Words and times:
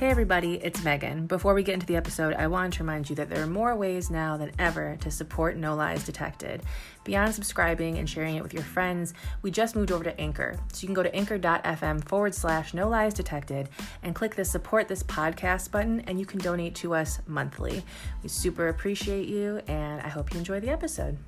Hey 0.00 0.08
everybody, 0.08 0.54
it's 0.54 0.82
Megan. 0.82 1.26
Before 1.26 1.52
we 1.52 1.62
get 1.62 1.74
into 1.74 1.84
the 1.84 1.96
episode, 1.96 2.32
I 2.32 2.46
wanted 2.46 2.72
to 2.72 2.84
remind 2.84 3.10
you 3.10 3.16
that 3.16 3.28
there 3.28 3.42
are 3.42 3.46
more 3.46 3.76
ways 3.76 4.10
now 4.10 4.38
than 4.38 4.50
ever 4.58 4.96
to 5.02 5.10
support 5.10 5.58
No 5.58 5.74
Lies 5.74 6.06
Detected. 6.06 6.62
Beyond 7.04 7.34
subscribing 7.34 7.98
and 7.98 8.08
sharing 8.08 8.36
it 8.36 8.42
with 8.42 8.54
your 8.54 8.62
friends, 8.62 9.12
we 9.42 9.50
just 9.50 9.76
moved 9.76 9.92
over 9.92 10.02
to 10.04 10.18
Anchor. 10.18 10.58
So 10.72 10.80
you 10.80 10.88
can 10.88 10.94
go 10.94 11.02
to 11.02 11.14
anchor.fm 11.14 12.08
forward 12.08 12.34
slash 12.34 12.72
No 12.72 12.88
Lies 12.88 13.12
Detected 13.12 13.68
and 14.02 14.14
click 14.14 14.36
the 14.36 14.44
support 14.46 14.88
this 14.88 15.02
podcast 15.02 15.70
button 15.70 16.00
and 16.06 16.18
you 16.18 16.24
can 16.24 16.40
donate 16.40 16.74
to 16.76 16.94
us 16.94 17.20
monthly. 17.26 17.84
We 18.22 18.30
super 18.30 18.68
appreciate 18.68 19.28
you 19.28 19.60
and 19.68 20.00
I 20.00 20.08
hope 20.08 20.32
you 20.32 20.38
enjoy 20.38 20.60
the 20.60 20.70
episode. 20.70 21.18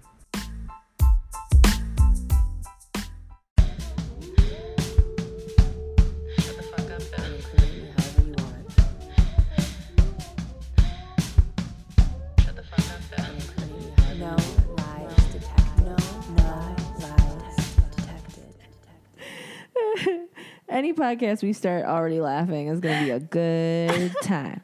Podcast 21.02 21.42
we 21.42 21.52
start 21.52 21.84
already 21.84 22.20
laughing 22.20 22.68
going 22.80 22.98
to 22.98 23.04
be 23.04 23.10
a 23.10 23.18
good 23.20 24.14
time. 24.22 24.60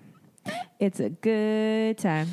It's 0.78 1.00
a 1.00 1.08
good 1.10 1.98
time. 1.98 2.28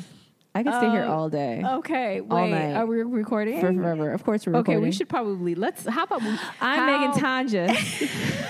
I 0.54 0.62
can 0.62 0.72
stay 0.72 0.88
here 0.90 1.02
Oh, 1.04 1.12
all 1.12 1.28
day. 1.28 1.62
Okay, 1.64 2.20
All 2.20 2.36
wait. 2.42 2.50
night. 2.50 2.76
Are 2.76 2.86
we 2.86 3.02
recording? 3.02 3.60
For 3.60 3.72
forever. 3.74 4.12
Of 4.12 4.24
course, 4.24 4.46
we're 4.46 4.52
recording. 4.52 4.76
okay, 4.76 4.82
we 4.82 4.92
should 4.92 5.08
probably 5.08 5.54
let's. 5.54 5.84
How 5.86 6.04
about 6.04 6.22
we? 6.22 6.28
I'm 6.60 6.78
how- 6.78 6.86
Megan 6.86 7.22
Tonjes. 7.22 7.66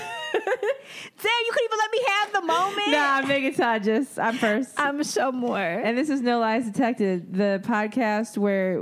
Damn, 1.19 1.31
you 1.45 1.51
couldn't 1.51 1.65
even 1.65 1.77
let 1.79 1.91
me 1.91 2.01
have 2.07 2.33
the 2.33 2.41
moment. 2.41 2.87
no, 2.89 2.99
I'm 2.99 3.27
Megan 3.27 3.53
Tonjes. 3.53 4.21
I'm 4.23 4.35
first. 4.37 4.79
I'm 4.79 5.03
so 5.03 5.31
more. 5.31 5.57
and 5.59 5.97
this 5.97 6.09
is 6.09 6.21
No 6.21 6.39
Lies 6.39 6.65
Detected, 6.65 7.33
the 7.33 7.61
podcast 7.65 8.37
where. 8.37 8.79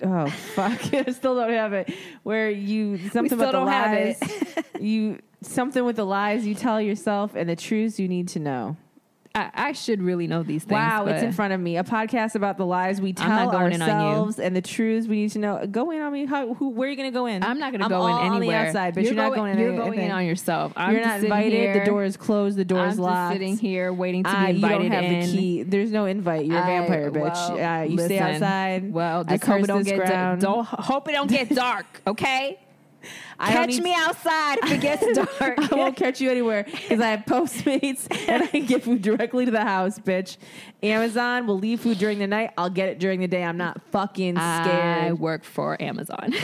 Oh 0.00 0.26
fuck! 0.54 0.94
I 0.94 1.10
still 1.10 1.34
don't 1.34 1.50
have 1.50 1.72
it. 1.72 1.92
Where 2.22 2.48
you 2.50 2.98
something 3.08 3.26
still 3.26 3.40
about 3.40 3.46
the 3.46 3.52
don't 3.52 3.68
have 3.68 3.92
lies, 3.92 4.18
it. 4.20 4.80
you 4.82 5.18
something 5.40 5.84
with 5.84 5.96
the 5.96 6.06
lies 6.06 6.46
you 6.46 6.54
tell 6.54 6.80
yourself 6.80 7.34
and 7.34 7.48
the 7.48 7.56
truths 7.56 7.98
you 7.98 8.08
need 8.08 8.28
to 8.28 8.38
know. 8.38 8.76
I, 9.34 9.50
I 9.54 9.72
should 9.72 10.02
really 10.02 10.26
know 10.26 10.42
these 10.42 10.64
things. 10.64 10.72
Wow, 10.72 11.06
it's 11.06 11.22
in 11.22 11.32
front 11.32 11.52
of 11.52 11.60
me. 11.60 11.76
A 11.76 11.84
podcast 11.84 12.34
about 12.34 12.56
the 12.56 12.66
lies 12.66 13.00
we 13.00 13.12
tell 13.12 13.28
not 13.28 13.52
going 13.52 13.72
in 13.72 13.82
ourselves 13.82 14.38
and 14.38 14.56
the 14.56 14.62
truths 14.62 15.06
we 15.06 15.16
need 15.22 15.30
to 15.30 15.38
know. 15.38 15.66
Go 15.70 15.90
in 15.90 16.00
on 16.00 16.12
me. 16.12 16.26
How, 16.26 16.54
who, 16.54 16.70
where 16.70 16.88
are 16.88 16.90
you 16.90 16.96
going 16.96 17.10
to 17.10 17.14
go 17.14 17.26
in? 17.26 17.42
I'm 17.42 17.58
not 17.58 17.72
going 17.72 17.82
to 17.82 17.88
go 17.88 18.06
in 18.06 18.14
on 18.14 18.30
the 18.30 18.36
anywhere. 18.36 18.66
outside, 18.66 18.94
but 18.94 19.04
you're, 19.04 19.14
not 19.14 19.34
going 19.34 19.52
in. 19.52 19.58
You're 19.58 19.68
anything. 19.68 19.90
going 19.92 20.00
in 20.00 20.10
on 20.10 20.24
yourself. 20.24 20.72
I'm 20.76 20.92
You're 20.92 21.04
not 21.04 21.20
invited. 21.22 21.52
Here. 21.52 21.78
The 21.78 21.84
door 21.84 22.04
is 22.04 22.16
closed. 22.16 22.56
The 22.56 22.64
door 22.64 22.86
is 22.86 22.98
locked. 22.98 23.34
sitting 23.34 23.56
here 23.56 23.92
waiting 23.92 24.24
to 24.24 24.30
be 24.30 24.52
you 24.54 24.60
don't 24.60 24.82
invited 24.82 24.92
have 24.92 25.04
in. 25.04 25.20
the 25.20 25.32
key. 25.32 25.62
There's 25.62 25.92
no 25.92 26.06
invite. 26.06 26.46
You're 26.46 26.58
a 26.58 26.66
vampire, 26.66 27.10
bitch. 27.10 27.54
well, 27.54 27.80
uh, 27.80 27.84
you 27.84 27.98
stay 27.98 28.18
outside. 28.18 28.92
Well, 28.92 29.24
I 29.26 29.36
just 29.36 29.44
hope 29.44 29.62
it 29.62 29.66
don't 29.66 29.84
get 29.84 29.96
ground. 29.98 30.40
don't 30.40 30.66
hope 30.66 31.08
it 31.08 31.12
don't 31.12 31.30
get 31.30 31.48
dark. 31.50 31.86
Okay, 32.06 32.58
I 33.38 33.52
catch 33.52 33.78
me 33.78 33.94
outside 33.94 34.58
if 34.62 34.72
it 34.72 34.80
gets 34.80 35.06
dark. 35.38 35.58
I 35.58 35.74
won't 35.74 35.96
catch 35.96 36.20
you 36.20 36.30
anywhere 36.30 36.64
because 36.64 37.00
I 37.00 37.10
have 37.10 37.20
Postmates 37.20 38.06
and 38.28 38.42
I 38.42 38.46
can 38.46 38.66
get 38.66 38.82
food 38.82 39.02
directly 39.02 39.44
to 39.44 39.50
the 39.50 39.62
house, 39.64 39.98
bitch. 39.98 40.36
Amazon 40.82 41.46
will 41.46 41.58
leave 41.58 41.80
food 41.80 41.98
during 41.98 42.18
the 42.18 42.26
night. 42.26 42.50
I'll 42.58 42.70
get 42.70 42.88
it 42.88 42.98
during 42.98 43.20
the 43.20 43.28
day. 43.28 43.44
I'm 43.44 43.56
not 43.56 43.80
fucking 43.90 44.34
scared. 44.34 45.04
I 45.04 45.12
work 45.12 45.44
for 45.44 45.80
Amazon. 45.80 46.34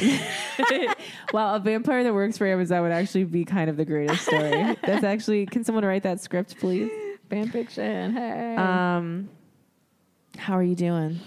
well, 1.33 1.55
a 1.55 1.61
vampire 1.61 2.05
that 2.05 2.15
works 2.15 2.39
for 2.39 2.47
Amazon 2.47 2.83
would 2.83 2.93
actually 2.93 3.25
be 3.25 3.45
kind 3.45 3.69
of 3.69 3.77
the 3.77 3.85
greatest 3.85 4.27
story. 4.27 4.77
That's 4.83 5.05
actually. 5.05 5.47
Can 5.47 5.65
someone 5.65 5.85
write 5.85 6.05
that 6.05 6.21
script, 6.21 6.59
please? 6.59 6.91
Fan 7.31 7.51
fiction. 7.51 8.13
Hey. 8.13 8.57
Um, 8.57 9.29
how 10.37 10.57
are 10.57 10.63
you 10.63 10.75
doing? 10.75 11.21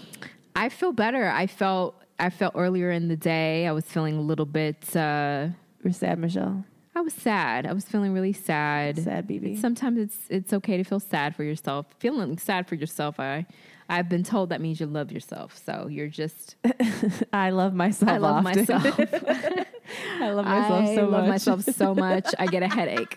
I 0.54 0.68
feel 0.68 0.92
better. 0.92 1.28
I 1.28 1.46
felt 1.46 1.94
I 2.18 2.30
felt 2.30 2.54
earlier 2.56 2.90
in 2.90 3.08
the 3.08 3.16
day. 3.16 3.66
I 3.66 3.72
was 3.72 3.84
feeling 3.84 4.16
a 4.16 4.20
little 4.20 4.46
bit. 4.46 4.94
Uh, 4.96 5.48
We're 5.84 5.92
sad, 5.92 6.18
Michelle. 6.18 6.64
I 6.94 7.00
was 7.00 7.14
sad. 7.14 7.64
I 7.64 7.72
was 7.72 7.84
feeling 7.84 8.12
really 8.12 8.32
sad. 8.32 8.98
Sad, 8.98 9.28
BB. 9.28 9.60
Sometimes 9.60 9.98
it's 10.00 10.16
it's 10.28 10.52
okay 10.52 10.76
to 10.76 10.82
feel 10.84 10.98
sad 10.98 11.36
for 11.36 11.44
yourself. 11.44 11.86
Feeling 12.00 12.38
sad 12.38 12.66
for 12.66 12.74
yourself, 12.74 13.20
I 13.20 13.46
I've 13.88 14.08
been 14.08 14.24
told 14.24 14.48
that 14.50 14.60
means 14.60 14.80
you 14.80 14.86
love 14.86 15.12
yourself. 15.12 15.56
So 15.64 15.86
you're 15.88 16.08
just 16.08 16.56
I 17.32 17.50
love 17.50 17.72
myself. 17.72 18.10
I 18.10 18.16
love 18.16 18.44
often. 18.44 18.58
myself. 18.66 18.84
I 20.20 20.30
love 20.30 20.44
myself 20.44 20.82
I 20.88 20.94
so 20.96 21.02
love 21.06 21.20
much. 21.22 21.28
myself 21.28 21.62
so 21.62 21.94
much. 21.94 22.34
I 22.36 22.46
get 22.46 22.64
a 22.64 22.68
headache. 22.68 23.16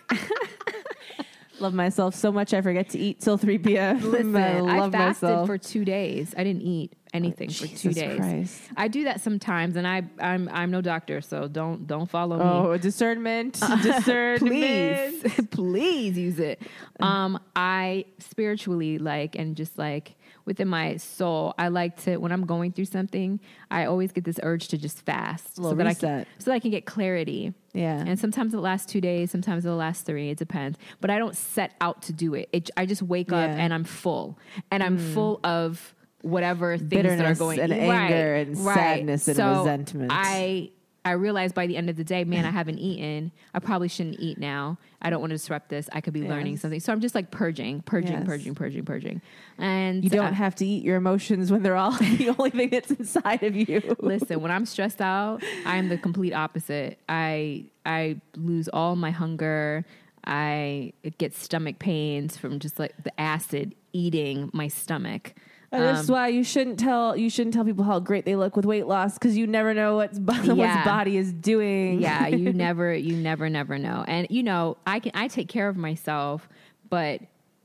Love 1.62 1.74
myself 1.74 2.14
so 2.16 2.32
much. 2.32 2.52
I 2.52 2.60
forget 2.60 2.88
to 2.90 2.98
eat 2.98 3.20
till 3.20 3.38
three 3.38 3.58
p.m. 3.58 4.00
Listen, 4.10 4.36
I 4.36 4.86
I, 4.86 4.90
fasted 4.90 5.28
myself. 5.28 5.46
for 5.46 5.58
two 5.58 5.84
days. 5.84 6.34
I 6.36 6.42
didn't 6.42 6.62
eat 6.62 6.92
anything 7.14 7.50
for 7.50 7.68
two 7.68 7.92
days. 7.92 8.18
Christ. 8.18 8.60
I 8.76 8.88
do 8.88 9.04
that 9.04 9.20
sometimes, 9.20 9.76
and 9.76 9.86
I 9.86 10.02
I'm 10.18 10.48
I'm 10.52 10.72
no 10.72 10.80
doctor, 10.80 11.20
so 11.20 11.46
don't 11.46 11.86
don't 11.86 12.10
follow 12.10 12.36
me. 12.36 12.42
Oh, 12.44 12.76
discernment, 12.78 13.60
discernment. 13.82 14.40
please 14.40 15.46
please 15.50 16.18
use 16.18 16.38
it 16.38 16.60
um 17.00 17.38
i 17.54 18.04
spiritually 18.18 18.98
like 18.98 19.34
and 19.36 19.56
just 19.56 19.78
like 19.78 20.14
within 20.44 20.68
my 20.68 20.96
soul 20.96 21.54
i 21.58 21.68
like 21.68 21.96
to 22.02 22.16
when 22.16 22.32
i'm 22.32 22.44
going 22.46 22.72
through 22.72 22.84
something 22.84 23.38
i 23.70 23.84
always 23.84 24.12
get 24.12 24.24
this 24.24 24.38
urge 24.42 24.68
to 24.68 24.76
just 24.78 25.00
fast 25.04 25.58
Little 25.58 25.76
that 25.76 25.86
i 25.86 25.94
can 25.94 26.26
so 26.38 26.50
that 26.50 26.54
i 26.54 26.58
can 26.58 26.70
get 26.70 26.84
clarity 26.86 27.54
Yeah. 27.72 28.04
and 28.06 28.18
sometimes 28.18 28.52
it'll 28.52 28.62
last 28.64 28.88
two 28.88 29.00
days 29.00 29.30
sometimes 29.30 29.64
it'll 29.64 29.76
last 29.76 30.04
three 30.06 30.30
it 30.30 30.38
depends 30.38 30.78
but 31.00 31.10
i 31.10 31.18
don't 31.18 31.36
set 31.36 31.72
out 31.80 32.02
to 32.02 32.12
do 32.12 32.34
it, 32.34 32.48
it 32.52 32.70
i 32.76 32.86
just 32.86 33.02
wake 33.02 33.32
up 33.32 33.48
Yeah. 33.48 33.54
Hmm. 33.54 33.60
and 33.60 33.74
i'm 33.74 33.84
full 33.84 34.38
and 34.70 34.82
i'm 34.82 34.98
full 34.98 35.40
of 35.44 35.94
whatever 36.22 36.78
things 36.78 36.90
that 36.90 36.98
are 36.98 37.02
Bitterness 37.16 37.38
going 37.38 37.58
and 37.60 37.72
Right, 37.72 37.80
anger 37.80 38.34
and 38.36 38.56
right. 38.58 38.74
sadness 38.74 39.26
and 39.28 39.36
So 39.36 39.58
resentment. 39.58 40.10
i 40.14 40.70
I 41.04 41.12
realized 41.12 41.54
by 41.54 41.66
the 41.66 41.76
end 41.76 41.90
of 41.90 41.96
the 41.96 42.04
day, 42.04 42.22
man, 42.22 42.44
I 42.44 42.50
haven't 42.50 42.78
eaten. 42.78 43.32
I 43.54 43.58
probably 43.58 43.88
shouldn't 43.88 44.20
eat 44.20 44.38
now. 44.38 44.78
I 45.00 45.10
don't 45.10 45.20
want 45.20 45.30
to 45.30 45.34
disrupt 45.34 45.68
this. 45.68 45.88
I 45.92 46.00
could 46.00 46.12
be 46.12 46.22
learning 46.22 46.58
something. 46.58 46.78
So 46.78 46.92
I'm 46.92 47.00
just 47.00 47.14
like 47.16 47.32
purging, 47.32 47.82
purging, 47.82 48.12
Yes. 48.12 48.24
purging, 48.26 48.54
purging, 48.54 48.84
purging. 48.84 49.20
And 49.58 50.04
You 50.04 50.10
don't 50.10 50.26
uh, 50.26 50.32
have 50.32 50.54
to 50.56 50.66
eat 50.66 50.84
your 50.84 50.94
emotions 50.96 51.50
when 51.50 51.64
they're 51.64 51.74
all 51.76 51.90
the 51.98 52.34
only 52.38 52.50
thing 52.50 52.70
that's 52.70 52.90
inside 52.92 53.42
of 53.42 53.56
you. 53.56 53.96
listen. 53.98 54.40
When 54.40 54.52
I'm 54.52 54.64
stressed 54.64 55.00
out, 55.00 55.42
I 55.66 55.76
am 55.76 55.88
the 55.88 55.98
complete 55.98 56.34
opposite. 56.34 56.98
I 57.08 57.64
I 57.84 58.20
lose 58.36 58.68
all 58.68 58.94
my 58.94 59.10
hunger. 59.10 59.84
I 60.24 60.92
get 61.18 61.34
stomach 61.34 61.80
pains 61.80 62.36
from 62.36 62.60
just 62.60 62.78
like 62.78 62.94
the 63.02 63.18
acid 63.20 63.74
eating 63.92 64.50
my 64.52 64.68
stomach. 64.68 65.34
And 65.72 65.82
that's 65.82 66.08
Um, 66.08 66.12
why 66.14 66.28
you 66.28 66.44
shouldn't 66.44 66.78
tell 66.78 67.16
you 67.16 67.30
shouldn't 67.30 67.54
tell 67.54 67.64
people 67.64 67.84
how 67.84 67.98
great 67.98 68.24
they 68.26 68.36
look 68.36 68.56
with 68.56 68.66
weight 68.66 68.86
loss 68.86 69.14
because 69.14 69.36
you 69.38 69.46
never 69.46 69.72
know 69.72 69.96
what's 69.96 70.18
Yeah. 70.44 70.52
what's 70.52 70.84
body 70.86 71.16
is 71.16 71.32
doing. 71.32 72.00
yeah 72.00 72.26
you 72.28 72.52
never 72.66 72.94
you 72.94 73.16
never 73.16 73.48
never 73.48 73.78
know 73.78 74.04
and 74.06 74.26
you 74.30 74.42
know 74.42 74.76
i 74.86 75.00
can 75.00 75.12
i 75.14 75.28
take 75.28 75.48
care 75.48 75.68
of 75.68 75.76
myself 75.78 76.46
but 76.90 77.20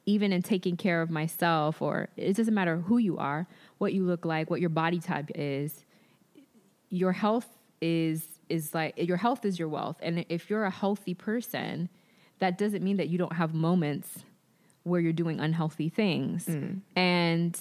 even 0.05 0.31
in 0.31 0.41
taking 0.41 0.77
care 0.77 1.01
of 1.01 1.09
myself 1.11 1.81
or 1.81 2.07
it 2.15 2.33
doesn't 2.37 2.53
matter 2.53 2.77
who 2.77 2.97
you 2.97 3.17
are 3.17 3.45
what 3.77 3.91
you 3.93 4.03
look 4.05 4.23
like 4.23 4.49
what 4.49 4.61
your 4.61 4.69
body 4.69 4.99
type 4.99 5.29
is 5.35 5.83
your 6.89 7.11
health 7.11 7.47
is 7.81 8.25
is 8.47 8.73
like 8.73 8.93
your 8.97 9.17
health 9.17 9.43
is 9.43 9.59
your 9.59 9.67
wealth 9.67 9.97
and 10.01 10.25
if 10.29 10.49
you're 10.49 10.63
a 10.63 10.69
healthy 10.71 11.13
person 11.13 11.89
that 12.39 12.57
doesn't 12.57 12.83
mean 12.83 12.95
that 12.97 13.09
you 13.09 13.17
don't 13.17 13.33
have 13.33 13.53
moments 13.53 14.23
where 14.83 15.01
you're 15.01 15.11
doing 15.11 15.39
unhealthy 15.41 15.89
things 15.89 16.47
and 16.95 17.59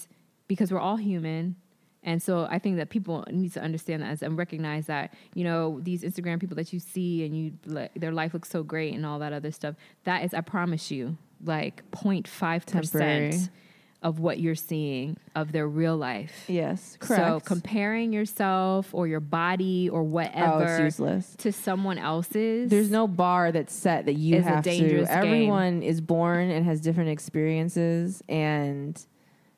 because 0.49 0.71
we're 0.73 0.81
all 0.81 0.97
human 0.97 1.57
and 2.03 2.23
so 2.23 2.47
i 2.51 2.59
think 2.59 2.77
that 2.77 2.89
people 2.91 3.25
need 3.31 3.53
to 3.53 3.61
understand 3.63 4.03
that 4.03 4.23
and 4.23 4.39
recognize 4.39 4.87
that 4.87 5.13
you 5.35 5.43
know 5.45 5.81
these 5.83 6.03
instagram 6.03 6.39
people 6.41 6.57
that 6.57 6.73
you 6.73 6.79
see 6.81 7.25
and 7.25 7.37
you 7.37 7.53
their 7.97 8.13
life 8.13 8.33
looks 8.35 8.49
so 8.49 8.63
great 8.63 8.95
and 8.95 9.05
all 9.05 9.19
that 9.19 9.33
other 9.33 9.51
stuff 9.51 9.75
that 10.05 10.25
is 10.25 10.33
i 10.35 10.41
promise 10.41 10.91
you 10.91 11.17
like 11.45 11.83
0.5% 11.91 12.65
Temporary. 12.65 13.35
of 14.03 14.21
what 14.21 14.39
you're 14.41 14.55
seeing 14.55 15.17
of 15.35 15.53
their 15.53 15.69
real 15.69 15.97
life 15.97 16.45
Yes. 16.49 16.97
Correct. 17.01 17.23
so 17.27 17.41
comparing 17.41 18.13
yourself 18.13 18.95
or 18.95 19.07
your 19.07 19.21
body 19.21 19.89
or 19.91 20.01
oh, 20.01 20.05
whatever 20.05 20.83
useless. 20.85 21.35
to 21.39 21.53
someone 21.53 21.99
else's 21.99 22.71
There's 22.71 22.91
no 22.91 23.07
bar 23.09 23.53
that's 23.53 23.75
set 23.75 24.07
that 24.07 24.15
you 24.15 24.41
have 24.43 24.63
dangerous 24.65 25.09
to. 25.09 25.15
game. 25.15 25.25
Everyone 25.25 25.83
is 25.83 26.01
born 26.01 26.51
and 26.51 26.65
has 26.65 26.81
different 26.81 27.11
experiences 27.11 28.23
and 28.29 29.05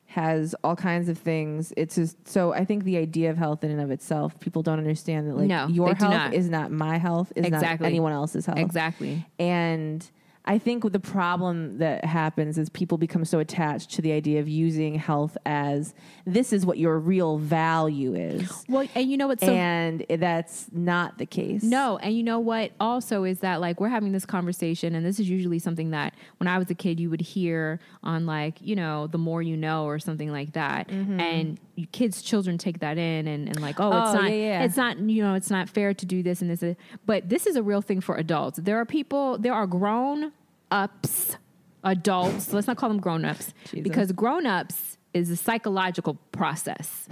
has 0.09 0.55
all 0.63 0.75
kinds 0.75 1.07
of 1.07 1.19
things. 1.19 1.71
It's 1.77 1.93
just 1.93 2.27
so 2.27 2.51
I 2.51 2.65
think 2.65 2.83
the 2.83 2.97
idea 2.97 3.29
of 3.29 3.37
health 3.37 3.63
in 3.63 3.69
and 3.69 3.79
of 3.79 3.91
itself, 3.91 4.39
people 4.39 4.63
don't 4.63 4.79
understand 4.79 5.29
that 5.29 5.37
like 5.37 5.47
No, 5.47 5.67
your 5.67 5.89
they 5.89 5.93
do 5.93 6.05
health 6.05 6.13
not. 6.13 6.33
is 6.33 6.49
not 6.49 6.71
my 6.71 6.97
health, 6.97 7.31
is 7.35 7.45
Exactly. 7.45 7.83
not 7.85 7.87
anyone 7.89 8.11
else's 8.11 8.45
health. 8.47 8.57
exactly 8.57 9.23
And 9.37 10.09
I 10.45 10.57
think 10.57 10.91
the 10.91 10.99
problem 10.99 11.77
that 11.77 12.05
happens 12.05 12.57
is 12.57 12.69
people 12.69 12.97
become 12.97 13.23
so 13.25 13.39
attached 13.39 13.91
to 13.91 14.01
the 14.01 14.11
idea 14.11 14.39
of 14.39 14.47
using 14.47 14.95
health 14.95 15.37
as 15.45 15.93
this 16.25 16.51
is 16.53 16.65
what 16.65 16.77
your 16.77 16.97
real 16.97 17.37
value 17.37 18.15
is. 18.15 18.65
Well, 18.67 18.87
and 18.95 19.09
you 19.09 19.17
know 19.17 19.27
what? 19.27 19.39
So 19.41 19.47
and 19.47 20.05
that's 20.09 20.67
not 20.71 21.17
the 21.17 21.25
case. 21.25 21.63
No, 21.63 21.97
and 21.97 22.15
you 22.15 22.23
know 22.23 22.39
what? 22.39 22.71
Also, 22.79 23.25
is 23.25 23.39
that 23.39 23.61
like 23.61 23.79
we're 23.79 23.89
having 23.89 24.11
this 24.11 24.25
conversation, 24.25 24.95
and 24.95 25.05
this 25.05 25.19
is 25.19 25.29
usually 25.29 25.59
something 25.59 25.91
that 25.91 26.15
when 26.37 26.47
I 26.47 26.57
was 26.57 26.69
a 26.69 26.75
kid, 26.75 26.99
you 26.99 27.09
would 27.09 27.21
hear 27.21 27.79
on 28.03 28.25
like 28.25 28.61
you 28.61 28.75
know, 28.75 29.07
the 29.07 29.17
more 29.17 29.41
you 29.41 29.57
know, 29.57 29.85
or 29.85 29.99
something 29.99 30.31
like 30.31 30.53
that, 30.53 30.87
mm-hmm. 30.87 31.19
and 31.19 31.59
kids, 31.91 32.21
children 32.21 32.57
take 32.57 32.79
that 32.79 32.97
in, 32.97 33.27
and, 33.27 33.47
and 33.47 33.61
like, 33.61 33.79
oh, 33.79 33.89
it's 33.89 34.09
Oh, 34.09 34.21
not, 34.21 34.31
yeah, 34.31 34.35
yeah. 34.35 34.63
it's 34.63 34.77
not, 34.77 34.99
you 34.99 35.23
know, 35.23 35.33
it's 35.33 35.49
not 35.49 35.69
fair 35.69 35.93
to 35.93 36.05
do 36.05 36.23
this 36.23 36.41
and 36.41 36.49
this, 36.49 36.75
but 37.05 37.29
this 37.29 37.45
is 37.45 37.55
a 37.55 37.63
real 37.63 37.81
thing 37.81 38.01
for 38.01 38.15
adults. 38.15 38.59
There 38.61 38.77
are 38.77 38.85
people, 38.85 39.37
there 39.37 39.53
are 39.53 39.67
grown 39.67 40.31
ups, 40.71 41.37
adults. 41.83 42.53
let's 42.53 42.67
not 42.67 42.77
call 42.77 42.89
them 42.89 42.99
grown 42.99 43.25
ups 43.25 43.53
because 43.73 44.11
grown 44.11 44.45
ups 44.45 44.97
is 45.13 45.29
a 45.29 45.35
psychological 45.35 46.15
process. 46.31 47.07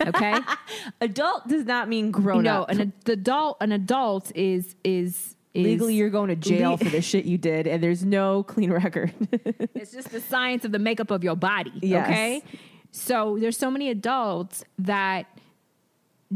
Okay. 0.00 0.38
Adult 1.00 1.48
does 1.48 1.64
not 1.64 1.88
mean 1.88 2.10
grown 2.10 2.44
no, 2.44 2.62
up. 2.62 2.70
an 2.70 2.80
ad- 2.80 2.92
adult, 3.06 3.56
an 3.60 3.72
adult 3.72 4.34
is 4.34 4.74
is. 4.84 5.36
Is, 5.54 5.66
Legally, 5.66 5.96
you're 5.96 6.08
going 6.08 6.28
to 6.28 6.36
jail 6.36 6.70
Le- 6.70 6.78
for 6.78 6.88
the 6.88 7.02
shit 7.02 7.26
you 7.26 7.36
did, 7.36 7.66
and 7.66 7.82
there's 7.82 8.06
no 8.06 8.42
clean 8.42 8.72
record. 8.72 9.12
It's 9.74 9.92
just 9.92 10.10
the 10.10 10.20
science 10.22 10.64
of 10.64 10.72
the 10.72 10.78
makeup 10.78 11.10
of 11.10 11.22
your 11.22 11.36
body. 11.36 11.72
Yes. 11.82 12.06
Okay. 12.06 12.42
So 12.90 13.36
there's 13.38 13.58
so 13.58 13.70
many 13.70 13.90
adults 13.90 14.64
that 14.78 15.26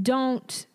don't 0.00 0.66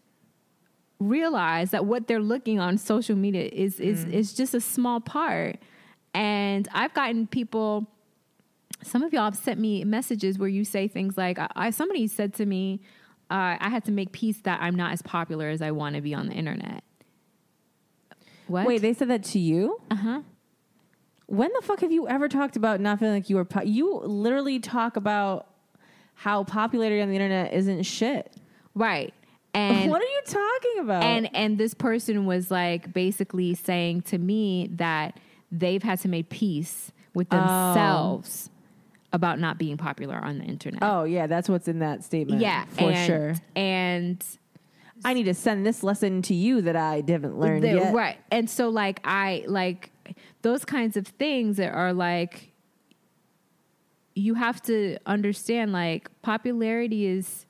realize 1.00 1.72
that 1.72 1.86
what 1.86 2.08
they're 2.08 2.22
looking 2.22 2.60
on 2.60 2.78
social 2.78 3.16
media 3.16 3.50
is 3.52 3.80
is 3.80 4.06
mm. 4.06 4.14
is 4.14 4.34
just 4.34 4.56
a 4.56 4.62
small 4.62 5.00
part. 5.00 5.58
And 6.14 6.68
I've 6.74 6.94
gotten 6.94 7.28
people 7.28 7.88
some 8.84 9.04
of 9.04 9.14
y'all 9.14 9.26
have 9.26 9.36
sent 9.36 9.60
me 9.60 9.84
messages 9.84 10.40
where 10.40 10.50
you 10.50 10.66
say 10.66 10.88
things 10.88 11.18
like 11.18 11.38
I, 11.38 11.48
I 11.56 11.70
somebody 11.70 12.08
said 12.08 12.34
to 12.36 12.46
me 12.46 12.82
uh, 13.30 13.56
I 13.60 13.70
had 13.70 13.86
to 13.86 13.92
make 13.92 14.12
peace 14.12 14.42
that 14.42 14.60
I'm 14.62 14.76
not 14.76 14.92
as 14.92 15.02
popular 15.02 15.48
as 15.48 15.62
I 15.62 15.72
want 15.72 15.96
to 15.96 16.02
be 16.02 16.14
on 16.14 16.28
the 16.28 16.34
internet. 16.34 16.84
What? 18.48 18.68
Wait, 18.68 18.82
they 18.82 18.94
said 18.94 19.08
that 19.10 19.24
to 19.26 19.40
you? 19.40 19.80
uh 19.90 19.96
huh. 19.96 20.22
When 21.28 21.50
the 21.54 21.62
fuck 21.62 21.80
have 21.80 21.94
you 21.94 22.10
ever 22.10 22.28
talked 22.28 22.58
about 22.58 22.82
not 22.82 23.00
feeling 23.00 23.14
like 23.14 23.30
you 23.30 23.38
were? 23.38 23.46
Po- 23.46 23.62
you 23.64 24.02
literally 24.04 24.60
talk 24.60 24.98
about 24.98 25.48
how 26.14 26.44
popularity 26.44 27.02
on 27.02 27.08
the 27.08 27.16
internet 27.16 27.54
isn't 27.54 27.84
shit. 27.84 28.36
Right. 28.76 29.14
And 29.54 29.92
what 29.92 30.02
are 30.02 30.06
you 30.06 30.22
talking 30.26 30.80
about? 30.80 31.04
and 31.04 31.30
and 31.36 31.58
this 31.58 31.74
person 31.74 32.26
was 32.26 32.50
like 32.50 32.94
basically 32.94 33.54
saying 33.54 34.04
to 34.04 34.18
me 34.18 34.70
that 34.76 35.20
they've 35.52 35.84
had 35.84 36.00
to 36.02 36.08
make 36.08 36.30
peace 36.30 36.92
with 37.14 37.28
Oh. 37.32 37.38
themselves 37.38 38.50
about 39.14 39.40
not 39.40 39.58
being 39.58 39.76
popular 39.78 40.16
on 40.16 40.38
the 40.38 40.46
internet. 40.46 40.82
oh 40.82 41.04
yeah, 41.04 41.28
that's 41.28 41.50
what's 41.50 41.68
in 41.68 41.80
that 41.80 42.04
statement. 42.04 42.42
yeah, 42.42 42.66
for 42.66 42.92
and, 42.92 43.06
sure. 43.06 43.36
And 43.56 44.26
I 45.04 45.14
need 45.14 45.24
to 45.24 45.34
send 45.34 45.66
this 45.66 45.84
lesson 45.84 46.22
to 46.24 46.34
you 46.34 46.62
that 46.62 46.76
I 46.76 47.02
didn't 47.02 47.38
learn 47.38 47.62
the- 47.62 47.68
yet. 47.68 47.94
right, 47.94 48.18
and 48.32 48.50
so 48.50 48.70
like 48.70 49.02
I 49.04 49.44
like 49.48 49.92
those 50.42 50.64
kinds 50.64 50.96
of 50.96 51.08
things 51.08 51.58
that 51.58 51.74
are 51.74 51.94
like 51.94 52.52
you 54.16 54.36
have 54.36 54.62
to 54.62 54.98
understand 55.06 55.72
like 55.72 56.10
popularity 56.22 57.06
is 57.06 57.46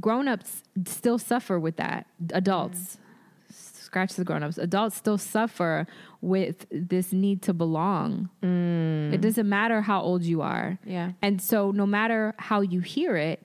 grown-ups 0.00 0.62
still 0.86 1.18
suffer 1.18 1.58
with 1.58 1.76
that 1.76 2.06
adults 2.32 2.98
mm. 3.52 3.54
scratch 3.54 4.14
the 4.14 4.24
grown-ups 4.24 4.58
adults 4.58 4.96
still 4.96 5.18
suffer 5.18 5.86
with 6.24 6.66
this 6.70 7.12
need 7.12 7.42
to 7.42 7.52
belong. 7.52 8.30
It 8.42 8.46
mm. 8.46 9.20
doesn't 9.20 9.48
matter 9.48 9.82
how 9.82 10.00
old 10.00 10.22
you 10.22 10.42
are. 10.42 10.78
Yeah. 10.84 11.12
and 11.22 11.40
so 11.40 11.70
no 11.70 11.86
matter 11.86 12.34
how 12.38 12.60
you 12.60 12.80
hear 12.80 13.16
it 13.16 13.42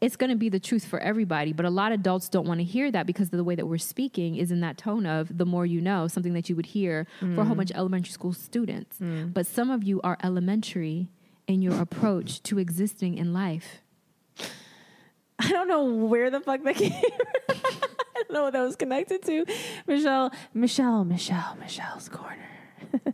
it's 0.00 0.16
going 0.16 0.30
to 0.30 0.36
be 0.36 0.48
the 0.48 0.60
truth 0.60 0.84
for 0.84 1.00
everybody. 1.00 1.52
But 1.52 1.66
a 1.66 1.70
lot 1.70 1.90
of 1.90 1.98
adults 1.98 2.28
don't 2.28 2.46
want 2.46 2.60
to 2.60 2.64
hear 2.64 2.90
that 2.92 3.04
because 3.04 3.30
the 3.30 3.42
way 3.42 3.56
that 3.56 3.66
we're 3.66 3.78
speaking 3.78 4.36
is 4.36 4.52
in 4.52 4.60
that 4.60 4.78
tone 4.78 5.06
of 5.06 5.36
the 5.36 5.44
more 5.44 5.66
you 5.66 5.80
know 5.80 6.06
something 6.06 6.34
that 6.34 6.48
you 6.48 6.54
would 6.54 6.66
hear 6.66 7.06
for 7.18 7.40
a 7.40 7.44
whole 7.44 7.54
mm. 7.54 7.56
bunch 7.56 7.72
of 7.72 7.76
elementary 7.76 8.12
school 8.12 8.32
students. 8.32 8.98
Mm. 9.00 9.34
But 9.34 9.46
some 9.46 9.70
of 9.70 9.82
you 9.82 10.00
are 10.02 10.16
elementary 10.22 11.08
in 11.48 11.62
your 11.62 11.80
approach 11.80 12.42
to 12.44 12.58
existing 12.58 13.18
in 13.18 13.32
life 13.32 13.82
I 15.38 15.50
don't 15.50 15.68
know 15.68 15.84
where 15.84 16.30
the 16.30 16.40
fuck 16.40 16.62
that 16.64 16.76
came. 16.76 16.92
I 17.48 17.54
don't 18.14 18.32
know 18.32 18.42
what 18.44 18.52
that 18.54 18.62
was 18.62 18.76
connected 18.76 19.22
to. 19.24 19.44
Michelle, 19.86 20.32
Michelle, 20.52 21.04
Michelle, 21.04 21.56
Michelle's 21.60 22.08
corner. 22.08 22.48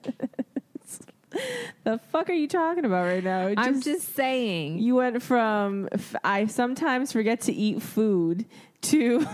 the 1.84 1.98
fuck 2.10 2.30
are 2.30 2.34
you 2.34 2.48
talking 2.48 2.84
about 2.84 3.04
right 3.06 3.24
now? 3.24 3.48
It 3.48 3.58
i'm 3.58 3.80
just 3.80 4.14
saying 4.14 4.78
You 4.78 4.94
went 4.96 5.22
from 5.22 5.88
f- 5.92 6.14
I 6.22 6.46
sometimes 6.46 7.10
forget 7.12 7.40
to 7.42 7.52
eat 7.52 7.82
food 7.82 8.46
to 8.82 9.26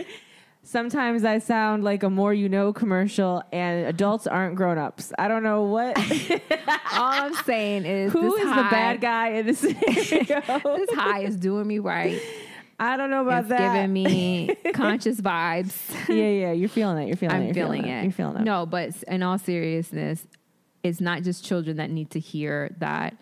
sometimes 0.62 1.24
I 1.24 1.38
sound 1.38 1.84
like 1.84 2.02
a 2.02 2.10
more 2.10 2.32
you 2.32 2.48
know 2.48 2.72
commercial 2.72 3.42
and 3.52 3.86
adults 3.86 4.26
aren't 4.26 4.54
grown 4.56 4.78
ups. 4.78 5.12
I 5.18 5.28
don't 5.28 5.42
know 5.42 5.64
what 5.64 5.98
all 6.92 7.12
i'm 7.12 7.34
saying 7.44 7.84
is 7.84 8.12
who 8.12 8.22
this 8.22 8.42
is 8.44 8.48
the 8.50 8.68
bad 8.70 9.00
guy 9.00 9.28
in 9.30 9.46
this 9.46 9.58
scenario. 9.60 10.40
this 10.76 10.90
high 10.94 11.20
is 11.20 11.36
doing 11.36 11.66
me 11.66 11.78
right 11.78 12.20
I 12.78 12.96
don't 12.96 13.10
know 13.10 13.22
about 13.22 13.48
that. 13.48 13.60
it's 13.60 13.60
that. 13.60 13.74
giving 13.74 13.92
me 13.92 14.54
conscious 14.74 15.20
vibes 15.20 15.74
yeah, 16.08 16.14
yeah, 16.14 16.52
you're 16.52 16.68
feeling 16.68 17.04
it. 17.04 17.06
You're 17.08 17.16
feeling 17.16 17.36
it. 17.36 17.38
I'm 17.38 17.44
You're 17.46 17.54
feeling 17.54 17.84
it. 17.84 18.02
You're 18.02 18.12
feeling 18.12 18.36
it. 18.38 18.42
No, 18.42 18.66
but 18.66 18.90
in 19.06 19.22
all 19.22 19.38
seriousness, 19.38 20.26
it's 20.82 21.00
not 21.00 21.22
just 21.22 21.44
children 21.44 21.76
that 21.76 21.90
need 21.90 22.10
to 22.10 22.18
hear 22.18 22.74
that 22.78 23.14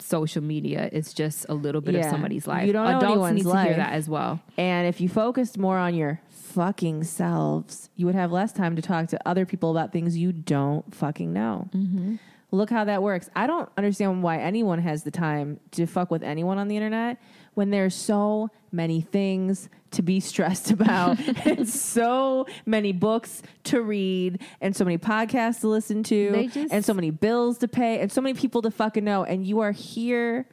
social 0.00 0.42
media 0.42 0.88
is 0.92 1.14
just 1.14 1.46
a 1.48 1.54
little 1.54 1.80
bit 1.80 1.94
Yeah. 1.94 2.00
of 2.06 2.10
somebody's 2.10 2.46
life. 2.48 2.66
You 2.66 2.72
don't 2.72 2.90
know 2.90 2.98
Adults 2.98 3.32
need 3.34 3.42
to 3.42 3.48
life. 3.50 3.68
hear 3.68 3.76
that 3.76 3.92
as 3.92 4.08
well. 4.08 4.40
And 4.56 4.88
if 4.88 5.00
you 5.00 5.08
focused 5.08 5.58
more 5.58 5.78
on 5.78 5.94
your 5.94 6.20
fucking 6.54 7.04
selves, 7.04 7.90
you 7.96 8.06
would 8.06 8.14
have 8.14 8.30
less 8.30 8.52
time 8.52 8.76
to 8.76 8.82
talk 8.82 9.08
to 9.08 9.28
other 9.28 9.44
people 9.44 9.70
about 9.70 9.92
things 9.92 10.16
you 10.16 10.32
don't 10.32 10.94
fucking 10.94 11.32
know. 11.32 11.68
Mm-hmm. 11.74 12.16
Look 12.50 12.70
how 12.70 12.84
that 12.84 13.02
works. 13.02 13.28
I 13.34 13.48
don't 13.48 13.68
understand 13.76 14.22
why 14.22 14.38
anyone 14.38 14.78
has 14.78 15.02
the 15.02 15.10
time 15.10 15.58
to 15.72 15.86
fuck 15.86 16.12
with 16.12 16.22
anyone 16.22 16.56
on 16.58 16.68
the 16.68 16.76
internet 16.76 17.20
when 17.54 17.70
there's 17.70 17.94
so 17.94 18.50
many 18.70 19.00
things 19.00 19.68
to 19.92 20.02
be 20.02 20.20
stressed 20.30 20.70
about 20.70 21.18
and 21.46 21.68
so 21.68 22.46
many 22.64 22.92
books 22.92 23.42
to 23.64 23.82
read 23.82 24.40
and 24.60 24.76
so 24.76 24.84
many 24.84 24.98
podcasts 24.98 25.60
to 25.60 25.68
listen 25.68 26.04
to 26.04 26.48
just- 26.48 26.72
and 26.72 26.84
so 26.84 26.94
many 26.94 27.10
bills 27.10 27.58
to 27.58 27.66
pay 27.68 27.98
and 27.98 28.12
so 28.12 28.20
many 28.20 28.34
people 28.38 28.62
to 28.62 28.70
fucking 28.70 29.04
know 29.04 29.24
and 29.24 29.44
you 29.44 29.60
are 29.60 29.72
here 29.72 30.46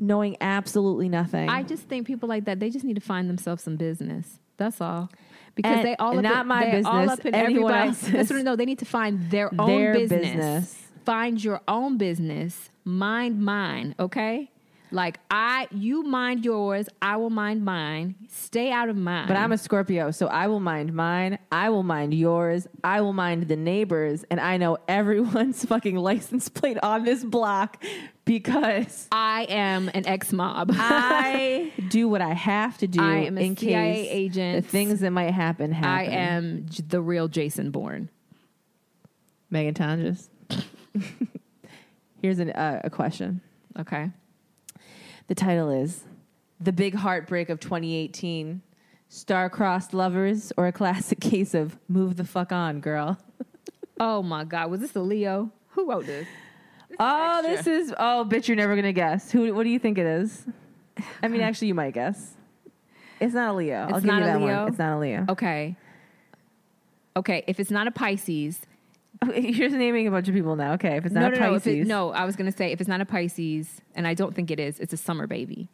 knowing 0.00 0.36
absolutely 0.40 1.08
nothing. 1.08 1.48
I 1.48 1.64
just 1.64 1.82
think 1.84 2.06
people 2.06 2.28
like 2.28 2.44
that, 2.44 2.60
they 2.60 2.70
just 2.70 2.84
need 2.84 2.94
to 2.94 3.00
find 3.00 3.28
themselves 3.28 3.64
some 3.64 3.76
business. 3.76 4.38
That's 4.58 4.80
all. 4.82 5.08
Because 5.54 5.76
And 5.78 5.86
they 5.86 5.96
all 5.96 6.16
up 6.18 6.22
not 6.22 6.40
in, 6.42 6.46
my 6.46 6.64
they're 6.70 6.82
all 6.86 7.00
business, 7.00 7.18
up 7.20 7.26
in 7.26 7.34
everybody- 7.34 7.88
else's. 7.88 8.12
That's 8.12 8.30
what 8.30 8.42
know. 8.44 8.54
They 8.56 8.64
need 8.66 8.78
to 8.80 8.84
find 8.84 9.30
their 9.30 9.50
own 9.58 9.66
Their 9.68 9.94
business. 9.94 10.20
business. 10.20 10.82
Find 11.04 11.42
your 11.42 11.62
own 11.66 11.96
business. 11.96 12.70
Mind 12.84 13.40
mine. 13.42 13.94
Okay. 13.98 14.50
Like 14.90 15.20
I, 15.30 15.68
you 15.70 16.02
mind 16.02 16.44
yours. 16.46 16.88
I 17.02 17.16
will 17.16 17.28
mind 17.28 17.62
mine. 17.64 18.14
Stay 18.28 18.70
out 18.70 18.88
of 18.88 18.96
mine. 18.96 19.28
But 19.28 19.36
I'm 19.36 19.52
a 19.52 19.58
Scorpio, 19.58 20.10
so 20.12 20.28
I 20.28 20.46
will 20.46 20.60
mind 20.60 20.94
mine. 20.94 21.38
I 21.52 21.68
will 21.68 21.82
mind 21.82 22.14
yours. 22.14 22.66
I 22.82 23.02
will 23.02 23.12
mind 23.12 23.48
the 23.48 23.56
neighbors, 23.56 24.24
and 24.30 24.40
I 24.40 24.56
know 24.56 24.78
everyone's 24.88 25.62
fucking 25.66 25.96
license 25.96 26.48
plate 26.48 26.78
on 26.82 27.04
this 27.04 27.22
block 27.22 27.84
because 28.28 29.08
I 29.10 29.46
am 29.48 29.90
an 29.94 30.06
ex 30.06 30.32
mob. 30.34 30.70
I 30.74 31.72
do 31.88 32.08
what 32.08 32.20
I 32.20 32.34
have 32.34 32.76
to 32.78 32.86
do 32.86 33.02
I 33.02 33.20
am 33.20 33.38
a 33.38 33.40
in 33.40 33.56
CIA 33.56 33.94
case 33.94 34.08
agent. 34.10 34.64
the 34.64 34.70
things 34.70 35.00
that 35.00 35.10
might 35.10 35.32
happen 35.32 35.72
happen. 35.72 36.12
I 36.12 36.14
am 36.14 36.66
j- 36.68 36.84
the 36.86 37.00
real 37.00 37.26
Jason 37.26 37.70
Bourne. 37.70 38.10
Megan 39.50 39.72
Tonjes. 39.72 40.28
Here's 42.20 42.38
an, 42.38 42.50
uh, 42.50 42.82
a 42.84 42.90
question. 42.90 43.40
Okay. 43.78 44.10
The 45.28 45.34
title 45.34 45.70
is 45.70 46.04
"The 46.60 46.72
Big 46.72 46.94
Heartbreak 46.94 47.48
of 47.48 47.58
2018." 47.60 48.62
Star-crossed 49.10 49.94
lovers 49.94 50.52
or 50.58 50.66
a 50.66 50.72
classic 50.72 51.18
case 51.18 51.54
of 51.54 51.78
move 51.88 52.16
the 52.16 52.24
fuck 52.24 52.52
on, 52.52 52.80
girl. 52.80 53.18
Oh 53.98 54.22
my 54.22 54.44
God. 54.44 54.70
Was 54.70 54.80
this 54.82 54.94
a 54.94 55.00
Leo? 55.00 55.50
Who 55.70 55.90
wrote 55.90 56.04
this? 56.04 56.28
Oh, 57.00 57.42
this 57.42 57.66
is 57.66 57.94
oh, 57.96 58.26
bitch! 58.28 58.48
You're 58.48 58.56
never 58.56 58.74
gonna 58.74 58.92
guess. 58.92 59.30
Who? 59.30 59.54
What 59.54 59.62
do 59.62 59.70
you 59.70 59.78
think 59.78 59.98
it 59.98 60.06
is? 60.06 60.44
I 61.22 61.28
mean, 61.28 61.40
actually, 61.48 61.68
you 61.68 61.74
might 61.74 61.94
guess. 61.94 62.34
It's 63.20 63.34
not 63.34 63.50
a 63.50 63.52
Leo. 63.52 63.82
I'll 63.82 63.88
It's 63.90 64.00
give 64.00 64.04
not 64.06 64.18
you 64.18 64.24
a 64.24 64.26
that 64.26 64.40
Leo? 64.40 64.58
one. 64.60 64.68
It's 64.68 64.78
not 64.78 64.96
a 64.96 64.98
Leo. 64.98 65.26
Okay. 65.28 65.76
Okay. 67.16 67.44
If 67.46 67.60
it's 67.60 67.70
not 67.70 67.86
a 67.86 67.90
Pisces, 67.90 68.60
You're 69.34 69.68
just 69.68 69.74
naming 69.76 70.06
a 70.06 70.10
bunch 70.10 70.28
of 70.28 70.34
people 70.34 70.54
now. 70.56 70.74
Okay, 70.74 70.96
if 70.96 71.04
it's 71.04 71.14
not 71.14 71.22
no, 71.22 71.26
a 71.26 71.30
no, 71.30 71.36
no, 71.38 71.54
if 71.54 71.64
Pisces, 71.64 71.86
it, 71.86 71.88
no. 71.88 72.10
I 72.10 72.24
was 72.24 72.36
gonna 72.36 72.52
say 72.52 72.70
if 72.72 72.80
it's 72.80 72.88
not 72.88 73.00
a 73.00 73.04
Pisces, 73.04 73.80
and 73.94 74.06
I 74.06 74.14
don't 74.14 74.34
think 74.34 74.50
it 74.50 74.60
is. 74.60 74.78
It's 74.78 74.92
a 74.92 74.96
summer 74.96 75.26
baby. 75.26 75.68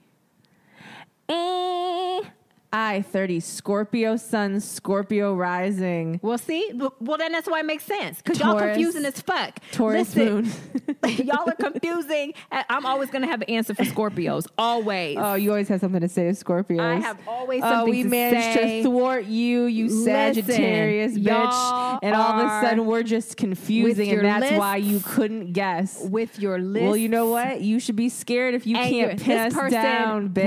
I 2.75 3.03
30 3.03 3.39
Scorpio 3.39 4.17
Sun, 4.17 4.59
Scorpio 4.59 5.33
Rising, 5.37 6.19
Well, 6.25 6.39
see, 6.39 6.73
well 6.99 7.17
then 7.17 7.31
that's 7.31 7.47
why 7.49 7.61
it 7.61 7.67
makes 7.67 7.85
sense 7.85 8.21
because 8.21 8.41
y'all 8.41 8.59
confusing 8.59 9.05
as 9.05 9.21
fuck. 9.21 9.61
Taurus 9.71 10.17
Listen, 10.17 10.43
moon. 10.43 11.17
y'all 11.25 11.49
are 11.49 11.55
confusing. 11.55 12.35
I'm 12.51 12.85
always 12.85 13.11
gonna 13.11 13.29
have 13.29 13.43
an 13.43 13.49
answer 13.51 13.75
for 13.75 13.85
Scorpios. 13.85 14.49
Always. 14.59 15.17
Oh, 15.21 15.35
you 15.35 15.51
always 15.51 15.69
have 15.69 15.81
something 15.81 16.01
to 16.01 16.09
say, 16.09 16.25
to 16.25 16.31
Scorpios. 16.33 16.81
I 16.81 16.97
have 16.97 17.17
always 17.29 17.61
something 17.63 17.77
Oh, 17.77 17.81
something 17.81 17.91
we 17.95 18.03
to 18.03 18.09
managed 18.09 18.59
say. 18.59 18.83
to 18.83 18.89
thwart 18.89 19.27
you, 19.27 19.67
you 19.67 19.85
Listen, 19.85 20.05
Sagittarius 20.05 21.13
bitch, 21.17 21.99
and 22.03 22.15
all 22.17 22.41
of 22.41 22.45
a 22.45 22.61
sudden 22.61 22.87
we're 22.87 23.05
just 23.05 23.37
confusing, 23.37 24.11
and 24.11 24.25
that's 24.25 24.51
why 24.59 24.79
you 24.79 24.99
couldn't 24.99 25.53
guess. 25.53 26.03
with 26.03 26.41
your 26.41 26.59
list. 26.59 26.85
Well, 26.85 26.97
you 26.97 27.09
know 27.09 27.31
what? 27.31 27.61
You 27.61 27.79
should 27.79 27.97
be 27.97 28.09
scared 28.09 28.55
if 28.55 28.67
you 28.67 28.75
can't 28.75 29.21
pin 29.23 29.39
us 29.39 29.71
down, 29.71 30.31
bitch. 30.31 30.45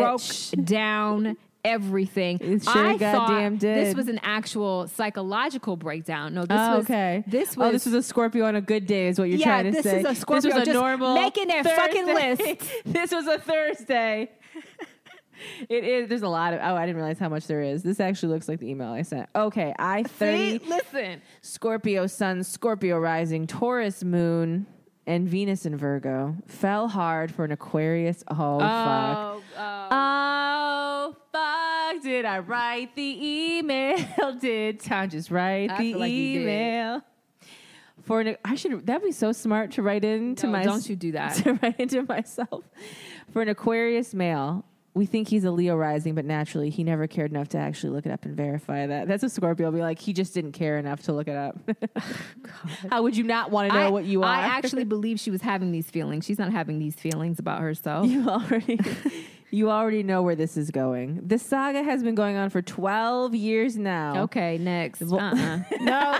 broke 0.55 0.65
down 0.65 1.37
everything. 1.67 2.39
It 2.39 2.63
sure 2.63 2.73
I 2.73 2.97
goddamn 2.97 3.53
thought 3.53 3.59
did. 3.59 3.85
this 3.85 3.95
was 3.95 4.07
an 4.07 4.19
actual 4.23 4.87
psychological 4.87 5.75
breakdown. 5.75 6.33
No, 6.33 6.41
this 6.45 6.57
oh, 6.59 6.77
was 6.77 6.85
okay. 6.85 7.23
This 7.27 7.57
was 7.57 7.67
oh, 7.67 7.71
this 7.71 7.85
was 7.85 7.93
a 7.93 8.03
Scorpio 8.03 8.45
on 8.45 8.55
a 8.55 8.61
good 8.61 8.87
day, 8.87 9.07
is 9.07 9.19
what 9.19 9.29
you're 9.29 9.39
Yeah, 9.39 9.45
trying 9.45 9.65
to 9.65 9.71
this 9.71 9.83
say. 9.83 9.99
is 9.99 10.05
a 10.05 10.15
Scorpio 10.15 10.49
This 10.49 10.53
was 10.53 10.63
a 10.63 10.65
just 10.65 10.73
normal 10.73 11.15
making 11.15 11.47
their 11.47 11.63
fucking 11.63 12.05
list. 12.05 12.41
this 12.85 13.11
was 13.11 13.27
a 13.27 13.37
Thursday. 13.39 14.31
it 15.69 15.83
is. 15.83 16.09
There's 16.09 16.21
a 16.23 16.29
lot 16.29 16.53
of. 16.53 16.59
Oh, 16.63 16.75
I 16.75 16.85
didn't 16.85 16.97
realize 16.97 17.19
how 17.19 17.29
much 17.29 17.47
there 17.47 17.61
is. 17.61 17.83
This 17.83 17.99
actually 17.99 18.33
looks 18.33 18.47
like 18.47 18.59
the 18.59 18.69
email 18.69 18.91
I 18.91 19.01
sent. 19.01 19.29
Okay, 19.35 19.73
I 19.77 20.03
thirty 20.03 20.59
listen. 20.59 21.21
Scorpio 21.41 22.07
Sun, 22.07 22.43
Scorpio 22.43 22.97
Rising, 22.97 23.45
Taurus 23.45 24.03
Moon, 24.03 24.65
and 25.05 25.27
Venus 25.27 25.65
in 25.65 25.77
Virgo 25.77 26.35
fell 26.47 26.87
hard 26.87 27.31
for 27.31 27.45
an 27.45 27.51
Aquarius. 27.51 28.23
Oh, 28.29 28.59
fuck. 28.59 28.61
Oh, 28.61 29.43
oh. 29.57 29.87
oh 29.91 30.66
Oh 31.07 31.15
fuck! 31.31 32.03
Did 32.03 32.25
I 32.25 32.39
write 32.39 32.95
the 32.95 33.17
email? 33.57 33.97
Did 34.39 34.81
Tom 34.81 35.09
just 35.09 35.31
write 35.31 35.71
I 35.71 35.77
the 35.77 35.93
like 35.95 36.11
email? 36.11 37.01
For 38.03 38.21
an, 38.21 38.37
I 38.43 38.55
should 38.55 38.85
that'd 38.85 39.03
be 39.03 39.11
so 39.11 39.31
smart 39.31 39.71
to 39.73 39.81
write 39.81 40.03
into 40.03 40.47
No, 40.47 40.51
my 40.51 40.63
don't 40.63 40.87
you 40.87 40.95
do 40.95 41.13
that. 41.13 41.35
to 41.43 41.53
write 41.53 41.79
into 41.79 42.03
myself 42.03 42.65
for 43.31 43.41
an 43.41 43.49
Aquarius 43.49 44.13
male. 44.13 44.65
We 44.95 45.05
think 45.05 45.27
he's 45.27 45.43
a 45.43 45.51
Leo 45.51 45.75
rising, 45.75 46.15
but 46.15 46.25
naturally 46.25 46.71
he 46.71 46.83
never 46.83 47.05
cared 47.05 47.29
enough 47.29 47.49
to 47.49 47.57
actually 47.59 47.91
look 47.91 48.07
it 48.07 48.11
up 48.11 48.25
and 48.25 48.35
verify 48.35 48.87
that. 48.87 49.07
That's 49.07 49.21
a 49.21 49.29
Scorpio. 49.29 49.69
Be 49.69 49.79
like, 49.79 49.99
he 49.99 50.11
just 50.11 50.33
didn't 50.33 50.53
care 50.53 50.79
enough 50.79 51.03
to 51.03 51.13
look 51.13 51.27
it 51.27 51.35
up. 51.35 51.55
How 52.89 53.03
would 53.03 53.15
you 53.15 53.23
not 53.23 53.51
want 53.51 53.69
to 53.69 53.77
know 53.77 53.85
I, 53.85 53.89
what 53.89 54.05
you 54.05 54.23
are? 54.23 54.25
I 54.25 54.39
actually 54.41 54.85
believe 54.85 55.19
she 55.19 55.29
was 55.29 55.41
having 55.41 55.71
these 55.71 55.87
feelings. 55.87 56.25
She's 56.25 56.39
not 56.39 56.51
having 56.51 56.79
these 56.79 56.95
feelings 56.95 57.37
about 57.37 57.61
herself. 57.61 58.07
You 58.07 58.27
already 58.27 58.79
you 59.51 59.69
already 59.71 60.03
know 60.03 60.21
where 60.23 60.35
this 60.35 60.57
is 60.57 60.71
going. 60.71 61.19
This 61.23 61.41
saga 61.41 61.83
has 61.83 62.03
been 62.03 62.15
going 62.15 62.35
on 62.35 62.49
for 62.49 62.61
12 62.61 63.33
years 63.35 63.77
now. 63.77 64.23
Okay, 64.23 64.57
next. 64.57 65.01
Well- 65.01 65.19
Uh-uh. 65.21 65.59
no. 65.81 66.19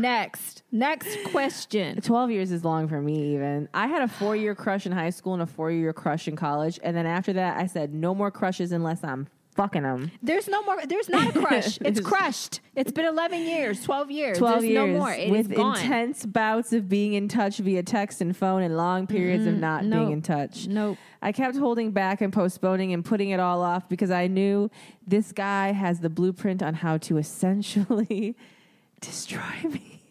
next. 0.00 0.62
Next 0.72 1.16
question. 1.30 2.00
12 2.00 2.30
years 2.30 2.50
is 2.50 2.64
long 2.64 2.88
for 2.88 3.00
me 3.00 3.34
even. 3.34 3.68
I 3.74 3.86
had 3.86 4.02
a 4.02 4.12
4-year 4.12 4.54
crush 4.54 4.86
in 4.86 4.92
high 4.92 5.10
school 5.10 5.34
and 5.34 5.42
a 5.42 5.46
4-year 5.46 5.92
crush 5.92 6.26
in 6.26 6.34
college 6.36 6.80
and 6.82 6.96
then 6.96 7.06
after 7.06 7.32
that 7.34 7.58
I 7.58 7.66
said 7.66 7.94
no 7.94 8.14
more 8.14 8.30
crushes 8.30 8.72
unless 8.72 9.04
I'm 9.04 9.28
fucking 9.54 9.82
them. 9.82 10.10
There's 10.22 10.48
no 10.48 10.62
more. 10.64 10.84
There's 10.86 11.08
not 11.08 11.34
a 11.34 11.40
crush. 11.44 11.78
It's 11.80 12.00
crushed. 12.00 12.60
It's 12.74 12.92
been 12.92 13.06
11 13.06 13.40
years, 13.40 13.82
12 13.82 14.10
years. 14.10 14.38
12 14.38 14.54
there's 14.54 14.64
years 14.64 14.74
no 14.74 14.98
more. 14.98 15.12
It 15.12 15.24
is 15.24 15.30
with 15.30 15.52
intense 15.52 16.26
bouts 16.26 16.72
of 16.72 16.88
being 16.88 17.14
in 17.14 17.28
touch 17.28 17.58
via 17.58 17.82
text 17.82 18.20
and 18.20 18.36
phone 18.36 18.62
and 18.62 18.76
long 18.76 19.06
periods 19.06 19.46
of 19.46 19.52
mm-hmm. 19.52 19.60
not 19.60 19.84
nope. 19.84 20.00
being 20.00 20.12
in 20.12 20.22
touch. 20.22 20.66
Nope. 20.66 20.98
I 21.22 21.32
kept 21.32 21.56
holding 21.56 21.92
back 21.92 22.20
and 22.20 22.32
postponing 22.32 22.92
and 22.92 23.04
putting 23.04 23.30
it 23.30 23.40
all 23.40 23.62
off 23.62 23.88
because 23.88 24.10
I 24.10 24.26
knew 24.26 24.70
this 25.06 25.32
guy 25.32 25.72
has 25.72 26.00
the 26.00 26.10
blueprint 26.10 26.62
on 26.62 26.74
how 26.74 26.98
to 26.98 27.16
essentially 27.18 28.36
destroy 29.00 29.62
me. 29.64 30.02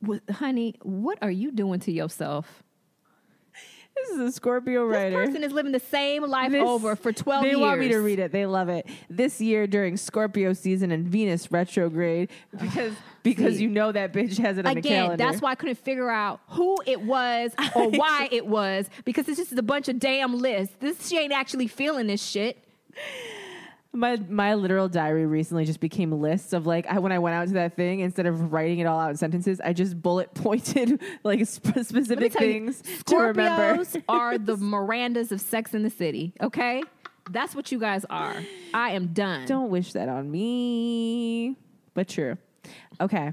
What, 0.00 0.22
honey, 0.30 0.74
what 0.82 1.18
are 1.22 1.30
you 1.30 1.50
doing 1.52 1.80
to 1.80 1.92
yourself? 1.92 2.62
This 3.96 4.10
is 4.10 4.20
a 4.20 4.32
Scorpio 4.32 4.84
writer. 4.84 5.18
This 5.18 5.28
person 5.28 5.42
is 5.44 5.52
living 5.52 5.72
the 5.72 5.80
same 5.80 6.22
life 6.24 6.52
This- 6.52 6.62
over 6.62 6.94
for 6.96 7.12
12 7.12 7.42
they 7.42 7.48
years. 7.50 7.58
want 7.60 7.80
me 7.80 7.88
to 7.88 7.98
read 7.98 8.18
it. 8.18 8.30
They 8.30 8.46
love 8.46 8.68
it. 8.68 8.86
This 9.10 9.40
year 9.40 9.66
during 9.66 9.96
Scorpio 9.96 10.52
season 10.52 10.90
and 10.92 11.06
Venus 11.06 11.50
retrograde 11.50 12.30
because 12.60 12.92
because 13.22 13.56
See. 13.56 13.62
you 13.64 13.68
know 13.68 13.90
that 13.90 14.12
bitch 14.12 14.38
has 14.38 14.58
it 14.58 14.66
on 14.66 14.74
the 14.74 14.78
Again, 14.80 15.04
calendar. 15.04 15.16
that's 15.24 15.40
why 15.42 15.50
I 15.50 15.54
couldn't 15.56 15.78
figure 15.78 16.10
out 16.10 16.40
who 16.48 16.76
it 16.86 17.00
was 17.00 17.52
or 17.74 17.88
why 17.90 18.28
it 18.30 18.46
was 18.46 18.88
because 19.04 19.26
this 19.26 19.38
is 19.38 19.52
a 19.58 19.62
bunch 19.62 19.88
of 19.88 19.98
damn 19.98 20.38
lists. 20.38 20.76
This 20.78 21.08
she 21.08 21.18
ain't 21.18 21.32
actually 21.32 21.66
feeling 21.66 22.06
this 22.06 22.22
shit. 22.22 22.58
My 23.96 24.16
my 24.28 24.54
literal 24.54 24.88
diary 24.88 25.26
recently 25.26 25.64
just 25.64 25.80
became 25.80 26.12
lists 26.12 26.52
of 26.52 26.66
like 26.66 26.86
I, 26.86 26.98
when 26.98 27.12
I 27.12 27.18
went 27.18 27.34
out 27.34 27.48
to 27.48 27.54
that 27.54 27.74
thing 27.74 28.00
instead 28.00 28.26
of 28.26 28.52
writing 28.52 28.78
it 28.78 28.84
all 28.86 29.00
out 29.00 29.10
in 29.10 29.16
sentences, 29.16 29.60
I 29.60 29.72
just 29.72 30.00
bullet 30.00 30.34
pointed 30.34 31.00
like 31.24 31.46
sp- 31.48 31.80
specific 31.82 32.32
tell 32.32 32.46
you, 32.46 32.52
things 32.52 32.82
to 33.06 33.16
remember. 33.16 33.84
Are 34.08 34.38
the 34.38 34.56
Mirandas 34.56 35.32
of 35.32 35.40
Sex 35.40 35.74
in 35.74 35.82
the 35.82 35.90
City. 35.90 36.34
Okay, 36.42 36.82
that's 37.30 37.54
what 37.54 37.72
you 37.72 37.78
guys 37.78 38.04
are. 38.10 38.36
I 38.74 38.90
am 38.90 39.08
done. 39.08 39.46
Don't 39.46 39.70
wish 39.70 39.92
that 39.92 40.08
on 40.08 40.30
me, 40.30 41.56
but 41.94 42.08
true. 42.08 42.36
Okay. 43.00 43.32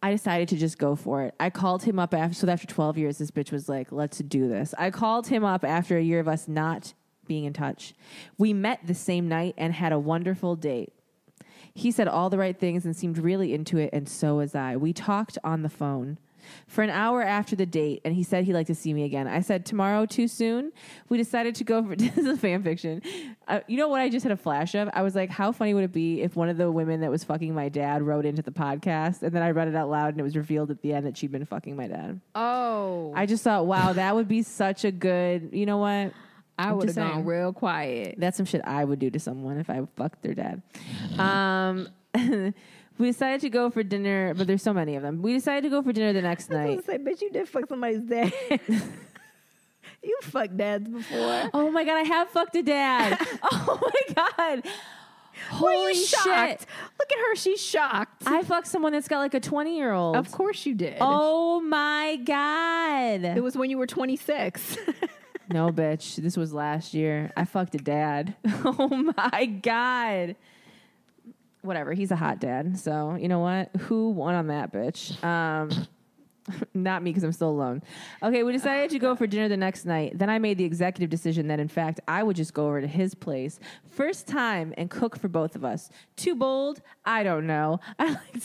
I 0.00 0.12
decided 0.12 0.48
to 0.50 0.56
just 0.56 0.78
go 0.78 0.94
for 0.94 1.24
it. 1.24 1.34
I 1.40 1.50
called 1.50 1.82
him 1.82 1.98
up 1.98 2.14
after 2.14 2.34
so 2.34 2.48
after 2.48 2.66
12 2.68 2.98
years 2.98 3.18
this 3.18 3.30
bitch 3.32 3.50
was 3.50 3.68
like, 3.68 3.90
"Let's 3.90 4.18
do 4.18 4.48
this." 4.48 4.74
I 4.78 4.90
called 4.90 5.26
him 5.26 5.44
up 5.44 5.64
after 5.64 5.96
a 5.96 6.02
year 6.02 6.20
of 6.20 6.28
us 6.28 6.46
not 6.46 6.94
being 7.28 7.44
in 7.44 7.52
touch. 7.52 7.94
We 8.38 8.52
met 8.52 8.80
the 8.84 8.94
same 8.94 9.28
night 9.28 9.54
and 9.56 9.72
had 9.72 9.92
a 9.92 9.98
wonderful 9.98 10.56
date. 10.56 10.92
He 11.74 11.92
said 11.92 12.08
all 12.08 12.28
the 12.28 12.38
right 12.38 12.58
things 12.58 12.84
and 12.84 12.96
seemed 12.96 13.18
really 13.18 13.54
into 13.54 13.78
it 13.78 13.90
and 13.92 14.08
so 14.08 14.36
was 14.36 14.54
I. 14.54 14.76
We 14.76 14.92
talked 14.92 15.38
on 15.44 15.62
the 15.62 15.68
phone 15.68 16.18
for 16.66 16.82
an 16.82 16.90
hour 16.90 17.22
after 17.22 17.54
the 17.54 17.66
date 17.66 18.00
and 18.04 18.14
he 18.14 18.22
said 18.22 18.44
he'd 18.44 18.54
like 18.54 18.66
to 18.68 18.74
see 18.74 18.94
me 18.94 19.04
again. 19.04 19.28
I 19.28 19.40
said, 19.40 19.66
"Tomorrow 19.66 20.06
too 20.06 20.26
soon?" 20.26 20.72
We 21.08 21.18
decided 21.18 21.54
to 21.56 21.64
go 21.64 21.84
for 21.84 21.94
this 21.94 22.16
is 22.16 22.26
a 22.26 22.36
fan 22.36 22.62
fiction. 22.62 23.02
Uh, 23.46 23.60
you 23.66 23.76
know 23.76 23.88
what 23.88 24.00
I 24.00 24.08
just 24.08 24.22
had 24.24 24.32
a 24.32 24.36
flash 24.36 24.74
of? 24.74 24.88
I 24.92 25.02
was 25.02 25.14
like, 25.14 25.30
how 25.30 25.52
funny 25.52 25.74
would 25.74 25.84
it 25.84 25.92
be 25.92 26.22
if 26.22 26.36
one 26.36 26.48
of 26.48 26.56
the 26.56 26.70
women 26.70 27.00
that 27.00 27.10
was 27.10 27.22
fucking 27.22 27.54
my 27.54 27.68
dad 27.68 28.02
wrote 28.02 28.24
into 28.24 28.42
the 28.42 28.50
podcast 28.50 29.22
and 29.22 29.32
then 29.32 29.42
I 29.42 29.50
read 29.50 29.68
it 29.68 29.74
out 29.74 29.90
loud 29.90 30.10
and 30.10 30.20
it 30.20 30.24
was 30.24 30.36
revealed 30.36 30.70
at 30.70 30.80
the 30.82 30.94
end 30.94 31.06
that 31.06 31.16
she'd 31.16 31.32
been 31.32 31.44
fucking 31.44 31.76
my 31.76 31.86
dad. 31.86 32.20
oh, 32.34 33.12
I 33.14 33.26
just 33.26 33.44
thought, 33.44 33.66
wow, 33.66 33.92
that 33.92 34.14
would 34.14 34.28
be 34.28 34.42
such 34.42 34.84
a 34.84 34.90
good, 34.90 35.50
you 35.52 35.66
know 35.66 35.78
what? 35.78 36.12
I 36.58 36.72
would 36.72 36.88
have 36.88 36.96
gone 36.96 37.24
real 37.24 37.52
quiet. 37.52 38.16
That's 38.18 38.36
some 38.36 38.46
shit 38.46 38.62
I 38.64 38.84
would 38.84 38.98
do 38.98 39.10
to 39.10 39.20
someone 39.20 39.58
if 39.58 39.70
I 39.70 39.86
fucked 39.96 40.22
their 40.22 40.34
dad. 40.34 40.62
Um, 41.18 41.88
we 42.98 43.06
decided 43.06 43.40
to 43.42 43.50
go 43.50 43.70
for 43.70 43.82
dinner, 43.82 44.34
but 44.34 44.46
there's 44.46 44.62
so 44.62 44.72
many 44.72 44.96
of 44.96 45.02
them. 45.02 45.22
We 45.22 45.32
decided 45.32 45.62
to 45.62 45.70
go 45.70 45.82
for 45.82 45.92
dinner 45.92 46.12
the 46.12 46.22
next 46.22 46.50
night. 46.50 46.84
say, 46.84 46.98
bitch, 46.98 47.22
you 47.22 47.30
did 47.30 47.48
fuck 47.48 47.68
somebody's 47.68 48.02
dad. 48.02 48.32
you 50.02 50.18
fucked 50.22 50.56
dads 50.56 50.88
before. 50.88 51.50
Oh 51.54 51.70
my 51.70 51.84
god, 51.84 51.96
I 51.96 52.02
have 52.02 52.28
fucked 52.30 52.56
a 52.56 52.62
dad. 52.62 53.18
oh 53.42 53.78
my 53.80 54.14
god. 54.14 54.64
Holy 55.50 55.92
you 55.92 55.94
shit. 55.94 56.08
shocked? 56.08 56.66
Look 56.98 57.12
at 57.12 57.18
her. 57.18 57.36
She's 57.36 57.62
shocked. 57.62 58.24
I 58.26 58.42
fucked 58.42 58.66
someone 58.66 58.92
that's 58.92 59.06
got 59.06 59.20
like 59.20 59.34
a 59.34 59.40
20 59.40 59.76
year 59.76 59.92
old. 59.92 60.16
of 60.16 60.32
course 60.32 60.66
you 60.66 60.74
did. 60.74 60.96
Oh 61.00 61.60
my 61.60 62.16
god. 62.24 63.24
It 63.24 63.42
was 63.42 63.56
when 63.56 63.70
you 63.70 63.78
were 63.78 63.86
26. 63.86 64.76
No, 65.50 65.70
bitch. 65.70 66.16
This 66.16 66.36
was 66.36 66.52
last 66.52 66.94
year. 66.94 67.32
I 67.36 67.44
fucked 67.44 67.74
a 67.74 67.78
dad. 67.78 68.34
Oh 68.64 68.88
my 68.88 69.46
god. 69.46 70.36
Whatever. 71.62 71.92
He's 71.92 72.10
a 72.10 72.16
hot 72.16 72.38
dad. 72.40 72.78
So 72.78 73.14
you 73.14 73.28
know 73.28 73.40
what? 73.40 73.74
Who 73.82 74.10
won 74.10 74.34
on 74.34 74.48
that, 74.48 74.72
bitch? 74.72 75.22
Um, 75.24 75.70
not 76.74 77.02
me 77.02 77.10
because 77.10 77.24
I'm 77.24 77.32
still 77.32 77.50
alone. 77.50 77.82
Okay, 78.22 78.42
we 78.42 78.52
decided 78.52 78.90
to 78.90 78.98
go 78.98 79.14
for 79.14 79.26
dinner 79.26 79.48
the 79.48 79.56
next 79.56 79.84
night. 79.84 80.18
Then 80.18 80.30
I 80.30 80.38
made 80.38 80.58
the 80.58 80.64
executive 80.64 81.10
decision 81.10 81.48
that 81.48 81.60
in 81.60 81.68
fact 81.68 82.00
I 82.06 82.22
would 82.22 82.36
just 82.36 82.54
go 82.54 82.66
over 82.66 82.80
to 82.80 82.86
his 82.86 83.14
place 83.14 83.58
first 83.90 84.26
time 84.26 84.74
and 84.76 84.90
cook 84.90 85.18
for 85.18 85.28
both 85.28 85.56
of 85.56 85.64
us. 85.64 85.90
Too 86.16 86.34
bold? 86.34 86.80
I 87.04 87.22
don't 87.22 87.46
know. 87.46 87.80
I 87.98 88.08
like. 88.10 88.42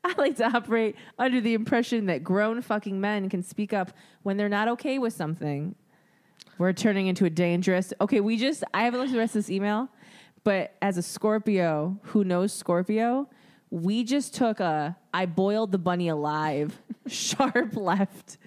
I 0.04 0.14
like 0.16 0.36
to 0.36 0.46
operate 0.46 0.96
under 1.18 1.40
the 1.40 1.54
impression 1.54 2.06
that 2.06 2.24
grown 2.24 2.62
fucking 2.62 3.00
men 3.00 3.28
can 3.28 3.42
speak 3.42 3.72
up 3.72 3.92
when 4.22 4.36
they're 4.36 4.48
not 4.48 4.68
okay 4.68 4.98
with 4.98 5.12
something. 5.12 5.74
We're 6.58 6.72
turning 6.72 7.06
into 7.06 7.24
a 7.24 7.30
dangerous. 7.30 7.92
Okay, 8.00 8.20
we 8.20 8.36
just. 8.36 8.64
I 8.74 8.82
haven't 8.84 9.00
looked 9.00 9.10
at 9.10 9.14
the 9.14 9.18
rest 9.18 9.36
of 9.36 9.44
this 9.44 9.50
email, 9.50 9.88
but 10.44 10.74
as 10.82 10.96
a 10.96 11.02
Scorpio 11.02 11.98
who 12.02 12.24
knows 12.24 12.52
Scorpio, 12.52 13.28
we 13.70 14.04
just 14.04 14.34
took 14.34 14.60
a. 14.60 14.96
I 15.12 15.26
boiled 15.26 15.72
the 15.72 15.78
bunny 15.78 16.08
alive, 16.08 16.80
sharp 17.06 17.76
left. 17.76 18.38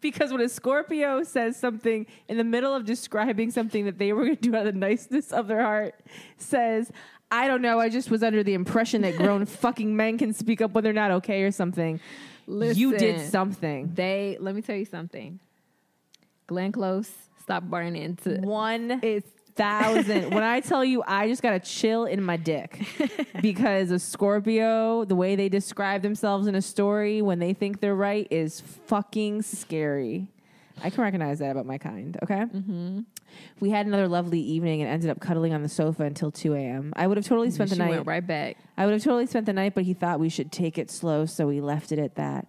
Because 0.00 0.30
when 0.30 0.42
a 0.42 0.48
Scorpio 0.50 1.22
says 1.22 1.56
something 1.56 2.06
in 2.28 2.36
the 2.36 2.44
middle 2.44 2.74
of 2.74 2.84
describing 2.84 3.50
something 3.50 3.86
that 3.86 3.96
they 3.96 4.12
were 4.12 4.24
going 4.24 4.36
to 4.36 4.42
do 4.42 4.54
out 4.54 4.66
of 4.66 4.74
the 4.74 4.78
niceness 4.78 5.32
of 5.32 5.48
their 5.48 5.62
heart, 5.62 5.98
says, 6.36 6.92
I 7.30 7.48
don't 7.48 7.62
know, 7.62 7.80
I 7.80 7.88
just 7.88 8.10
was 8.10 8.22
under 8.22 8.42
the 8.42 8.54
impression 8.54 9.02
that 9.02 9.16
grown 9.16 9.46
fucking 9.46 9.94
men 9.96 10.18
can 10.18 10.32
speak 10.32 10.60
up 10.60 10.72
when 10.72 10.84
they're 10.84 10.92
not 10.92 11.10
okay 11.12 11.42
or 11.42 11.50
something. 11.50 12.00
you 12.46 12.96
did 12.96 13.30
something. 13.30 13.90
they, 13.94 14.36
let 14.40 14.54
me 14.54 14.62
tell 14.62 14.76
you 14.76 14.84
something. 14.84 15.40
Glenn 16.46 16.72
Close, 16.72 17.10
stop 17.42 17.64
burning 17.64 17.96
into 17.96 18.36
One 18.40 19.00
it's 19.02 19.28
thousand. 19.56 20.30
when 20.34 20.42
I 20.42 20.60
tell 20.60 20.84
you, 20.84 21.02
I 21.06 21.28
just 21.28 21.42
got 21.42 21.54
a 21.54 21.60
chill 21.60 22.04
in 22.04 22.22
my 22.22 22.36
dick 22.36 22.86
because 23.40 23.90
a 23.90 23.98
Scorpio, 23.98 25.04
the 25.04 25.14
way 25.14 25.36
they 25.36 25.48
describe 25.48 26.02
themselves 26.02 26.46
in 26.46 26.54
a 26.54 26.62
story 26.62 27.22
when 27.22 27.38
they 27.38 27.54
think 27.54 27.80
they're 27.80 27.94
right 27.94 28.26
is 28.30 28.60
fucking 28.60 29.42
scary. 29.42 30.28
I 30.82 30.90
can 30.90 31.02
recognize 31.02 31.38
that 31.38 31.52
about 31.52 31.66
my 31.66 31.78
kind. 31.78 32.16
Okay. 32.22 32.34
Mm-hmm. 32.34 33.00
We 33.60 33.70
had 33.70 33.86
another 33.86 34.08
lovely 34.08 34.40
evening 34.40 34.82
and 34.82 34.90
ended 34.90 35.10
up 35.10 35.20
cuddling 35.20 35.54
on 35.54 35.62
the 35.62 35.68
sofa 35.68 36.04
until 36.04 36.30
2 36.30 36.54
a.m. 36.54 36.92
I 36.96 37.06
would 37.06 37.16
have 37.16 37.26
totally 37.26 37.50
spent 37.50 37.70
she 37.70 37.76
the 37.76 37.84
night. 37.84 37.90
went 37.90 38.06
right 38.06 38.26
back. 38.26 38.56
I 38.76 38.84
would 38.84 38.92
have 38.92 39.02
totally 39.02 39.26
spent 39.26 39.46
the 39.46 39.52
night, 39.52 39.74
but 39.74 39.84
he 39.84 39.94
thought 39.94 40.20
we 40.20 40.28
should 40.28 40.52
take 40.52 40.78
it 40.78 40.90
slow, 40.90 41.26
so 41.26 41.46
we 41.46 41.60
left 41.60 41.92
it 41.92 41.98
at 41.98 42.16
that. 42.16 42.46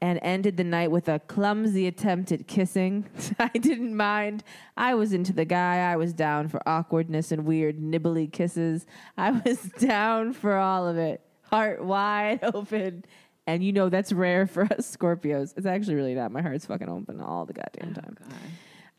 And 0.00 0.20
ended 0.22 0.56
the 0.56 0.64
night 0.64 0.92
with 0.92 1.08
a 1.08 1.18
clumsy 1.18 1.88
attempt 1.88 2.30
at 2.30 2.46
kissing. 2.46 3.06
I 3.38 3.48
didn't 3.48 3.96
mind. 3.96 4.44
I 4.76 4.94
was 4.94 5.12
into 5.12 5.32
the 5.32 5.44
guy. 5.44 5.90
I 5.90 5.96
was 5.96 6.12
down 6.12 6.48
for 6.48 6.66
awkwardness 6.68 7.32
and 7.32 7.44
weird 7.44 7.80
nibbly 7.80 8.28
kisses. 8.28 8.86
I 9.16 9.32
was 9.32 9.58
down 9.78 10.34
for 10.34 10.54
all 10.54 10.86
of 10.86 10.98
it. 10.98 11.20
Heart 11.42 11.84
wide 11.84 12.40
open. 12.54 13.04
And 13.48 13.64
you 13.64 13.72
know 13.72 13.88
that's 13.88 14.12
rare 14.12 14.46
for 14.46 14.64
us 14.64 14.94
Scorpios. 14.94 15.54
It's 15.56 15.66
actually 15.66 15.94
really 15.94 16.14
not. 16.14 16.30
My 16.30 16.42
heart's 16.42 16.66
fucking 16.66 16.88
open 16.88 17.18
all 17.20 17.46
the 17.46 17.54
goddamn 17.54 17.94
oh, 17.96 18.00
time. 18.00 18.16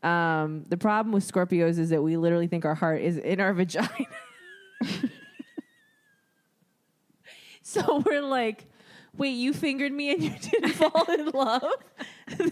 Um, 0.02 0.64
the 0.68 0.76
problem 0.76 1.12
with 1.12 1.30
Scorpios 1.30 1.78
is 1.78 1.90
that 1.90 2.02
we 2.02 2.16
literally 2.16 2.46
think 2.46 2.64
our 2.64 2.74
heart 2.74 3.00
is 3.02 3.18
in 3.18 3.40
our 3.40 3.52
vagina. 3.54 3.88
so 7.62 8.02
we're 8.04 8.22
like, 8.22 8.66
wait, 9.16 9.30
you 9.32 9.52
fingered 9.52 9.92
me 9.92 10.12
and 10.12 10.22
you 10.22 10.30
didn't 10.40 10.70
fall 10.74 11.04
in 11.10 11.28
love? 11.28 11.62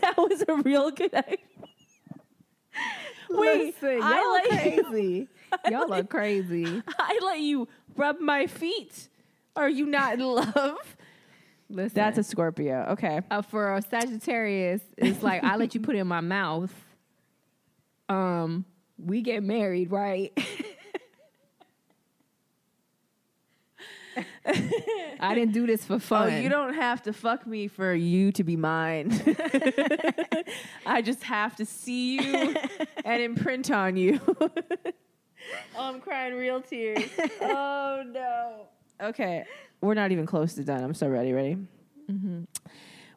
that 0.00 0.14
was 0.16 0.44
a 0.46 0.54
real 0.56 0.90
connection. 0.92 1.38
Wait, 3.30 3.74
Listen, 3.82 4.00
I 4.02 4.20
y'all 4.20 4.32
let 4.32 4.64
you- 4.76 4.82
crazy. 4.82 5.28
y'all 5.70 5.92
are 5.92 6.02
crazy. 6.04 6.82
I 6.98 7.18
let 7.24 7.40
you 7.40 7.68
rub 7.96 8.20
my 8.20 8.46
feet. 8.46 9.08
Are 9.56 9.68
you 9.68 9.86
not 9.86 10.14
in 10.14 10.20
love? 10.20 10.96
Listen, 11.68 11.94
That's 11.96 12.16
a 12.18 12.22
Scorpio. 12.24 12.86
Okay. 12.90 13.20
uh, 13.30 13.42
for 13.42 13.74
a 13.74 13.82
Sagittarius. 13.82 14.80
It's 14.96 15.22
like 15.22 15.44
I 15.44 15.56
let 15.56 15.74
you 15.74 15.80
put 15.80 15.96
it 15.96 15.98
in 15.98 16.06
my 16.06 16.20
mouth. 16.20 16.72
Um, 18.08 18.64
we 18.98 19.22
get 19.22 19.42
married, 19.42 19.90
right? 19.90 20.32
I 25.20 25.34
didn't 25.34 25.52
do 25.52 25.66
this 25.66 25.84
for 25.84 25.94
Oh, 25.94 25.98
fun. 25.98 26.42
you 26.42 26.48
don't 26.48 26.74
have 26.74 27.02
to 27.02 27.12
fuck 27.12 27.46
me 27.46 27.68
for 27.68 27.92
you 27.92 28.32
to 28.32 28.42
be 28.42 28.56
mine. 28.56 29.10
I 30.86 31.02
just 31.02 31.22
have 31.24 31.54
to 31.56 31.66
see 31.66 32.18
you 32.20 32.54
and 33.04 33.22
imprint 33.22 33.70
on 33.70 33.96
you. 33.96 34.20
oh, 34.40 34.50
I'm 35.76 36.00
crying 36.00 36.34
real 36.34 36.60
tears. 36.62 37.02
Oh 37.42 38.02
no. 38.06 38.66
Okay, 39.00 39.44
we're 39.80 39.94
not 39.94 40.10
even 40.12 40.26
close 40.26 40.54
to 40.54 40.64
done. 40.64 40.82
I'm 40.82 40.94
so 40.94 41.08
ready. 41.08 41.32
Ready? 41.32 41.58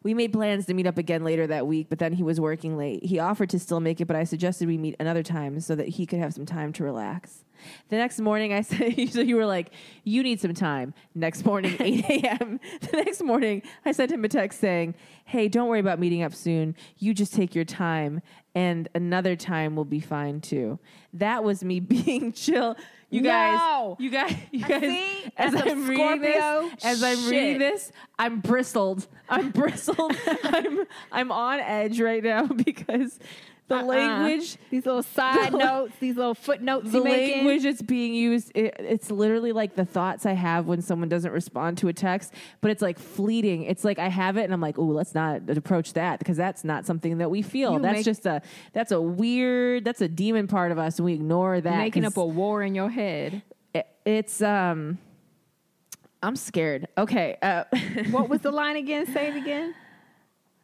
We 0.04 0.14
made 0.14 0.34
plans 0.34 0.66
to 0.66 0.74
meet 0.74 0.88
up 0.88 0.98
again 0.98 1.24
later 1.24 1.46
that 1.48 1.68
week, 1.68 1.88
but 1.90 2.00
then 2.00 2.14
he 2.14 2.24
was 2.24 2.40
working 2.40 2.76
late. 2.78 3.06
He 3.06 3.20
offered 3.20 3.50
to 3.52 3.60
still 3.60 3.80
make 3.80 4.02
it, 4.02 4.06
but 4.06 4.16
I 4.16 4.24
suggested 4.24 4.68
we 4.68 4.78
meet 4.78 4.96
another 5.00 5.22
time 5.22 5.60
so 5.60 5.76
that 5.76 5.90
he 5.90 6.06
could 6.06 6.20
have 6.20 6.34
some 6.34 6.46
time 6.46 6.74
to 6.74 6.84
relax. 6.84 7.46
The 7.90 7.98
next 7.98 8.20
morning, 8.20 8.54
I 8.54 8.62
said, 8.62 9.10
so 9.12 9.22
you 9.22 9.36
were 9.36 9.46
like, 9.46 9.72
you 10.04 10.24
need 10.24 10.40
some 10.40 10.54
time. 10.54 10.94
Next 11.14 11.46
morning, 11.46 11.76
8 11.80 12.06
a.m. 12.24 12.60
The 12.80 12.98
next 12.98 13.22
morning, 13.22 13.62
I 13.86 13.92
sent 13.92 14.12
him 14.12 14.26
a 14.26 14.30
text 14.30 14.60
saying, 14.60 14.96
hey, 15.26 15.48
don't 15.48 15.68
worry 15.68 15.80
about 15.80 16.00
meeting 16.00 16.24
up 16.24 16.34
soon. 16.34 16.76
You 16.98 17.14
just 17.14 17.34
take 17.34 17.54
your 17.54 17.66
time, 17.66 18.22
and 18.56 18.90
another 18.94 19.36
time 19.36 19.76
will 19.76 19.86
be 19.86 20.00
fine 20.00 20.42
too. 20.42 20.80
That 21.14 21.44
was 21.44 21.64
me 21.64 21.80
being 21.80 22.34
chill. 22.34 22.76
You 23.10 23.22
guys, 23.24 23.96
you 24.00 24.10
guys, 24.10 24.36
you 24.52 24.66
guys, 24.66 24.82
See? 24.82 25.32
as 25.36 25.54
I'm 25.54 25.86
reading 25.86 26.22
this, 26.22 26.38
Scorpio 26.38 26.72
as 26.82 27.04
I'm 27.04 27.30
reading 27.30 27.60
this, 27.60 27.92
I'm 28.18 28.40
bristled. 28.40 29.06
I'm 29.28 29.52
bristled. 29.52 30.16
I'm 30.44 30.86
I'm 31.12 31.32
on 31.32 31.60
edge 31.60 32.00
right 32.00 32.24
now 32.24 32.46
because 32.46 33.20
the 33.72 33.78
Uh-uh. 33.78 33.84
language 33.86 34.58
these 34.70 34.86
little 34.86 35.04
side 35.04 35.52
The- 35.54 35.58
notes, 35.58 35.94
these 36.00 36.16
little 36.16 36.36
footnotes 36.36 36.92
the 36.92 37.00
language 37.00 37.64
that's 37.64 37.82
being 37.82 38.14
used 38.14 38.52
it, 38.56 38.76
it's 38.80 39.10
literally 39.10 39.52
like 39.52 39.76
the 39.76 39.86
thoughts 39.86 40.26
i 40.26 40.34
have 40.34 40.68
when 40.68 40.82
someone 40.82 41.10
doesn't 41.10 41.32
respond 41.32 41.78
to 41.80 41.88
a 41.88 41.94
text 41.94 42.34
but 42.62 42.70
it's 42.72 42.82
like 42.82 43.00
fleeting 43.00 43.64
it's 43.64 43.84
like 43.84 43.98
i 44.00 44.08
have 44.10 44.38
it 44.38 44.44
and 44.44 44.54
i'm 44.54 44.62
like 44.62 44.78
oh 44.78 44.84
let's 44.86 45.16
not 45.16 45.50
approach 45.50 45.94
that 45.94 46.20
because 46.20 46.38
that's 46.38 46.64
not 46.64 46.86
something 46.86 47.18
that 47.18 47.32
we 47.32 47.42
feel 47.42 47.74
You 47.74 47.80
that's 47.80 47.96
make- 47.98 48.06
just 48.06 48.26
a 48.26 48.42
that's 48.74 48.92
a 48.92 49.02
weird 49.02 49.86
that's 49.86 50.02
a 50.02 50.08
demon 50.08 50.48
part 50.48 50.72
of 50.72 50.78
us 50.78 51.00
and 51.00 51.06
we 51.06 51.14
ignore 51.14 51.60
that 51.62 51.78
Making 51.78 52.06
up 52.06 52.18
a 52.18 52.26
war 52.26 52.62
in 52.64 52.76
your 52.76 52.90
head. 52.90 53.42
it- 53.74 53.88
it's 54.06 54.42
um 54.42 54.98
i'm 56.24 56.36
scared 56.36 56.88
okay 56.98 57.38
uh, 57.42 57.64
What 58.12 58.30
was 58.30 58.42
the 58.42 58.52
line 58.52 58.76
again? 58.76 59.06
Say 59.12 59.30
it 59.30 59.36
again. 59.38 59.74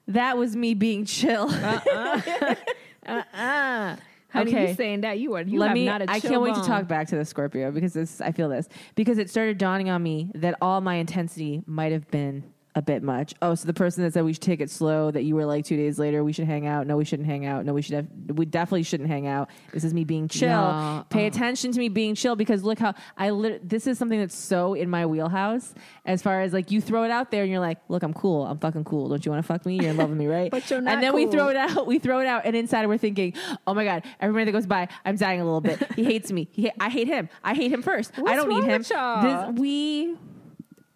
that 0.10 0.38
was 0.38 0.56
me 0.56 0.74
being 0.74 1.06
chill 1.06 1.50
Uh, 3.08 3.96
honey, 4.30 4.52
Okay. 4.52 4.70
you 4.70 4.76
saying 4.76 5.02
that 5.02 5.20
you 5.20 5.36
are 5.36 5.42
you 5.42 5.60
Let 5.60 5.70
have 5.70 5.76
me. 5.76 5.86
not 5.86 6.02
a 6.02 6.10
I 6.10 6.20
chill 6.20 6.32
can't 6.32 6.42
wait 6.42 6.56
to 6.56 6.62
talk 6.62 6.88
back 6.88 7.08
to 7.10 7.16
the 7.16 7.26
Scorpio 7.26 7.72
because 7.72 7.94
this. 7.94 8.22
I 8.22 8.32
feel 8.32 8.50
this 8.50 8.68
because 8.96 9.18
it 9.18 9.30
started 9.30 9.58
dawning 9.58 9.90
on 9.90 10.04
me 10.04 10.32
that 10.36 10.56
all 10.62 10.82
my 10.82 10.96
intensity 10.96 11.64
might 11.66 11.92
have 11.92 12.10
been 12.12 12.44
a 12.78 12.82
bit 12.84 13.02
much. 13.02 13.34
Oh, 13.42 13.56
so 13.56 13.66
the 13.66 13.74
person 13.74 14.04
that 14.04 14.14
said 14.14 14.24
we 14.24 14.34
should 14.34 14.42
take 14.44 14.62
it 14.62 14.70
slow, 14.70 15.10
that 15.10 15.24
you 15.24 15.34
were 15.34 15.46
like 15.46 15.66
two 15.66 15.76
days 15.76 15.98
later, 15.98 16.24
we 16.24 16.32
should 16.32 16.46
hang 16.46 16.68
out. 16.68 16.86
No, 16.86 16.96
we 16.96 17.06
shouldn't 17.06 17.28
hang 17.28 17.44
out. 17.48 17.66
No, 17.66 17.74
we 17.74 17.82
should 17.82 17.96
have. 17.96 18.08
We 18.36 18.46
definitely 18.46 18.84
shouldn't 18.84 19.10
hang 19.10 19.26
out. 19.26 19.50
This 19.74 19.84
is 19.84 19.96
me 19.96 20.04
being 20.04 20.28
chill. 20.28 20.50
No. 20.50 21.04
Pay 21.10 21.24
Oh. 21.24 21.28
attention 21.28 21.72
to 21.72 21.80
me 21.80 21.90
being 21.90 22.14
chill 22.14 22.36
because 22.36 22.64
look 22.64 22.78
how 22.78 22.94
I. 23.18 23.32
This 23.64 23.88
is 23.88 23.98
something 23.98 24.20
that's 24.20 24.36
so 24.38 24.76
in 24.76 24.92
my 24.92 25.08
wheelhouse. 25.08 25.74
As 26.06 26.22
far 26.22 26.42
as 26.42 26.54
like 26.54 26.70
you 26.70 26.80
throw 26.80 27.04
it 27.04 27.10
out 27.10 27.32
there 27.32 27.42
and 27.42 27.52
you're 27.52 27.60
like, 27.60 27.80
look, 27.90 28.04
I'm 28.04 28.14
cool. 28.14 28.46
I'm 28.46 28.60
fucking 28.60 28.84
cool. 28.84 29.10
Don't 29.10 29.26
you 29.26 29.32
want 29.32 29.44
to 29.44 29.48
fuck 29.48 29.66
me? 29.66 29.78
You're 29.82 29.90
in 29.90 29.98
love 29.98 30.10
with 30.10 30.20
me, 30.20 30.28
right? 30.38 30.52
But 30.52 30.70
you're 30.70 30.80
not 30.80 30.94
And 30.94 31.04
then 31.04 31.16
we 31.16 31.26
throw 31.26 31.48
it 31.48 31.56
out. 31.58 31.88
We 31.88 31.98
throw 31.98 32.20
it 32.20 32.28
out, 32.28 32.44
and 32.46 32.56
inside 32.56 32.86
we're 32.86 33.00
thinking, 33.00 33.34
"Oh 33.66 33.74
my 33.74 33.86
god!" 33.86 34.04
Every 34.20 34.34
minute 34.34 34.46
that 34.46 34.52
goes 34.52 34.68
by, 34.68 34.88
I'm 35.04 35.16
dying 35.16 35.42
a 35.42 35.46
little 35.46 35.62
bit. 35.62 35.82
He 35.96 36.04
hates 36.04 36.32
me. 36.32 36.48
He, 36.52 36.70
I 36.80 36.90
hate 36.90 37.08
him. 37.08 37.28
I 37.44 37.56
hate 37.56 37.72
him 37.72 37.82
first. 37.82 38.12
I 38.20 38.36
don't 38.36 38.50
need 38.50 38.64
him. 38.66 38.84
This, 38.84 39.60
we 39.60 40.16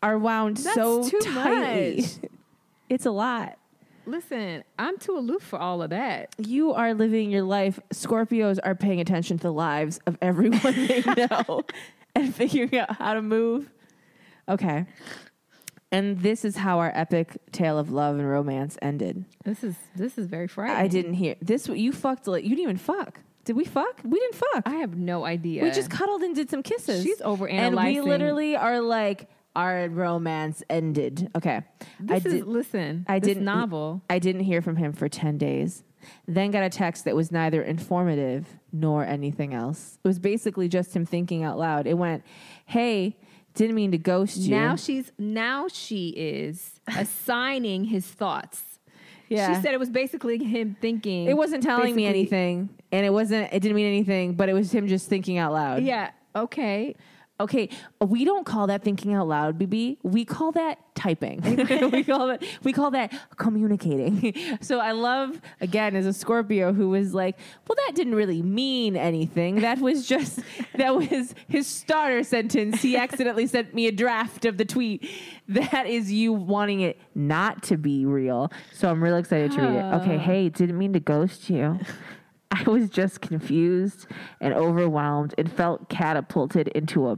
are 0.01 0.17
wound 0.17 0.57
That's 0.57 0.75
so 0.75 1.07
too 1.09 1.19
tightly. 1.23 2.01
much. 2.01 2.31
it's 2.89 3.05
a 3.05 3.11
lot. 3.11 3.57
Listen, 4.07 4.63
I'm 4.79 4.97
too 4.97 5.15
aloof 5.17 5.43
for 5.43 5.59
all 5.59 5.81
of 5.83 5.91
that. 5.91 6.33
You 6.39 6.73
are 6.73 6.93
living 6.93 7.29
your 7.29 7.43
life. 7.43 7.79
Scorpios 7.93 8.57
are 8.63 8.73
paying 8.75 8.99
attention 8.99 9.37
to 9.37 9.43
the 9.43 9.53
lives 9.53 9.99
of 10.07 10.17
everyone 10.21 10.59
they 10.87 11.03
know 11.17 11.61
and 12.15 12.33
figuring 12.33 12.75
out 12.79 12.95
how 12.97 13.13
to 13.13 13.21
move. 13.21 13.69
Okay. 14.49 14.85
And 15.91 16.19
this 16.19 16.43
is 16.45 16.55
how 16.57 16.79
our 16.79 16.91
epic 16.95 17.37
tale 17.51 17.77
of 17.77 17.91
love 17.91 18.17
and 18.17 18.27
romance 18.27 18.77
ended. 18.81 19.25
This 19.43 19.63
is 19.63 19.75
this 19.95 20.17
is 20.17 20.25
very 20.27 20.47
frightening. 20.47 20.81
I 20.83 20.87
didn't 20.87 21.13
hear 21.13 21.35
this. 21.41 21.67
You 21.67 21.91
fucked. 21.91 22.27
like- 22.27 22.43
You 22.43 22.49
didn't 22.51 22.63
even 22.63 22.77
fuck. 22.77 23.19
Did 23.43 23.55
we 23.55 23.65
fuck? 23.65 23.99
We 24.03 24.19
didn't 24.19 24.35
fuck. 24.35 24.63
I 24.65 24.75
have 24.75 24.95
no 24.95 25.25
idea. 25.25 25.63
We 25.63 25.71
just 25.71 25.89
cuddled 25.89 26.21
and 26.21 26.33
did 26.35 26.49
some 26.49 26.63
kisses. 26.63 27.03
She's 27.03 27.19
overanalyzing. 27.19 27.51
And 27.51 27.75
we 27.75 28.01
literally 28.01 28.55
are 28.55 28.81
like, 28.81 29.29
our 29.55 29.89
romance 29.89 30.63
ended. 30.69 31.29
Okay. 31.35 31.61
This 31.99 32.25
I 32.25 32.27
is 32.29 32.33
did, 32.35 32.47
listen. 32.47 33.05
I 33.07 33.19
this 33.19 33.27
didn't 33.27 33.43
novel. 33.45 34.01
I 34.09 34.19
didn't 34.19 34.41
hear 34.43 34.61
from 34.61 34.75
him 34.77 34.93
for 34.93 35.09
10 35.09 35.37
days. 35.37 35.83
Then 36.27 36.49
got 36.51 36.63
a 36.63 36.69
text 36.69 37.05
that 37.05 37.15
was 37.15 37.31
neither 37.31 37.61
informative 37.61 38.47
nor 38.71 39.05
anything 39.05 39.53
else. 39.53 39.99
It 40.03 40.07
was 40.07 40.17
basically 40.19 40.67
just 40.67 40.95
him 40.95 41.05
thinking 41.05 41.43
out 41.43 41.59
loud. 41.59 41.85
It 41.85 41.93
went, 41.95 42.23
"Hey, 42.65 43.17
didn't 43.53 43.75
mean 43.75 43.91
to 43.91 43.99
ghost 43.99 44.37
you." 44.37 44.55
Now 44.55 44.75
she's 44.75 45.11
now 45.19 45.67
she 45.67 46.09
is 46.09 46.79
assigning 46.97 47.83
his 47.83 48.07
thoughts. 48.07 48.79
yeah. 49.29 49.53
She 49.55 49.61
said 49.61 49.75
it 49.75 49.79
was 49.79 49.91
basically 49.91 50.39
him 50.43 50.75
thinking. 50.81 51.27
it 51.27 51.37
wasn't 51.37 51.61
telling 51.61 51.95
me 51.95 52.05
anything, 52.07 52.69
and 52.91 53.05
it 53.05 53.11
wasn't. 53.11 53.53
It 53.53 53.59
didn't 53.59 53.75
mean 53.75 53.85
anything, 53.87 54.33
but 54.33 54.49
it 54.49 54.53
was 54.53 54.71
him 54.73 54.87
just 54.87 55.07
thinking 55.07 55.37
out 55.37 55.53
loud. 55.53 55.83
Yeah. 55.83 56.09
Okay. 56.35 56.95
Okay, 57.41 57.69
we 57.99 58.23
don't 58.23 58.45
call 58.45 58.67
that 58.67 58.83
thinking 58.83 59.15
out 59.15 59.27
loud, 59.27 59.57
BB. 59.57 59.97
We 60.03 60.25
call 60.25 60.51
that 60.51 60.77
typing. 60.93 61.41
we 61.91 62.03
call 62.03 62.27
that 62.27 62.43
we 62.63 62.71
call 62.71 62.91
that 62.91 63.11
communicating. 63.37 64.33
so 64.61 64.79
I 64.79 64.91
love 64.91 65.41
again 65.59 65.95
as 65.95 66.05
a 66.05 66.13
Scorpio 66.13 66.71
who 66.71 66.89
was 66.89 67.15
like, 67.15 67.39
well, 67.67 67.75
that 67.87 67.95
didn't 67.95 68.13
really 68.13 68.43
mean 68.43 68.95
anything. 68.95 69.61
That 69.61 69.79
was 69.79 70.07
just 70.07 70.39
that 70.75 70.95
was 70.95 71.33
his 71.47 71.65
starter 71.65 72.23
sentence. 72.23 72.81
He 72.83 72.95
accidentally 72.95 73.47
sent 73.47 73.73
me 73.73 73.87
a 73.87 73.91
draft 73.91 74.45
of 74.45 74.57
the 74.57 74.65
tweet. 74.65 75.09
That 75.47 75.87
is 75.87 76.11
you 76.11 76.33
wanting 76.33 76.81
it 76.81 76.99
not 77.15 77.63
to 77.63 77.77
be 77.77 78.05
real. 78.05 78.51
So 78.71 78.87
I'm 78.87 79.03
really 79.03 79.19
excited 79.19 79.51
to 79.53 79.61
read 79.61 79.75
it. 79.77 79.83
Ah. 79.83 79.99
Okay, 79.99 80.17
hey, 80.19 80.49
didn't 80.49 80.77
mean 80.77 80.93
to 80.93 80.99
ghost 80.99 81.49
you. 81.49 81.79
I 82.51 82.69
was 82.69 82.89
just 82.89 83.21
confused 83.21 84.07
and 84.39 84.53
overwhelmed 84.53 85.33
and 85.37 85.51
felt 85.51 85.89
catapulted 85.89 86.67
into 86.69 87.09
a 87.09 87.17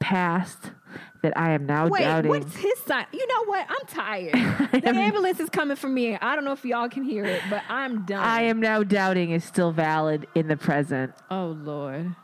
past 0.00 0.58
that 1.22 1.36
I 1.38 1.52
am 1.52 1.64
now 1.66 1.88
Wait, 1.88 2.00
doubting. 2.00 2.28
what's 2.28 2.54
his 2.56 2.78
sign? 2.80 3.06
You 3.12 3.26
know 3.26 3.44
what? 3.46 3.66
I'm 3.68 3.86
tired. 3.86 4.32
the 4.82 4.88
ambulance 4.90 5.40
is 5.40 5.48
coming 5.48 5.76
for 5.76 5.88
me. 5.88 6.16
I 6.16 6.34
don't 6.34 6.44
know 6.44 6.52
if 6.52 6.64
y'all 6.64 6.88
can 6.88 7.02
hear 7.04 7.24
it, 7.24 7.40
but 7.48 7.62
I'm 7.68 8.04
done. 8.04 8.22
I 8.22 8.42
am 8.42 8.60
now 8.60 8.82
doubting 8.82 9.30
is 9.30 9.44
still 9.44 9.72
valid 9.72 10.26
in 10.34 10.48
the 10.48 10.56
present. 10.56 11.12
Oh 11.30 11.56
Lord. 11.58 12.14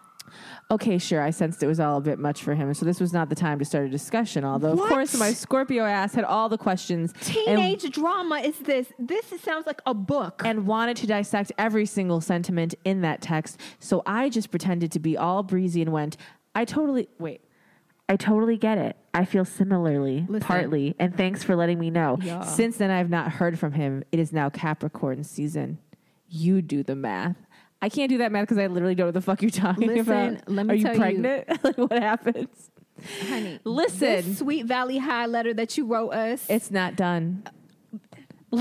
Okay, 0.71 0.99
sure. 0.99 1.21
I 1.21 1.31
sensed 1.31 1.61
it 1.65 1.67
was 1.67 1.81
all 1.81 1.97
a 1.99 2.01
bit 2.01 2.21
much 2.21 2.45
for 2.45 2.55
him, 2.55 2.73
so 2.75 2.87
this 2.87 3.01
was 3.01 3.13
not 3.13 3.29
the 3.29 3.35
time 3.35 3.59
to 3.59 3.65
start 3.65 3.87
a 3.87 3.89
discussion. 3.89 4.45
Although, 4.45 4.75
What? 4.77 4.85
of 4.85 4.89
course, 4.89 5.19
my 5.19 5.33
Scorpio 5.33 5.83
ass 5.83 6.15
had 6.15 6.23
all 6.23 6.49
the 6.49 6.59
questions 6.59 7.13
and, 7.13 7.25
Teenage 7.25 7.91
drama 7.91 8.37
is 8.37 8.57
this. 8.61 8.93
This 8.97 9.33
is- 9.33 9.41
sounds 9.41 9.67
like 9.67 9.83
a 9.87 9.95
book. 9.95 10.43
and 10.45 10.69
wanted 10.69 10.97
to 10.99 11.09
dissect 11.09 11.51
every 11.59 11.87
single 11.87 12.21
sentiment 12.21 12.77
in 12.85 13.01
that 13.01 13.21
text. 13.21 13.59
So 13.81 14.05
I 14.07 14.29
just 14.29 14.53
pretended 14.53 14.93
to 14.93 15.01
be 15.01 15.17
all 15.17 15.43
breezy 15.43 15.83
and 15.83 15.91
went, 15.91 16.17
"I 16.55 16.65
totally 16.65 17.09
wait." 17.19 17.43
I 18.09 18.17
totally 18.17 18.57
get 18.57 18.77
it. 18.77 18.97
I 19.15 19.25
feel 19.25 19.45
similarly, 19.45 20.27
Listen. 20.29 20.45
partly, 20.45 20.97
and 20.99 21.17
thanks 21.17 21.45
for 21.45 21.55
letting 21.55 21.79
me 21.79 21.91
know. 21.91 22.19
Yeah. 22.21 22.43
Since 22.43 22.79
then, 22.79 22.91
I 22.91 22.99
have 22.99 23.09
not 23.09 23.31
heard 23.31 23.57
from 23.57 23.71
him. 23.73 24.03
It 24.11 24.19
is 24.19 24.33
now 24.33 24.51
Capricorn 24.51 25.23
season. 25.23 25.79
You 26.29 26.61
do 26.61 26.83
the 26.83 26.97
math. 26.97 27.37
I 27.81 27.89
can't 27.89 28.09
do 28.11 28.19
that 28.19 28.33
math 28.33 28.43
because 28.43 28.59
I 28.59 28.67
literally 28.67 28.97
don't 28.97 29.05
know 29.05 29.09
what 29.09 29.15
the 29.15 29.21
fuck 29.21 29.43
you're 29.43 29.51
talking 29.53 29.87
Listen, 29.87 30.35
about. 30.37 30.49
let 30.51 30.67
me 30.67 30.73
Are 30.73 30.77
you 30.77 30.83
tell 30.83 30.95
you- 30.95 30.99
pregnant? 31.01 31.65
like, 31.65 31.79
what 31.79 31.93
happens? 31.93 32.71
Honey, 33.29 33.61
Listen. 33.63 34.01
this 34.01 34.39
Sweet 34.39 34.67
Valley 34.67 34.99
High 34.99 35.27
letter 35.27 35.55
that 35.55 35.79
you 35.79 35.87
wrote 35.87 36.11
us. 36.11 36.45
It's 36.49 36.71
not 36.73 36.97
done. 36.97 37.45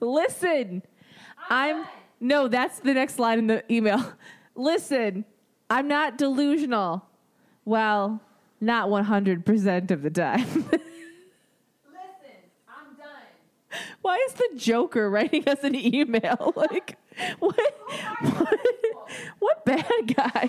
Listen, 0.00 0.82
I'm 1.50 1.84
no. 2.20 2.48
That's 2.48 2.78
the 2.80 2.94
next 2.94 3.18
line 3.18 3.38
in 3.40 3.46
the 3.48 3.72
email. 3.72 4.12
Listen, 4.54 5.24
I'm 5.70 5.86
not 5.88 6.16
delusional. 6.18 7.04
Well, 7.64 8.20
not 8.60 8.88
100 8.90 9.44
percent 9.44 9.90
of 9.90 10.02
the 10.02 10.10
time. 10.10 10.46
Listen, 10.54 10.80
I'm 12.68 12.96
done. 12.96 13.78
Why 14.02 14.16
is 14.28 14.32
the 14.34 14.48
Joker 14.56 15.10
writing 15.10 15.46
us 15.48 15.62
an 15.64 15.74
email? 15.74 16.52
Like, 16.56 16.96
what? 17.40 17.56
What, 18.20 18.58
what 19.40 19.64
bad 19.64 20.14
guy? 20.14 20.48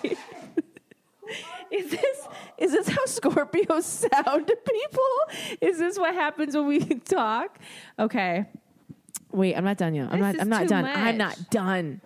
Is 1.72 1.92
this 1.92 2.28
is 2.58 2.72
this 2.72 2.88
how 2.90 3.06
Scorpios 3.06 3.84
sound 3.84 4.48
to 4.48 4.56
people? 4.56 5.58
Is 5.62 5.78
this 5.80 5.98
what 6.00 6.14
happens 6.16 6.56
when 6.56 6.68
we 6.68 6.80
talk? 6.80 7.58
Okay. 8.00 8.46
Wait, 9.32 9.56
I'm 9.56 9.64
not 9.64 9.78
done 9.78 9.94
yet. 9.94 10.10
I'm 10.12 10.20
This 10.20 10.22
not 10.22 10.36
is 10.36 10.42
I'm 10.42 10.50
not 10.50 10.62
too 10.62 10.68
done. 10.68 10.86
I'm 10.86 11.18
much. 11.18 11.38
not 11.38 11.50
done. 11.52 12.02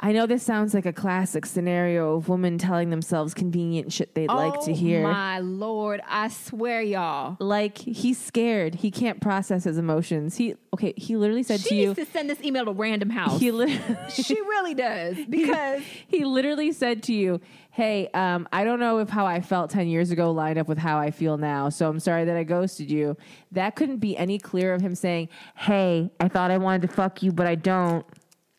I 0.00 0.12
know 0.12 0.26
this 0.26 0.42
sounds 0.42 0.74
like 0.74 0.86
a 0.86 0.92
classic 0.92 1.44
scenario 1.46 2.16
of 2.16 2.28
women 2.28 2.56
telling 2.58 2.90
themselves 2.90 3.34
convenient 3.34 3.92
shit 3.92 4.14
they'd 4.14 4.28
like 4.28 4.60
to 4.64 4.70
Oh, 4.70 4.74
hear. 4.74 5.02
My 5.02 5.40
Lord, 5.40 6.00
I 6.08 6.28
swear, 6.28 6.80
y'all. 6.82 7.36
Like 7.40 7.78
he's 7.78 8.18
scared. 8.18 8.76
He 8.76 8.90
can't 8.90 9.20
process 9.20 9.64
his 9.64 9.76
emotions. 9.78 10.36
He 10.36 10.54
okay, 10.74 10.94
he 10.96 11.16
literally 11.16 11.42
said 11.42 11.60
She 11.60 11.68
to 11.70 11.74
you 11.74 11.94
to 11.94 12.04
send 12.06 12.30
this 12.30 12.40
email 12.42 12.64
to 12.66 12.72
Random 12.72 13.10
House. 13.10 13.40
he 13.40 13.50
li- 13.50 13.80
she 14.10 14.34
really 14.40 14.74
does 14.74 15.16
because 15.28 15.82
he 16.06 16.24
literally 16.24 16.70
said 16.72 17.02
to 17.04 17.12
you, 17.14 17.40
"Hey, 17.70 18.08
um, 18.14 18.46
I 18.52 18.64
don't 18.64 18.78
know 18.80 18.98
if 18.98 19.08
how 19.08 19.26
I 19.26 19.40
felt 19.40 19.70
ten 19.70 19.88
years 19.88 20.10
ago 20.10 20.30
lined 20.30 20.58
up 20.58 20.68
with 20.68 20.78
how 20.78 20.98
I 20.98 21.10
feel 21.10 21.38
now, 21.38 21.68
so 21.70 21.88
I'm 21.88 21.98
sorry 22.00 22.24
that 22.24 22.36
I 22.36 22.44
ghosted 22.44 22.90
you." 22.90 23.16
That 23.52 23.74
couldn't 23.76 23.98
be 23.98 24.16
any 24.16 24.38
clearer 24.38 24.74
of 24.74 24.80
him 24.80 24.94
saying, 24.94 25.28
"Hey, 25.56 26.10
I 26.20 26.28
thought 26.28 26.50
I 26.50 26.58
wanted 26.58 26.82
to 26.82 26.88
fuck 26.88 27.22
you, 27.22 27.32
but 27.32 27.46
I 27.46 27.54
don't. 27.56 28.04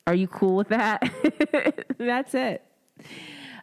Are 0.10 0.16
you 0.16 0.28
cool 0.28 0.56
with 0.56 0.70
that?" 0.70 1.04
That's 2.00 2.34
it. 2.34 2.64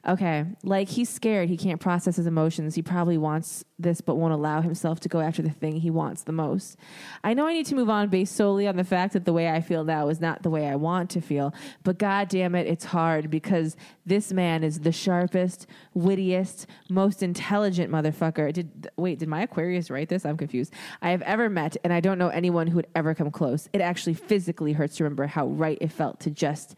Okay, 0.08 0.44
like 0.62 0.88
he's 0.88 1.08
scared. 1.08 1.48
He 1.48 1.56
can't 1.56 1.80
process 1.80 2.14
his 2.14 2.28
emotions. 2.28 2.76
He 2.76 2.82
probably 2.82 3.18
wants 3.18 3.64
this, 3.76 4.00
but 4.00 4.14
won't 4.14 4.32
allow 4.32 4.60
himself 4.60 5.00
to 5.00 5.08
go 5.08 5.18
after 5.18 5.42
the 5.42 5.50
thing 5.50 5.80
he 5.80 5.90
wants 5.90 6.22
the 6.22 6.32
most. 6.32 6.76
I 7.24 7.34
know 7.34 7.46
I 7.46 7.52
need 7.52 7.66
to 7.66 7.74
move 7.74 7.90
on 7.90 8.08
based 8.08 8.36
solely 8.36 8.68
on 8.68 8.76
the 8.76 8.84
fact 8.84 9.14
that 9.14 9.24
the 9.24 9.32
way 9.32 9.48
I 9.48 9.60
feel 9.60 9.82
now 9.82 10.08
is 10.08 10.20
not 10.20 10.44
the 10.44 10.50
way 10.50 10.68
I 10.68 10.76
want 10.76 11.10
to 11.10 11.20
feel, 11.20 11.52
but 11.82 11.98
god 11.98 12.28
damn 12.28 12.54
it, 12.54 12.68
it's 12.68 12.84
hard 12.84 13.30
because 13.30 13.76
this 14.04 14.32
man 14.32 14.62
is 14.62 14.80
the 14.80 14.92
sharpest, 14.92 15.66
wittiest, 15.94 16.66
most 16.88 17.22
intelligent 17.22 17.90
motherfucker. 17.90 18.52
Did 18.52 18.88
wait, 18.96 19.18
did 19.18 19.28
my 19.28 19.42
Aquarius 19.42 19.90
write 19.90 20.08
this? 20.08 20.24
I'm 20.24 20.36
confused. 20.36 20.72
I 21.02 21.10
have 21.10 21.22
ever 21.22 21.50
met, 21.50 21.76
and 21.82 21.92
I 21.92 21.98
don't 21.98 22.18
know 22.18 22.28
anyone 22.28 22.68
who 22.68 22.76
would 22.76 22.88
ever 22.94 23.14
come 23.14 23.32
close. 23.32 23.68
It 23.72 23.80
actually 23.80 24.14
physically 24.14 24.72
hurts 24.72 24.96
to 24.98 25.04
remember 25.04 25.26
how 25.26 25.48
right 25.48 25.78
it 25.80 25.90
felt 25.90 26.20
to 26.20 26.30
just 26.30 26.76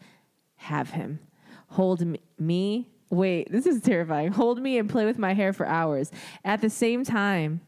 have 0.55 0.89
him 0.91 1.19
hold 1.69 2.03
me. 2.37 2.89
Wait, 3.09 3.51
this 3.51 3.65
is 3.65 3.81
terrifying. 3.81 4.31
Hold 4.31 4.61
me 4.61 4.77
and 4.77 4.89
play 4.89 5.05
with 5.05 5.17
my 5.17 5.33
hair 5.33 5.51
for 5.53 5.65
hours. 5.65 6.11
At 6.45 6.61
the 6.61 6.69
same 6.69 7.03
time, 7.03 7.61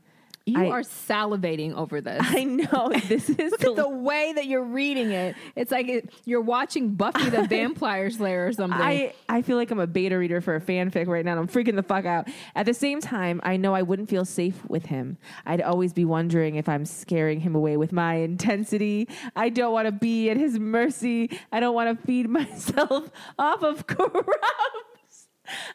you 0.46 0.60
I- 0.60 0.70
are 0.70 0.82
salivating 0.82 1.74
over 1.76 2.02
this. 2.02 2.20
I 2.26 2.44
know 2.44 2.92
this 3.08 3.30
is 3.30 3.52
Look 3.52 3.64
at 3.64 3.76
the 3.76 3.88
way 3.90 4.34
that 4.34 4.48
you're 4.48 4.64
reading 4.64 5.12
it. 5.12 5.36
It's 5.56 5.72
like 5.72 5.88
it, 5.88 6.10
you're 6.26 6.42
watching 6.42 6.96
Buffy 6.96 7.30
the 7.30 7.44
Vampire 7.50 8.10
Slayer 8.10 8.48
or 8.48 8.54
something. 8.54 8.80
I, 8.82 9.14
I 9.30 9.42
feel 9.44 9.58
like 9.58 9.70
I'm 9.72 9.80
a 9.80 9.86
beta 9.88 10.18
reader 10.18 10.42
for 10.42 10.56
a 10.56 10.62
fanfic 10.62 11.08
right 11.08 11.24
now. 11.24 11.32
and 11.32 11.42
I'm 11.42 11.48
freaking 11.48 11.76
the 11.76 11.84
fuck 11.84 12.06
out. 12.06 12.28
At 12.56 12.66
the 12.66 12.74
same 12.74 13.02
time, 13.02 13.40
I 13.44 13.58
know 13.58 13.76
I 13.76 13.84
wouldn't 13.84 14.10
feel 14.10 14.26
safe 14.26 14.64
with 14.68 14.88
him. 14.88 15.18
I'd 15.46 15.62
always 15.62 15.94
be 15.94 16.06
wondering 16.06 16.56
if 16.56 16.68
I'm 16.68 16.86
scaring 16.86 17.40
him 17.40 17.54
away 17.56 17.78
with 17.78 17.92
my 17.92 18.16
intensity. 18.16 19.08
I 19.36 19.50
don't 19.50 19.74
want 19.74 19.86
to 19.88 19.92
be 19.92 20.30
at 20.32 20.38
his 20.38 20.60
mercy. 20.60 21.30
I 21.52 21.60
don't 21.60 21.76
want 21.76 22.00
to 22.00 22.06
feed 22.08 22.28
myself 22.30 23.12
off 23.40 23.62
of 23.64 23.86
crumbs. 23.88 24.26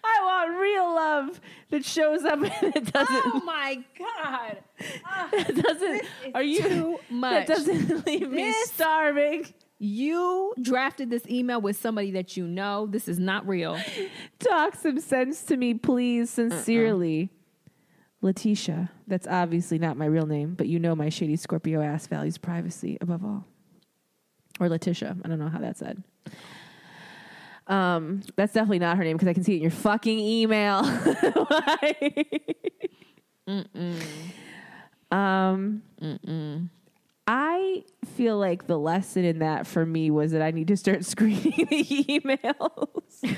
I 0.05 0.25
want 0.25 0.59
real 0.61 0.95
love 0.95 1.41
that 1.71 1.85
shows 1.85 2.25
up 2.25 2.39
and 2.62 2.77
it 2.77 2.93
doesn't. 2.93 3.23
oh 3.27 3.43
my 3.45 3.85
god! 3.99 4.59
Ah, 5.05 5.29
that 5.33 5.55
doesn't. 5.57 6.03
Are 6.35 6.43
you 6.43 6.62
too 6.62 6.99
That 7.21 7.47
doesn't 7.47 8.07
leave 8.07 8.31
me 8.31 8.53
starving. 8.65 9.47
You 9.79 10.55
drafted 10.62 11.11
this 11.11 11.27
email 11.29 11.61
with 11.61 11.79
somebody 11.79 12.11
that 12.12 12.37
you 12.37 12.47
know. 12.47 12.87
This 12.87 13.09
is 13.09 13.19
not 13.19 13.47
real. 13.47 13.79
Talk 14.39 14.75
some 14.75 15.01
sense 15.01 15.43
to 15.45 15.57
me, 15.57 15.75
please. 15.75 16.31
Sincerely, 16.31 17.31
Letitia. 18.23 18.91
That's 19.07 19.27
obviously 19.27 19.79
not 19.79 19.99
my 19.99 20.07
real 20.07 20.27
name, 20.27 20.55
but 20.55 20.67
you 20.67 20.79
know 20.79 20.97
my 20.97 21.11
shady 21.11 21.37
Scorpio 21.37 21.83
ass 21.83 22.07
values 22.07 22.39
privacy 22.39 22.97
above 23.03 23.23
all. 23.23 23.45
Or 24.59 24.71
Letitia. 24.71 25.17
I 25.23 25.29
don't 25.29 25.39
know 25.39 25.51
how 25.51 25.59
that's 25.59 25.81
said. 25.81 26.03
Um, 27.68 28.22
that's 28.37 28.52
definitely 28.52 28.79
not 28.79 28.96
her 28.96 29.05
name 29.05 29.16
because 29.16 29.29
I 29.29 29.35
can 29.35 29.42
see 29.42 29.55
it 29.55 29.57
in 29.57 29.62
your 29.62 29.70
fucking 29.72 30.18
email. 30.18 30.83
um, 35.11 35.83
I 37.26 37.85
feel 38.05 38.38
like 38.38 38.68
the 38.68 38.79
lesson 38.79 39.24
in 39.24 39.40
that 39.40 39.66
for 39.66 39.85
me 39.85 40.11
was 40.11 40.31
that 40.33 40.42
I 40.42 40.52
need 40.52 40.68
to 40.68 40.76
start 40.76 41.05
screening 41.07 41.66
the 41.70 41.85
emails. 41.85 43.37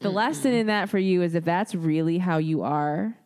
the 0.00 0.10
lesson 0.10 0.52
in 0.52 0.66
that 0.66 0.90
for 0.90 0.98
you 0.98 1.22
is 1.22 1.34
if 1.34 1.44
that's 1.44 1.74
really 1.74 2.18
how 2.18 2.36
you 2.36 2.62
are, 2.62 3.16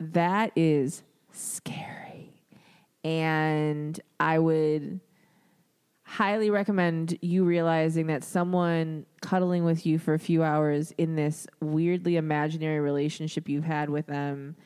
that 0.00 0.52
is 0.56 1.02
scary. 1.32 2.32
And 3.04 4.00
I 4.18 4.38
would 4.38 5.00
highly 6.08 6.48
recommend 6.48 7.18
you 7.20 7.44
realizing 7.44 8.06
that 8.06 8.24
someone 8.24 9.04
cuddling 9.20 9.62
with 9.62 9.84
you 9.84 9.98
for 9.98 10.14
a 10.14 10.18
few 10.18 10.42
hours 10.42 10.90
in 10.96 11.16
this 11.16 11.46
weirdly 11.60 12.16
imaginary 12.16 12.80
relationship 12.80 13.46
you've 13.46 13.62
had 13.62 13.90
with 13.90 14.06
them 14.06 14.56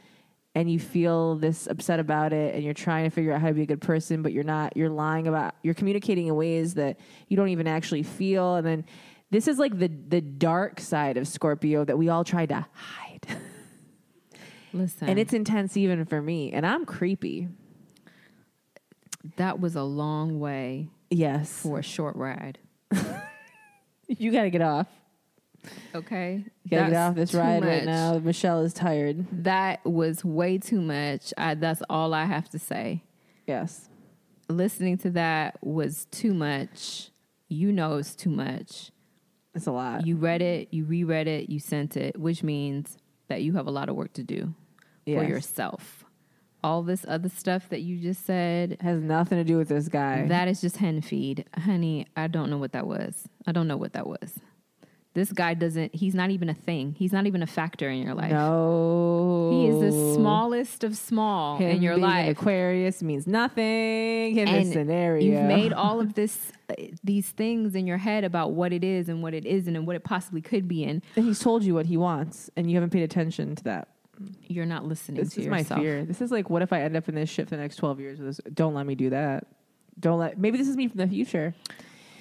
and 0.54 0.70
you 0.70 0.78
feel 0.78 1.34
this 1.34 1.66
upset 1.66 1.98
about 1.98 2.32
it 2.32 2.54
and 2.54 2.62
you're 2.62 2.72
trying 2.72 3.02
to 3.02 3.10
figure 3.10 3.32
out 3.32 3.40
how 3.40 3.48
to 3.48 3.54
be 3.54 3.62
a 3.62 3.66
good 3.66 3.80
person 3.80 4.22
but 4.22 4.32
you're 4.32 4.44
not 4.44 4.76
you're 4.76 4.88
lying 4.88 5.26
about 5.26 5.56
you're 5.64 5.74
communicating 5.74 6.28
in 6.28 6.36
ways 6.36 6.74
that 6.74 6.96
you 7.26 7.36
don't 7.36 7.48
even 7.48 7.66
actually 7.66 8.04
feel 8.04 8.54
and 8.54 8.64
then 8.64 8.84
this 9.32 9.48
is 9.48 9.58
like 9.58 9.76
the 9.76 9.88
the 9.88 10.20
dark 10.20 10.78
side 10.78 11.16
of 11.16 11.26
Scorpio 11.26 11.84
that 11.84 11.98
we 11.98 12.08
all 12.08 12.22
try 12.22 12.46
to 12.46 12.66
hide. 12.72 13.26
Listen, 14.72 15.08
and 15.08 15.18
it's 15.18 15.32
intense 15.32 15.76
even 15.76 16.04
for 16.04 16.22
me 16.22 16.52
and 16.52 16.64
I'm 16.64 16.84
creepy. 16.84 17.48
That 19.36 19.58
was 19.58 19.74
a 19.74 19.82
long 19.82 20.38
way 20.38 20.88
yes 21.12 21.50
for 21.62 21.78
a 21.78 21.82
short 21.82 22.16
ride. 22.16 22.58
you 24.08 24.30
got 24.32 24.42
to 24.42 24.50
get 24.50 24.62
off 24.62 24.86
Okay, 25.94 26.44
you 26.64 26.70
got 26.70 26.86
to 26.86 26.90
get 26.90 26.90
That's 26.90 27.10
off 27.10 27.14
this 27.14 27.30
too 27.30 27.38
ride 27.38 27.64
right 27.64 27.84
much. 27.84 27.94
now 27.94 28.18
Michelle 28.18 28.62
is 28.62 28.72
tired 28.74 29.26
That 29.44 29.84
was 29.84 30.24
way 30.24 30.58
too 30.58 30.80
much. 30.80 31.32
I, 31.38 31.54
that's 31.54 31.82
all 31.88 32.12
I 32.14 32.24
have 32.24 32.48
to 32.50 32.58
say. 32.58 33.04
yes 33.46 33.88
Listening 34.48 34.98
to 34.98 35.10
that 35.10 35.56
was 35.64 36.06
too 36.10 36.34
much. 36.34 37.10
You 37.48 37.70
know 37.72 37.96
it's 37.98 38.16
too 38.16 38.30
much. 38.30 38.90
it's 39.54 39.66
a 39.66 39.72
lot 39.72 40.04
You 40.06 40.16
read 40.16 40.42
it, 40.42 40.68
you 40.72 40.84
reread 40.84 41.28
it, 41.28 41.48
you 41.48 41.60
sent 41.60 41.96
it, 41.96 42.18
which 42.18 42.42
means 42.42 42.98
that 43.28 43.42
you 43.42 43.52
have 43.52 43.66
a 43.68 43.70
lot 43.70 43.88
of 43.88 43.94
work 43.94 44.12
to 44.14 44.24
do 44.24 44.52
for 45.04 45.22
yourself. 45.24 46.01
All 46.64 46.82
this 46.82 47.04
other 47.08 47.28
stuff 47.28 47.68
that 47.70 47.80
you 47.80 47.98
just 47.98 48.24
said, 48.24 48.76
has 48.80 49.00
nothing 49.00 49.38
to 49.38 49.44
do 49.44 49.58
with 49.58 49.68
this 49.68 49.88
guy 49.88 50.26
that 50.28 50.48
is 50.48 50.60
just 50.60 50.76
hen 50.76 51.00
feed. 51.00 51.44
Honey, 51.56 52.06
I 52.16 52.28
don't 52.28 52.50
know 52.50 52.58
what 52.58 52.72
that 52.72 52.86
was. 52.86 53.28
I 53.46 53.52
don't 53.52 53.68
know 53.68 53.76
what 53.76 53.94
that 53.94 54.06
was. 54.06 54.38
This 55.14 55.30
guy 55.30 55.52
doesn't. 55.52 55.94
He's 55.94 56.14
not 56.14 56.30
even 56.30 56.48
a 56.48 56.54
thing. 56.54 56.94
He's 56.98 57.12
not 57.12 57.26
even 57.26 57.42
a 57.42 57.46
factor 57.46 57.90
in 57.90 58.02
your 58.02 58.14
life. 58.14 58.32
No. 58.32 59.50
He 59.52 59.66
is 59.68 59.80
the 59.80 60.14
smallest 60.14 60.84
of 60.84 60.96
small 60.96 61.58
Him 61.58 61.70
in 61.70 61.82
your 61.82 61.96
being 61.96 62.06
life. 62.06 62.38
Aquarius 62.38 63.02
means 63.02 63.26
nothing 63.26 64.38
in 64.38 64.46
this 64.46 64.72
scenario. 64.72 65.22
You've 65.22 65.46
made 65.46 65.72
all 65.74 66.00
of 66.00 66.14
this, 66.14 66.52
uh, 66.70 66.74
these 67.04 67.28
things 67.28 67.74
in 67.74 67.86
your 67.86 67.98
head 67.98 68.24
about 68.24 68.52
what 68.52 68.72
it 68.72 68.82
is 68.82 69.10
and 69.10 69.22
what 69.22 69.34
it 69.34 69.44
isn't 69.44 69.76
and 69.76 69.86
what 69.86 69.96
it 69.96 70.04
possibly 70.04 70.40
could 70.40 70.66
be. 70.66 70.84
And 70.84 71.02
and 71.14 71.26
he's 71.26 71.40
told 71.40 71.62
you 71.62 71.74
what 71.74 71.86
he 71.86 71.98
wants, 71.98 72.48
and 72.56 72.70
you 72.70 72.76
haven't 72.76 72.90
paid 72.90 73.02
attention 73.02 73.54
to 73.56 73.64
that. 73.64 73.88
You're 74.46 74.66
not 74.66 74.84
listening 74.84 75.22
This 75.22 75.34
to 75.34 75.42
is 75.42 75.46
my 75.48 75.62
fear. 75.64 76.04
This 76.04 76.20
is 76.20 76.30
like, 76.30 76.50
what 76.50 76.62
if 76.62 76.72
I 76.72 76.82
end 76.82 76.96
up 76.96 77.08
in 77.08 77.14
this 77.14 77.28
shit 77.30 77.48
for 77.48 77.56
the 77.56 77.62
next 77.62 77.76
twelve 77.76 78.00
years? 78.00 78.18
With 78.18 78.28
this? 78.36 78.40
Don't 78.54 78.74
let 78.74 78.86
me 78.86 78.94
do 78.94 79.10
that. 79.10 79.46
Don't 80.00 80.18
let. 80.18 80.38
Maybe 80.38 80.58
this 80.58 80.68
is 80.68 80.76
me 80.76 80.88
from 80.88 80.98
the 80.98 81.06
future 81.08 81.54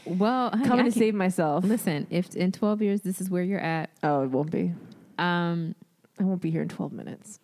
Well, 0.06 0.50
honey, 0.50 0.64
coming 0.66 0.86
I 0.86 0.90
to 0.90 0.92
can- 0.92 1.00
save 1.00 1.16
myself. 1.16 1.64
Listen, 1.64 2.08
if 2.10 2.36
in 2.36 2.52
12 2.52 2.82
years 2.82 3.02
this 3.02 3.22
is 3.22 3.30
where 3.30 3.44
you're 3.44 3.60
at, 3.60 3.90
Oh, 4.04 4.24
it 4.24 4.30
won't 4.32 4.52
be. 4.52 4.74
um, 5.18 5.76
I 6.20 6.24
won't 6.24 6.42
be 6.42 6.52
here 6.52 6.62
in 6.62 6.70
twelve 6.70 6.92
minutes. 6.92 7.40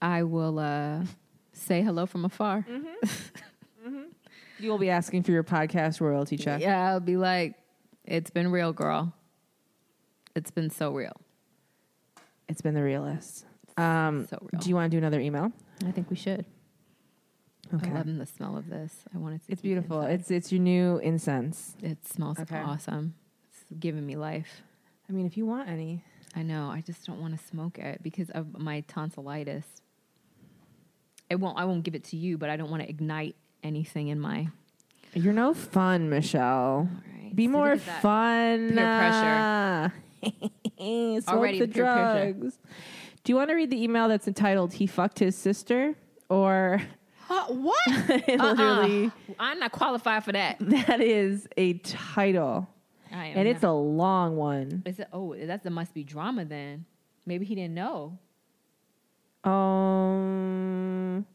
I 0.00 0.22
will 0.22 0.58
uh, 0.58 1.04
say 1.52 1.82
hello 1.82 2.06
from 2.06 2.24
afar. 2.24 2.66
You 4.58 4.70
will 4.70 4.78
be 4.78 4.88
asking 4.88 5.22
for 5.24 5.32
your 5.32 5.44
podcast 5.44 6.00
royalty 6.00 6.38
check. 6.38 6.62
Yeah, 6.62 6.88
I'll 6.88 6.98
be 7.00 7.18
like, 7.18 7.56
it's 8.06 8.30
been 8.30 8.50
real, 8.50 8.72
girl. 8.72 9.12
It's 10.34 10.50
been 10.50 10.70
so 10.70 10.92
real. 10.92 11.12
It's 12.48 12.62
been 12.62 12.72
the 12.72 12.82
realist. 12.82 13.44
Um, 13.76 14.26
So 14.28 14.38
real. 14.40 14.60
do 14.60 14.68
you 14.68 14.74
want 14.74 14.90
to 14.90 14.94
do 14.94 14.98
another 14.98 15.20
email? 15.20 15.52
I 15.86 15.90
think 15.92 16.08
we 16.10 16.16
should. 16.16 16.44
Okay. 17.74 17.90
I 17.90 17.94
love 17.94 18.06
the 18.16 18.26
smell 18.26 18.56
of 18.56 18.68
this. 18.68 18.94
I 19.14 19.18
want 19.18 19.34
it 19.34 19.44
to 19.46 19.52
It's 19.52 19.60
beautiful. 19.60 20.00
inside. 20.02 20.20
It's 20.20 20.30
it's 20.30 20.52
your 20.52 20.60
new 20.62 20.98
incense. 20.98 21.76
it 21.82 22.06
smells 22.06 22.38
Okay. 22.38 22.58
awesome. 22.60 23.14
It's 23.50 23.64
giving 23.80 24.06
me 24.06 24.16
life. 24.16 24.62
I 25.08 25.12
mean, 25.12 25.26
if 25.26 25.36
you 25.36 25.46
want 25.46 25.68
any, 25.68 26.04
I 26.34 26.42
know. 26.42 26.68
I 26.70 26.80
just 26.80 27.04
don't 27.06 27.20
want 27.20 27.38
to 27.38 27.44
smoke 27.44 27.78
it 27.78 28.02
because 28.02 28.30
of 28.30 28.56
my 28.58 28.82
tonsillitis. 28.82 29.64
It 31.28 31.36
won't. 31.40 31.58
I 31.58 31.64
won't 31.64 31.82
give 31.82 31.94
it 31.96 32.04
to 32.04 32.16
you, 32.16 32.38
but 32.38 32.50
I 32.50 32.56
don't 32.56 32.70
want 32.70 32.82
to 32.84 32.88
ignite 32.88 33.34
anything 33.64 34.08
in 34.08 34.20
my. 34.20 34.48
you're 35.14 35.32
no 35.32 35.52
fun, 35.54 36.08
Michelle. 36.08 36.88
All 36.88 36.88
right. 37.20 37.34
Be 37.34 37.44
See, 37.44 37.48
more 37.48 37.70
look 37.70 37.80
at 37.80 37.86
that. 37.86 38.02
fun. 38.02 38.68
Peer 38.74 38.98
pressure. 38.98 39.92
Smoke 41.22 41.28
Already 41.28 41.58
the 41.60 41.68
peer 41.68 41.84
pressure. 41.84 42.52
Do 43.26 43.32
you 43.32 43.36
want 43.38 43.50
to 43.50 43.56
read 43.56 43.70
the 43.70 43.82
email 43.82 44.06
that's 44.06 44.28
entitled 44.28 44.72
"He 44.72 44.86
fucked 44.86 45.18
his 45.18 45.34
sister"? 45.36 45.96
Or 46.28 46.80
what? 47.48 47.76
literally, 48.08 49.06
Uh-uh. 49.06 49.34
I'm 49.40 49.58
not 49.58 49.72
qualified 49.72 50.22
for 50.22 50.30
that. 50.30 50.58
that 50.60 51.00
is 51.00 51.48
a 51.56 51.72
title, 51.78 52.68
I 53.10 53.26
am 53.26 53.38
and 53.38 53.48
it's 53.48 53.64
a 53.64 53.72
long 53.72 54.36
one. 54.36 54.84
Is 54.86 55.00
it? 55.00 55.08
Oh, 55.12 55.34
that's 55.36 55.64
the 55.64 55.70
must 55.70 55.92
be 55.92 56.04
drama 56.04 56.44
then. 56.44 56.84
Maybe 57.26 57.44
he 57.44 57.56
didn't 57.56 57.74
know. 57.74 58.16
Um, 59.42 61.26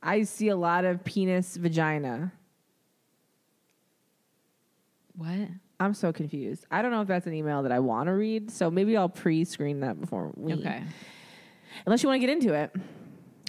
I 0.00 0.22
see 0.22 0.46
a 0.46 0.56
lot 0.56 0.84
of 0.84 1.02
penis 1.02 1.56
vagina. 1.56 2.30
What? 5.16 5.48
I'm 5.80 5.92
so 5.92 6.12
confused. 6.12 6.66
I 6.70 6.82
don't 6.82 6.92
know 6.92 7.02
if 7.02 7.08
that's 7.08 7.26
an 7.26 7.34
email 7.34 7.64
that 7.64 7.72
I 7.72 7.80
want 7.80 8.06
to 8.06 8.12
read, 8.12 8.52
so 8.52 8.70
maybe 8.70 8.96
I'll 8.96 9.08
pre-screen 9.08 9.80
that 9.80 10.00
before 10.00 10.30
we. 10.36 10.54
Okay. 10.54 10.84
Unless 11.84 12.02
you 12.02 12.08
want 12.08 12.20
to 12.20 12.26
get 12.26 12.32
into 12.32 12.54
it. 12.54 12.74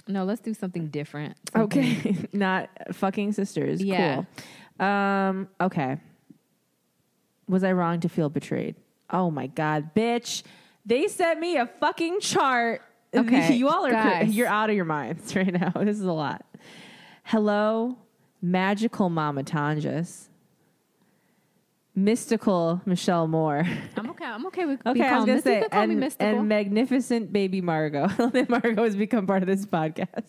No, 0.06 0.24
let's 0.24 0.40
do 0.40 0.54
something 0.54 0.88
different. 0.88 1.36
Something- 1.52 1.82
Okay. 1.96 2.16
Not 2.32 2.68
fucking 2.92 3.32
sisters. 3.32 3.82
Yeah. 3.82 4.24
Cool. 4.78 4.86
Um, 4.86 5.48
okay. 5.60 5.98
Was 7.48 7.64
I 7.64 7.72
wrong 7.72 8.00
to 8.00 8.08
feel 8.08 8.28
betrayed? 8.28 8.74
Oh 9.10 9.30
my 9.30 9.46
god, 9.46 9.94
bitch. 9.94 10.42
They 10.84 11.08
sent 11.08 11.40
me 11.40 11.56
a 11.56 11.66
fucking 11.66 12.20
chart. 12.20 12.82
Okay, 13.16 13.54
you 13.54 13.70
all 13.70 13.86
are 13.86 13.90
guys. 13.90 14.36
you're 14.36 14.46
out 14.48 14.68
of 14.68 14.76
your 14.76 14.84
minds 14.84 15.34
right 15.36 15.50
now. 15.50 15.70
This 15.76 15.96
is 15.98 16.04
a 16.04 16.12
lot. 16.12 16.44
Hello, 17.24 17.96
magical 18.42 19.08
Mama 19.08 19.42
Tonjes. 19.44 20.27
Mystical 22.04 22.80
Michelle 22.86 23.26
Moore. 23.26 23.64
I'm 23.96 24.10
okay. 24.10 24.24
I'm 24.24 24.46
okay 24.46 24.66
with. 24.66 24.80
Okay, 24.86 25.02
I 25.02 25.16
was 25.16 25.20
gonna 25.26 25.34
mystical. 25.34 25.68
say, 25.70 25.78
and, 26.20 26.20
and 26.20 26.48
magnificent 26.48 27.32
baby 27.32 27.60
Margot. 27.60 28.06
that 28.30 28.48
Margot 28.48 28.84
has 28.84 28.96
become 28.96 29.26
part 29.26 29.42
of 29.42 29.48
this 29.48 29.66
podcast. 29.66 30.24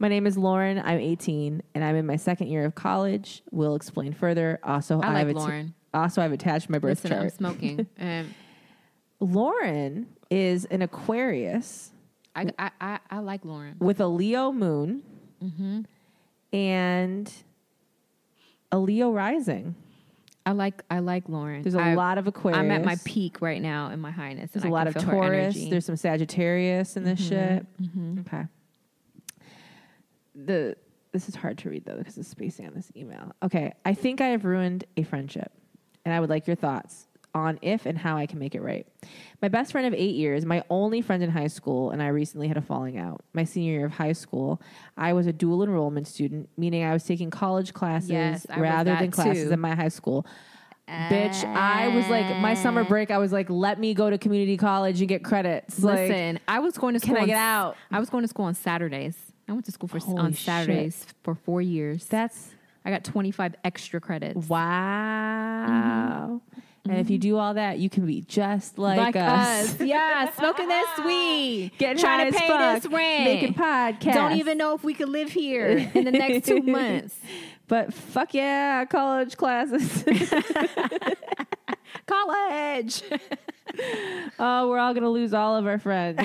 My 0.00 0.08
name 0.08 0.26
is 0.26 0.36
Lauren. 0.36 0.78
I'm 0.84 0.98
18, 0.98 1.62
and 1.74 1.84
I'm 1.84 1.94
in 1.94 2.04
my 2.06 2.16
second 2.16 2.48
year 2.48 2.64
of 2.64 2.74
college. 2.74 3.42
We'll 3.52 3.76
explain 3.76 4.12
further. 4.12 4.58
Also, 4.64 5.00
I 5.00 5.08
like 5.08 5.16
have 5.18 5.28
att- 5.28 5.36
Lauren. 5.36 5.74
also, 5.94 6.20
I've 6.20 6.32
attached 6.32 6.68
my 6.68 6.78
birth 6.78 7.04
Listen, 7.04 7.18
I'm 7.20 7.30
smoking. 7.30 7.86
and 7.96 8.34
Lauren 9.20 10.08
is 10.30 10.64
an 10.66 10.82
Aquarius 10.82 11.90
I, 12.34 12.46
I, 12.58 12.70
I, 12.80 12.98
I 13.10 13.18
like 13.20 13.44
Lauren. 13.44 13.76
with 13.78 14.00
a 14.00 14.06
Leo 14.08 14.50
moon 14.50 15.02
Mm-hmm. 15.42 15.82
and 16.56 17.32
a 18.72 18.78
Leo 18.78 19.10
rising. 19.12 19.74
I 20.46 20.52
like 20.52 20.82
I 20.90 20.98
like 20.98 21.28
Lauren. 21.28 21.62
There's 21.62 21.74
a 21.74 21.80
I, 21.80 21.94
lot 21.94 22.18
of 22.18 22.26
Aquarius. 22.26 22.58
I'm 22.58 22.70
at 22.70 22.84
my 22.84 22.96
peak 23.04 23.40
right 23.40 23.62
now 23.62 23.90
in 23.90 24.00
my 24.00 24.10
highness. 24.10 24.50
There's 24.52 24.64
a 24.64 24.68
I 24.68 24.70
lot 24.70 24.86
of 24.86 24.94
Taurus. 24.94 25.56
There's 25.70 25.86
some 25.86 25.96
Sagittarius 25.96 26.96
in 26.96 27.04
this 27.04 27.20
shit. 27.20 27.66
Mhm. 27.80 28.20
Okay. 28.20 28.44
The 30.34 30.76
this 31.12 31.28
is 31.28 31.34
hard 31.34 31.58
to 31.58 31.70
read 31.70 31.84
though 31.84 31.96
because 31.96 32.18
of 32.18 32.26
spacing 32.26 32.66
on 32.66 32.74
this 32.74 32.90
email. 32.96 33.32
Okay, 33.42 33.72
I 33.84 33.94
think 33.94 34.20
I 34.20 34.28
have 34.28 34.44
ruined 34.44 34.84
a 34.96 35.02
friendship, 35.04 35.52
and 36.04 36.12
I 36.12 36.20
would 36.20 36.28
like 36.28 36.46
your 36.46 36.56
thoughts 36.56 37.06
on 37.34 37.58
if 37.62 37.84
and 37.86 37.98
how 37.98 38.16
I 38.16 38.26
can 38.26 38.38
make 38.38 38.54
it 38.54 38.62
right. 38.62 38.86
My 39.42 39.48
best 39.48 39.72
friend 39.72 39.86
of 39.86 39.92
eight 39.94 40.14
years, 40.14 40.44
my 40.46 40.62
only 40.70 41.02
friend 41.02 41.22
in 41.22 41.30
high 41.30 41.48
school, 41.48 41.90
and 41.90 42.02
I 42.02 42.08
recently 42.08 42.48
had 42.48 42.56
a 42.56 42.62
falling 42.62 42.96
out. 42.96 43.22
My 43.32 43.44
senior 43.44 43.72
year 43.72 43.86
of 43.86 43.92
high 43.92 44.12
school, 44.12 44.62
I 44.96 45.12
was 45.12 45.26
a 45.26 45.32
dual 45.32 45.62
enrollment 45.62 46.06
student, 46.06 46.48
meaning 46.56 46.84
I 46.84 46.92
was 46.92 47.04
taking 47.04 47.30
college 47.30 47.74
classes 47.74 48.10
Yes, 48.10 48.46
rather 48.56 48.94
than 48.96 49.10
classes 49.10 49.48
too. 49.48 49.52
in 49.52 49.60
my 49.60 49.74
high 49.74 49.88
school. 49.88 50.26
Bitch, 50.88 51.44
I 51.44 51.88
was 51.88 52.06
like 52.08 52.36
my 52.38 52.54
summer 52.54 52.84
break. 52.84 53.10
I 53.10 53.16
was 53.18 53.32
like, 53.32 53.48
let 53.48 53.80
me 53.80 53.94
go 53.94 54.10
to 54.10 54.18
community 54.18 54.56
college 54.58 55.00
and 55.00 55.08
get 55.08 55.24
credits. 55.24 55.82
Like, 55.82 56.10
Listen, 56.10 56.38
I 56.46 56.60
was 56.60 56.76
going 56.76 56.92
to 56.94 57.00
school. 57.00 57.14
can. 57.14 57.24
I 57.24 57.26
get 57.26 57.38
out? 57.38 57.76
I 57.90 57.98
was 57.98 58.10
going 58.10 58.22
to 58.22 58.28
school 58.28 58.44
on 58.44 58.54
Saturdays. 58.54 59.16
I 59.48 59.52
went 59.52 59.64
to 59.64 59.72
school 59.72 59.88
for 59.88 59.98
Holy 59.98 60.18
on 60.18 60.32
shit. 60.32 60.40
Saturdays 60.44 61.06
for 61.22 61.34
four 61.34 61.60
years. 61.62 62.04
that's 62.06 62.50
I 62.84 62.90
got 62.90 63.02
25 63.02 63.54
extra 63.64 63.98
credits. 63.98 64.46
Wow. 64.46 66.40
Mm-hmm. 66.44 66.60
And 66.86 66.98
if 66.98 67.08
you 67.08 67.18
mm-hmm. 67.18 67.28
do 67.30 67.38
all 67.38 67.54
that, 67.54 67.78
you 67.78 67.88
can 67.88 68.04
be 68.04 68.20
just 68.20 68.76
like, 68.76 68.98
Like 68.98 69.16
us. 69.16 69.74
us, 69.74 69.80
yeah, 69.80 70.30
smoking 70.32 70.68
this 70.68 70.86
weed, 71.06 71.72
Getting 71.78 71.96
trying 71.96 72.26
high 72.26 72.30
to 72.30 72.38
pay 72.38 72.46
fuck, 72.46 72.82
this 72.82 72.92
rent, 72.92 73.24
Making 73.24 73.54
podcasts. 73.54 74.12
Don't 74.12 74.36
even 74.36 74.58
know 74.58 74.74
if 74.74 74.84
we 74.84 74.92
could 74.92 75.08
live 75.08 75.32
here 75.32 75.90
in 75.94 76.04
the 76.04 76.12
next 76.12 76.46
two 76.46 76.60
months. 76.62 77.18
But 77.68 77.94
fuck 77.94 78.34
yeah, 78.34 78.84
college 78.84 79.38
classes. 79.38 80.04
College. 82.06 83.02
oh, 84.38 84.68
we're 84.68 84.78
all 84.78 84.92
going 84.92 85.04
to 85.04 85.08
lose 85.08 85.32
all 85.32 85.56
of 85.56 85.66
our 85.66 85.78
friends. 85.78 86.20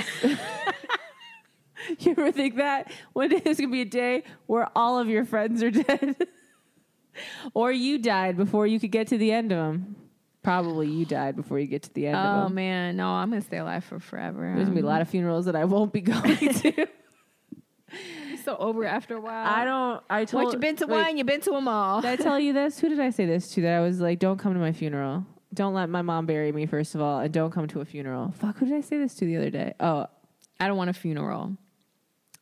you 2.00 2.12
ever 2.12 2.34
think 2.34 2.58
that? 2.58 2.91
One 3.13 3.30
day 3.30 3.39
there's 3.39 3.58
going 3.58 3.69
to 3.69 3.74
be 3.74 3.82
a 3.82 3.86
day 3.86 4.24
where 4.48 4.67
all 4.76 5.00
of 5.00 5.08
your 5.08 5.24
friends 5.24 5.63
are 5.63 5.72
dead. 5.72 6.17
or 7.54 7.72
you 7.72 7.98
died 8.00 8.36
before 8.36 8.67
you 8.67 8.78
could 8.78 8.91
get 8.91 9.08
to 9.08 9.17
the 9.17 9.32
end 9.32 9.54
of 9.54 9.58
them. 9.60 9.95
Probably 10.49 10.88
you 10.88 11.05
died 11.05 11.35
before 11.35 11.59
you 11.59 11.67
get 11.67 11.83
to 11.83 11.93
the 11.93 12.07
end 12.07 12.15
of 12.15 12.38
oh 12.38 12.43
them. 12.45 12.55
man, 12.55 12.97
no, 12.97 13.07
I'm 13.07 13.29
gonna 13.29 13.39
stay 13.39 13.57
alive 13.57 13.83
for 13.83 13.99
forever. 13.99 14.51
There's 14.55 14.65
going 14.67 14.77
to 14.77 14.81
be 14.81 14.81
a 14.81 14.89
lot 14.89 14.99
of 14.99 15.07
um, 15.07 15.12
funerals 15.12 15.45
that 15.45 15.55
I 15.55 15.65
won't 15.65 15.93
be 15.93 16.01
going 16.13 16.38
to. 16.38 16.88
I'm 17.91 18.38
so 18.43 18.57
over 18.57 18.83
after 18.83 19.17
a 19.17 19.21
while. 19.21 19.45
I 19.45 19.63
don't. 19.63 20.03
I 20.09 20.25
told. 20.25 20.45
Once 20.45 20.53
you've 20.53 20.62
been 20.62 20.75
to 20.77 20.88
wait, 20.88 21.03
one, 21.03 21.17
you've 21.19 21.27
been 21.27 21.41
to 21.41 21.51
them 21.51 21.67
all. 21.67 22.01
Did 22.01 22.09
I 22.09 22.15
tell 22.15 22.39
you 22.39 22.51
this? 22.53 22.79
Who 22.79 22.89
did 22.89 22.99
I 22.99 23.12
say 23.12 23.27
this 23.27 23.51
to? 23.51 23.62
That 23.62 23.75
I 23.75 23.81
was 23.81 24.01
like, 24.01 24.17
don't 24.17 24.39
come 24.39 24.55
to 24.55 24.59
my 24.59 24.71
funeral. 24.71 25.23
Don't 25.53 25.75
let 25.75 25.88
my 25.88 26.01
mom 26.01 26.25
bury 26.25 26.51
me, 26.51 26.65
first 26.65 26.95
of 26.95 27.01
all, 27.01 27.19
and 27.19 27.31
don't 27.31 27.51
come 27.51 27.67
to 27.67 27.81
a 27.81 27.85
funeral. 27.85 28.33
Fuck, 28.39 28.57
who 28.57 28.65
did 28.65 28.73
I 28.73 28.81
say 28.81 28.97
this 28.97 29.13
to 29.17 29.25
the 29.25 29.38
other 29.38 29.51
day? 29.51 29.75
Oh, 29.79 30.07
I 30.59 30.67
don't 30.67 30.77
want 30.77 30.89
a 30.89 30.93
funeral. 30.93 31.57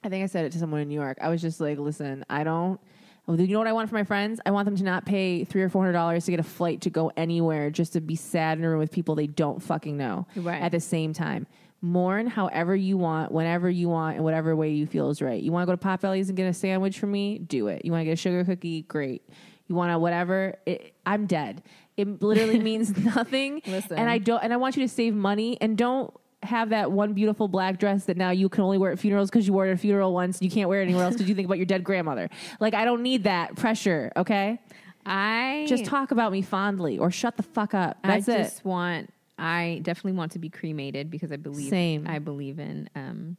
I 0.01 0.07
think 0.07 0.23
I 0.23 0.27
said 0.27 0.45
it 0.45 0.53
to 0.53 0.59
someone 0.59 0.79
in 0.79 0.87
New 0.87 0.95
York. 0.95 1.17
I 1.19 1.27
was 1.27 1.41
just 1.41 1.59
like, 1.59 1.77
listen, 1.77 2.23
I 2.29 2.45
don't. 2.45 2.79
Oh, 3.27 3.33
You 3.35 3.47
know 3.47 3.59
what 3.59 3.67
I 3.67 3.73
want 3.73 3.89
for 3.89 3.95
my 3.95 4.03
friends? 4.03 4.39
I 4.45 4.51
want 4.51 4.65
them 4.65 4.75
to 4.77 4.83
not 4.83 5.05
pay 5.05 5.43
three 5.43 5.61
or 5.61 5.69
four 5.69 5.81
hundred 5.81 5.93
dollars 5.93 6.25
to 6.25 6.31
get 6.31 6.39
a 6.39 6.43
flight 6.43 6.81
to 6.81 6.89
go 6.89 7.11
anywhere 7.17 7.69
just 7.69 7.93
to 7.93 8.01
be 8.01 8.15
sad 8.15 8.57
in 8.57 8.63
a 8.63 8.69
room 8.69 8.79
with 8.79 8.91
people 8.91 9.15
they 9.15 9.27
don't 9.27 9.61
fucking 9.61 9.97
know 9.97 10.27
Right. 10.35 10.61
at 10.61 10.71
the 10.71 10.79
same 10.79 11.13
time. 11.13 11.47
Mourn 11.81 12.25
however 12.25 12.75
you 12.75 12.97
want, 12.97 13.31
whenever 13.31 13.69
you 13.69 13.87
want, 13.87 14.17
in 14.17 14.23
whatever 14.23 14.55
way 14.55 14.71
you 14.71 14.87
feel 14.87 15.09
is 15.11 15.21
right. 15.21 15.41
You 15.41 15.51
want 15.51 15.61
to 15.63 15.65
go 15.67 15.73
to 15.73 15.77
Pop 15.77 16.01
Potbelly's 16.01 16.27
and 16.29 16.35
get 16.35 16.47
a 16.47 16.53
sandwich 16.53 16.97
for 16.97 17.05
me? 17.05 17.37
Do 17.37 17.67
it. 17.67 17.85
You 17.85 17.91
want 17.91 18.01
to 18.01 18.05
get 18.05 18.13
a 18.13 18.15
sugar 18.15 18.43
cookie? 18.43 18.81
Great. 18.83 19.21
You 19.67 19.75
want 19.75 19.91
to 19.91 19.99
whatever? 19.99 20.55
It, 20.65 20.93
I'm 21.05 21.27
dead. 21.27 21.61
It 21.95 22.21
literally 22.23 22.57
means 22.71 22.97
nothing. 22.97 23.61
Listen. 23.67 23.97
And 23.97 24.09
I 24.09 24.17
don't. 24.17 24.41
And 24.43 24.51
I 24.53 24.57
want 24.57 24.75
you 24.75 24.81
to 24.87 24.89
save 24.89 25.13
money 25.13 25.57
and 25.61 25.77
don't 25.77 26.11
have 26.43 26.69
that 26.69 26.91
one 26.91 27.13
beautiful 27.13 27.47
black 27.47 27.79
dress 27.79 28.05
that 28.05 28.15
now 28.17 28.29
you 28.29 28.47
can 28.47 28.63
only 28.63 28.77
wear 28.77 28.91
at 28.91 28.99
funerals 28.99 29.29
because 29.29 29.47
you 29.47 29.53
wore 29.53 29.65
it 29.65 29.69
at 29.71 29.75
a 29.75 29.77
funeral 29.77 30.13
once. 30.13 30.41
You 30.41 30.49
can't 30.49 30.69
wear 30.69 30.81
it 30.81 30.83
anywhere 30.85 31.03
else 31.03 31.15
because 31.15 31.27
you 31.27 31.35
think 31.35 31.45
about 31.47 31.57
your 31.57 31.65
dead 31.65 31.83
grandmother. 31.83 32.29
Like 32.59 32.73
I 32.73 32.85
don't 32.85 33.01
need 33.01 33.23
that 33.23 33.55
pressure. 33.55 34.11
Okay, 34.15 34.59
I 35.05 35.65
just 35.67 35.85
talk 35.85 36.11
about 36.11 36.31
me 36.31 36.41
fondly 36.41 36.97
or 36.99 37.09
shut 37.11 37.37
the 37.37 37.43
fuck 37.43 37.73
up. 37.73 37.97
I 38.03 38.07
That's 38.07 38.27
it. 38.27 38.43
just 38.43 38.65
want. 38.65 39.11
I 39.39 39.79
definitely 39.83 40.13
want 40.13 40.31
to 40.33 40.39
be 40.39 40.49
cremated 40.49 41.09
because 41.11 41.31
I 41.31 41.35
believe 41.37 41.69
Same. 41.69 42.07
I 42.07 42.19
believe 42.19 42.59
in 42.59 42.89
um 42.95 43.37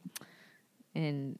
in 0.93 1.37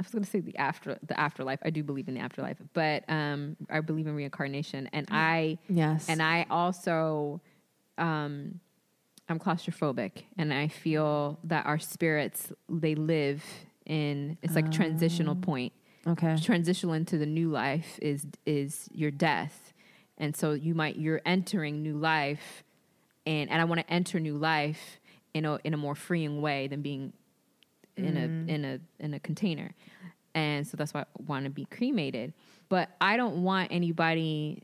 I 0.00 0.02
was 0.02 0.10
going 0.10 0.24
to 0.24 0.30
say 0.30 0.40
the 0.40 0.56
after 0.56 0.98
the 1.06 1.18
afterlife. 1.18 1.60
I 1.64 1.70
do 1.70 1.82
believe 1.84 2.08
in 2.08 2.14
the 2.14 2.20
afterlife, 2.20 2.56
but 2.74 3.04
um 3.08 3.56
I 3.70 3.80
believe 3.80 4.06
in 4.06 4.14
reincarnation 4.14 4.88
and 4.92 5.06
I 5.12 5.58
Yes. 5.68 6.08
and 6.08 6.20
I 6.22 6.46
also 6.50 7.40
um 7.98 8.60
I'm 9.32 9.38
claustrophobic 9.38 10.24
and 10.36 10.52
I 10.52 10.68
feel 10.68 11.38
that 11.44 11.66
our 11.66 11.78
spirits 11.78 12.52
they 12.68 12.94
live 12.94 13.42
in 13.86 14.36
it's 14.42 14.54
like 14.54 14.66
a 14.66 14.70
transitional 14.70 15.36
ah, 15.40 15.44
point. 15.44 15.72
okay. 16.06 16.36
transitional 16.40 16.94
into 16.94 17.18
the 17.18 17.26
new 17.26 17.50
life 17.50 17.98
is 18.00 18.26
is 18.46 18.88
your 18.92 19.10
death. 19.10 19.72
And 20.18 20.36
so 20.36 20.52
you 20.52 20.74
might 20.74 20.96
you're 20.96 21.22
entering 21.24 21.82
new 21.82 21.96
life 21.96 22.62
and 23.26 23.50
and 23.50 23.60
i 23.60 23.64
want 23.64 23.80
to 23.80 23.90
enter 23.92 24.20
new 24.20 24.36
life 24.36 25.00
in 25.34 25.44
a 25.44 25.58
in 25.64 25.74
a 25.74 25.76
more 25.76 25.94
freeing 25.94 26.42
way 26.42 26.66
than 26.68 26.82
being 26.82 27.12
in 27.96 28.16
a 28.16 28.28
mm. 28.28 28.48
in 28.48 28.64
a 28.64 28.80
in 29.00 29.14
a 29.14 29.20
container. 29.20 29.74
And 30.34 30.66
so 30.66 30.76
that's 30.76 30.94
why 30.94 31.00
i 31.00 31.04
want 31.26 31.44
to 31.44 31.50
be 31.50 31.64
cremated. 31.64 32.34
But 32.68 32.90
i 33.00 33.16
don't 33.16 33.42
want 33.42 33.72
anybody 33.72 34.62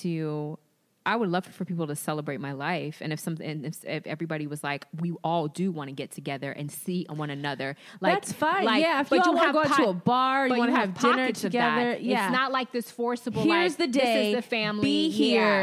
to 0.00 0.58
I 1.06 1.16
would 1.16 1.28
love 1.28 1.44
for 1.44 1.64
people 1.64 1.86
to 1.86 1.96
celebrate 1.96 2.40
my 2.40 2.52
life, 2.52 2.98
and 3.00 3.12
if 3.12 3.20
something, 3.20 3.64
if, 3.64 3.84
if 3.84 4.06
everybody 4.06 4.46
was 4.46 4.64
like, 4.64 4.86
we 5.00 5.12
all 5.22 5.48
do 5.48 5.70
want 5.70 5.88
to 5.88 5.94
get 5.94 6.10
together 6.10 6.50
and 6.50 6.70
see 6.70 7.06
one 7.10 7.28
another, 7.28 7.76
like 8.00 8.14
That's 8.14 8.32
fine. 8.32 8.64
like- 8.64 8.82
yeah, 8.82 9.00
if 9.02 9.10
but 9.10 9.16
you 9.16 9.22
all 9.26 9.34
want 9.34 9.48
to 9.48 9.52
go 9.52 9.58
out 9.60 9.76
to 9.76 9.88
a 9.90 9.94
bar, 9.94 10.48
you 10.48 10.56
want 10.56 10.70
to 10.70 10.72
you 10.72 10.80
have 10.80 10.98
dinner 10.98 11.30
together. 11.32 11.98
Yeah, 12.00 12.26
it's 12.26 12.32
not 12.32 12.52
like 12.52 12.72
this 12.72 12.90
forcible. 12.90 13.42
Here's 13.42 13.78
like, 13.78 13.92
the 13.92 13.98
day. 13.98 14.32
This 14.32 14.38
is 14.38 14.44
the 14.44 14.48
family. 14.48 14.82
Be 14.82 15.08
Yeah, 15.08 15.14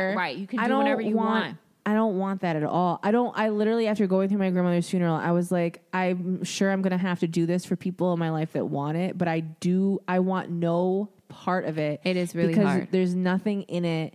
here. 0.09 0.15
right? 0.15 0.37
You 0.37 0.45
can 0.45 0.59
I 0.59 0.63
do 0.63 0.69
don't 0.69 0.77
whatever 0.79 1.01
you 1.01 1.15
want. 1.15 1.57
I 1.85 1.93
don't 1.93 2.19
want 2.19 2.41
that 2.41 2.55
at 2.55 2.63
all. 2.63 2.99
I 3.01 3.09
don't. 3.09 3.35
I 3.35 3.49
literally, 3.49 3.87
after 3.87 4.05
going 4.05 4.29
through 4.29 4.37
my 4.37 4.51
grandmother's 4.51 4.87
funeral, 4.87 5.15
I 5.15 5.31
was 5.31 5.51
like, 5.51 5.81
I'm 5.91 6.43
sure 6.43 6.71
I'm 6.71 6.83
gonna 6.83 6.97
have 6.99 7.21
to 7.21 7.27
do 7.27 7.47
this 7.47 7.65
for 7.65 7.75
people 7.75 8.13
in 8.13 8.19
my 8.19 8.29
life 8.29 8.53
that 8.53 8.65
want 8.65 8.97
it, 8.97 9.17
but 9.17 9.27
I 9.27 9.39
do. 9.39 9.99
I 10.07 10.19
want 10.19 10.51
no 10.51 11.09
part 11.29 11.65
of 11.65 11.79
it. 11.79 12.01
It 12.03 12.17
is 12.17 12.35
really 12.35 12.49
because 12.49 12.65
hard. 12.67 12.87
there's 12.91 13.15
nothing 13.15 13.63
in 13.63 13.85
it 13.85 14.13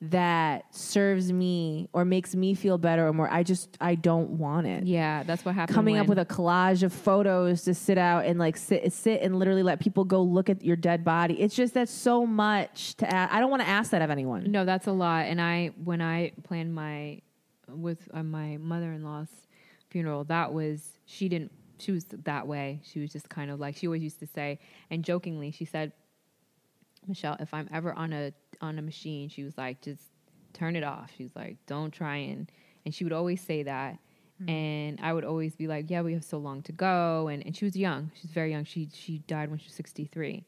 that 0.00 0.74
serves 0.74 1.32
me 1.32 1.88
or 1.92 2.04
makes 2.04 2.34
me 2.34 2.54
feel 2.54 2.76
better 2.76 3.06
or 3.08 3.12
more. 3.12 3.28
I 3.30 3.42
just 3.42 3.78
I 3.80 3.94
don't 3.94 4.32
want 4.32 4.66
it. 4.66 4.84
Yeah, 4.84 5.22
that's 5.22 5.44
what 5.44 5.54
happened. 5.54 5.74
Coming 5.74 5.96
up 5.96 6.08
with 6.08 6.18
a 6.18 6.26
collage 6.26 6.82
of 6.82 6.92
photos 6.92 7.62
to 7.62 7.72
sit 7.74 7.96
out 7.96 8.26
and 8.26 8.38
like 8.38 8.56
sit 8.56 8.92
sit 8.92 9.22
and 9.22 9.38
literally 9.38 9.62
let 9.62 9.80
people 9.80 10.04
go 10.04 10.22
look 10.22 10.50
at 10.50 10.62
your 10.62 10.76
dead 10.76 11.04
body. 11.04 11.40
It's 11.40 11.54
just 11.54 11.72
that's 11.72 11.92
so 11.92 12.26
much 12.26 12.96
to 12.96 13.10
ask. 13.10 13.32
I 13.32 13.40
don't 13.40 13.50
want 13.50 13.62
to 13.62 13.68
ask 13.68 13.92
that 13.92 14.02
of 14.02 14.10
anyone. 14.10 14.50
No, 14.50 14.64
that's 14.64 14.86
a 14.86 14.92
lot. 14.92 15.26
And 15.26 15.40
I, 15.40 15.70
when 15.82 16.02
I 16.02 16.32
planned 16.42 16.74
my, 16.74 17.22
with 17.68 18.08
uh, 18.12 18.22
my 18.22 18.58
mother 18.58 18.92
in 18.92 19.04
law's 19.04 19.28
funeral, 19.88 20.24
that 20.24 20.52
was, 20.52 20.82
she 21.06 21.28
didn't, 21.28 21.52
she 21.78 21.92
was 21.92 22.04
that 22.04 22.46
way. 22.46 22.80
She 22.84 23.00
was 23.00 23.10
just 23.10 23.28
kind 23.28 23.50
of 23.50 23.58
like, 23.58 23.76
she 23.76 23.86
always 23.86 24.02
used 24.02 24.18
to 24.20 24.26
say, 24.26 24.58
and 24.90 25.02
jokingly, 25.02 25.50
she 25.50 25.64
said, 25.64 25.92
Michelle, 27.06 27.36
if 27.40 27.52
I'm 27.52 27.68
ever 27.72 27.92
on 27.92 28.12
a, 28.12 28.32
on 28.60 28.78
a 28.78 28.82
machine, 28.82 29.28
she 29.28 29.44
was 29.44 29.56
like, 29.56 29.80
just 29.80 30.02
turn 30.52 30.76
it 30.76 30.84
off. 30.84 31.10
She 31.16 31.22
was 31.22 31.34
like, 31.34 31.56
don't 31.66 31.90
try 31.90 32.16
and, 32.16 32.50
and 32.84 32.94
she 32.94 33.04
would 33.04 33.12
always 33.12 33.40
say 33.40 33.62
that. 33.64 33.98
And 34.48 34.98
I 35.00 35.12
would 35.12 35.24
always 35.24 35.54
be 35.54 35.68
like, 35.68 35.88
yeah, 35.88 36.02
we 36.02 36.12
have 36.12 36.24
so 36.24 36.38
long 36.38 36.62
to 36.62 36.72
go. 36.72 37.28
And, 37.28 37.44
and 37.46 37.56
she 37.56 37.64
was 37.64 37.76
young. 37.76 38.10
She's 38.20 38.32
very 38.32 38.50
young. 38.50 38.64
She, 38.64 38.88
she 38.92 39.18
died 39.18 39.48
when 39.48 39.58
she 39.58 39.66
was 39.66 39.74
63. 39.74 40.44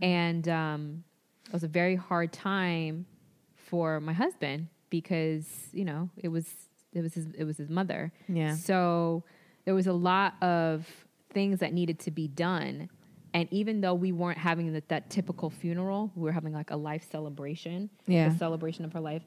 And, 0.00 0.48
um, 0.48 1.04
it 1.46 1.52
was 1.52 1.64
a 1.64 1.68
very 1.68 1.96
hard 1.96 2.32
time 2.32 3.06
for 3.54 4.00
my 4.00 4.12
husband 4.12 4.68
because 4.90 5.68
you 5.72 5.84
know 5.84 6.08
it 6.16 6.28
was 6.28 6.48
it 6.92 7.02
was 7.02 7.14
his 7.14 7.26
it 7.36 7.44
was 7.44 7.56
his 7.56 7.68
mother. 7.68 8.12
Yeah. 8.28 8.54
So 8.54 9.24
there 9.64 9.74
was 9.74 9.86
a 9.86 9.92
lot 9.92 10.40
of 10.42 10.86
things 11.30 11.60
that 11.60 11.72
needed 11.72 11.98
to 12.00 12.10
be 12.10 12.28
done, 12.28 12.88
and 13.36 13.48
even 13.52 13.80
though 13.82 13.94
we 13.94 14.12
weren't 14.12 14.38
having 14.38 14.72
that, 14.72 14.88
that 14.88 15.10
typical 15.10 15.50
funeral, 15.50 16.10
we 16.14 16.22
were 16.22 16.32
having 16.32 16.52
like 16.52 16.70
a 16.70 16.76
life 16.76 17.04
celebration, 17.10 17.90
Yeah. 18.06 18.30
the 18.30 18.38
celebration 18.38 18.84
of 18.84 18.92
her 18.94 19.00
life. 19.00 19.22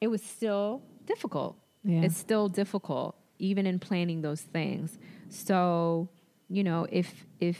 It 0.00 0.08
was 0.08 0.22
still 0.22 0.82
difficult. 1.06 1.56
Yeah. 1.84 2.02
It's 2.02 2.16
still 2.16 2.48
difficult, 2.48 3.14
even 3.38 3.66
in 3.66 3.78
planning 3.78 4.22
those 4.22 4.40
things. 4.40 4.98
So 5.28 6.08
you 6.52 6.62
know 6.62 6.86
if 6.90 7.26
if 7.40 7.58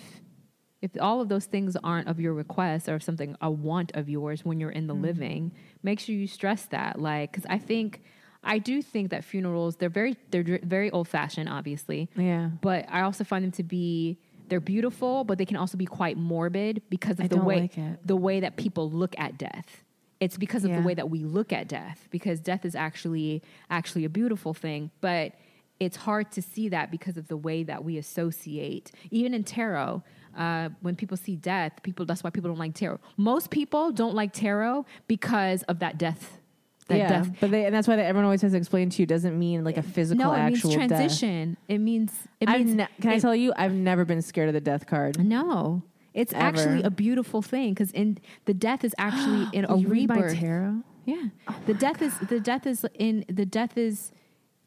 if 0.83 0.91
all 1.01 1.21
of 1.21 1.29
those 1.29 1.47
things 1.47 1.77
aren't 1.83 2.09
of 2.09 2.21
your 2.21 2.35
request 2.35 2.89
or 2.89 3.01
something 3.01 3.35
a 3.41 3.51
want 3.51 3.91
of 3.95 4.09
yours 4.09 4.45
when 4.45 4.61
you're 4.61 4.71
in 4.71 4.87
the 4.87 4.95
mm-hmm. 4.95 5.05
living 5.05 5.53
make 5.83 5.99
sure 5.99 6.15
you 6.15 6.27
stress 6.27 6.67
that 6.67 7.01
like 7.01 7.33
because 7.33 7.47
i 7.49 7.59
think 7.59 8.03
i 8.45 8.59
do 8.59 8.83
think 8.83 9.11
that 9.11 9.25
funerals 9.25 9.77
they're 9.77 9.89
very 9.89 10.15
they're 10.31 10.61
very 10.63 10.91
old 10.91 11.09
fashioned 11.09 11.49
obviously 11.49 12.11
Yeah. 12.17 12.51
but 12.61 12.85
i 12.91 13.01
also 13.01 13.25
find 13.25 13.43
them 13.45 13.53
to 13.53 13.63
be 13.63 14.19
they're 14.53 14.61
beautiful 14.61 15.25
but 15.25 15.39
they 15.39 15.47
can 15.47 15.57
also 15.57 15.79
be 15.79 15.87
quite 15.87 16.19
morbid 16.19 16.83
because 16.91 17.19
of 17.19 17.25
I 17.25 17.29
the 17.29 17.39
way 17.39 17.61
like 17.63 18.07
the 18.07 18.17
way 18.17 18.39
that 18.41 18.57
people 18.59 18.91
look 18.91 19.15
at 19.19 19.39
death. 19.39 19.83
It's 20.21 20.37
because 20.37 20.63
of 20.65 20.71
Yeah. 20.71 20.81
the 20.81 20.87
way 20.87 20.93
that 20.95 21.09
we 21.09 21.21
look 21.25 21.55
at 21.55 21.69
death 21.69 22.07
because 22.11 22.39
death 22.39 22.67
is 22.67 22.75
actually 22.75 23.43
actually 23.71 24.05
a 24.05 24.11
beautiful 24.11 24.53
thing 24.53 24.91
but 25.01 25.33
it's 25.81 25.97
hard 25.97 26.31
to 26.33 26.43
see 26.43 26.69
that 26.69 26.91
because 26.91 27.17
of 27.17 27.29
the 27.29 27.37
way 27.37 27.65
that 27.65 27.83
we 27.83 27.97
associate. 27.97 28.93
Even 29.11 29.33
in 29.33 29.43
tarot 29.43 30.03
uh, 30.37 30.69
when 30.83 30.97
people 30.97 31.17
see 31.17 31.35
death 31.35 31.83
people 31.83 32.05
that's 32.05 32.23
why 32.23 32.29
people 32.29 32.51
don't 32.51 32.59
like 32.59 32.75
tarot. 32.75 33.01
Most 33.17 33.49
people 33.51 33.91
don't 33.91 34.15
like 34.15 34.35
tarot 34.35 34.85
because 35.09 35.63
of 35.65 35.79
that 35.79 35.97
death 35.97 36.42
that 36.89 36.99
yeah, 36.99 37.09
death 37.09 37.31
but 37.41 37.51
they, 37.51 37.65
and 37.65 37.75
that's 37.75 37.87
why 37.87 37.97
they, 37.97 38.03
everyone 38.03 38.25
always 38.25 38.43
has 38.43 38.53
to 38.53 38.59
explain 38.59 38.91
to 38.91 39.03
you 39.03 39.07
doesn't 39.07 39.39
mean 39.39 39.63
like 39.65 39.77
a 39.77 39.83
physical 39.83 40.25
no 40.25 40.33
it 40.33 40.39
actual 40.39 40.71
means 40.71 40.89
death. 40.89 40.99
transition 40.99 41.57
it 41.69 41.79
means 41.79 42.13
it 42.41 42.49
I've 42.49 42.59
means 42.65 42.75
ne- 42.75 42.89
can 43.01 43.11
I 43.13 43.19
tell 43.19 43.35
you, 43.37 43.53
I've 43.57 43.73
never 43.73 44.05
been 44.05 44.21
scared 44.23 44.49
of 44.49 44.55
the 44.55 44.61
death 44.61 44.87
card. 44.87 45.19
no 45.25 45.83
it's 46.15 46.33
Ever. 46.35 46.45
actually 46.45 46.83
a 46.83 46.91
beautiful 46.91 47.41
thing 47.41 47.73
because 47.73 47.91
in 47.93 48.19
the 48.45 48.53
death 48.53 48.85
is 48.85 48.95
actually 48.99 49.49
in 49.57 49.65
a 49.65 49.77
You 49.79 49.89
rebirth 49.89 50.37
tarot? 50.39 50.83
Yeah. 51.07 51.23
Oh 51.49 51.57
the 51.67 51.75
death 51.75 52.03
is 52.03 52.19
the 52.19 52.39
death 52.41 52.67
is 52.67 52.85
in 52.95 53.25
the 53.29 53.47
death 53.47 53.79
is 53.79 54.13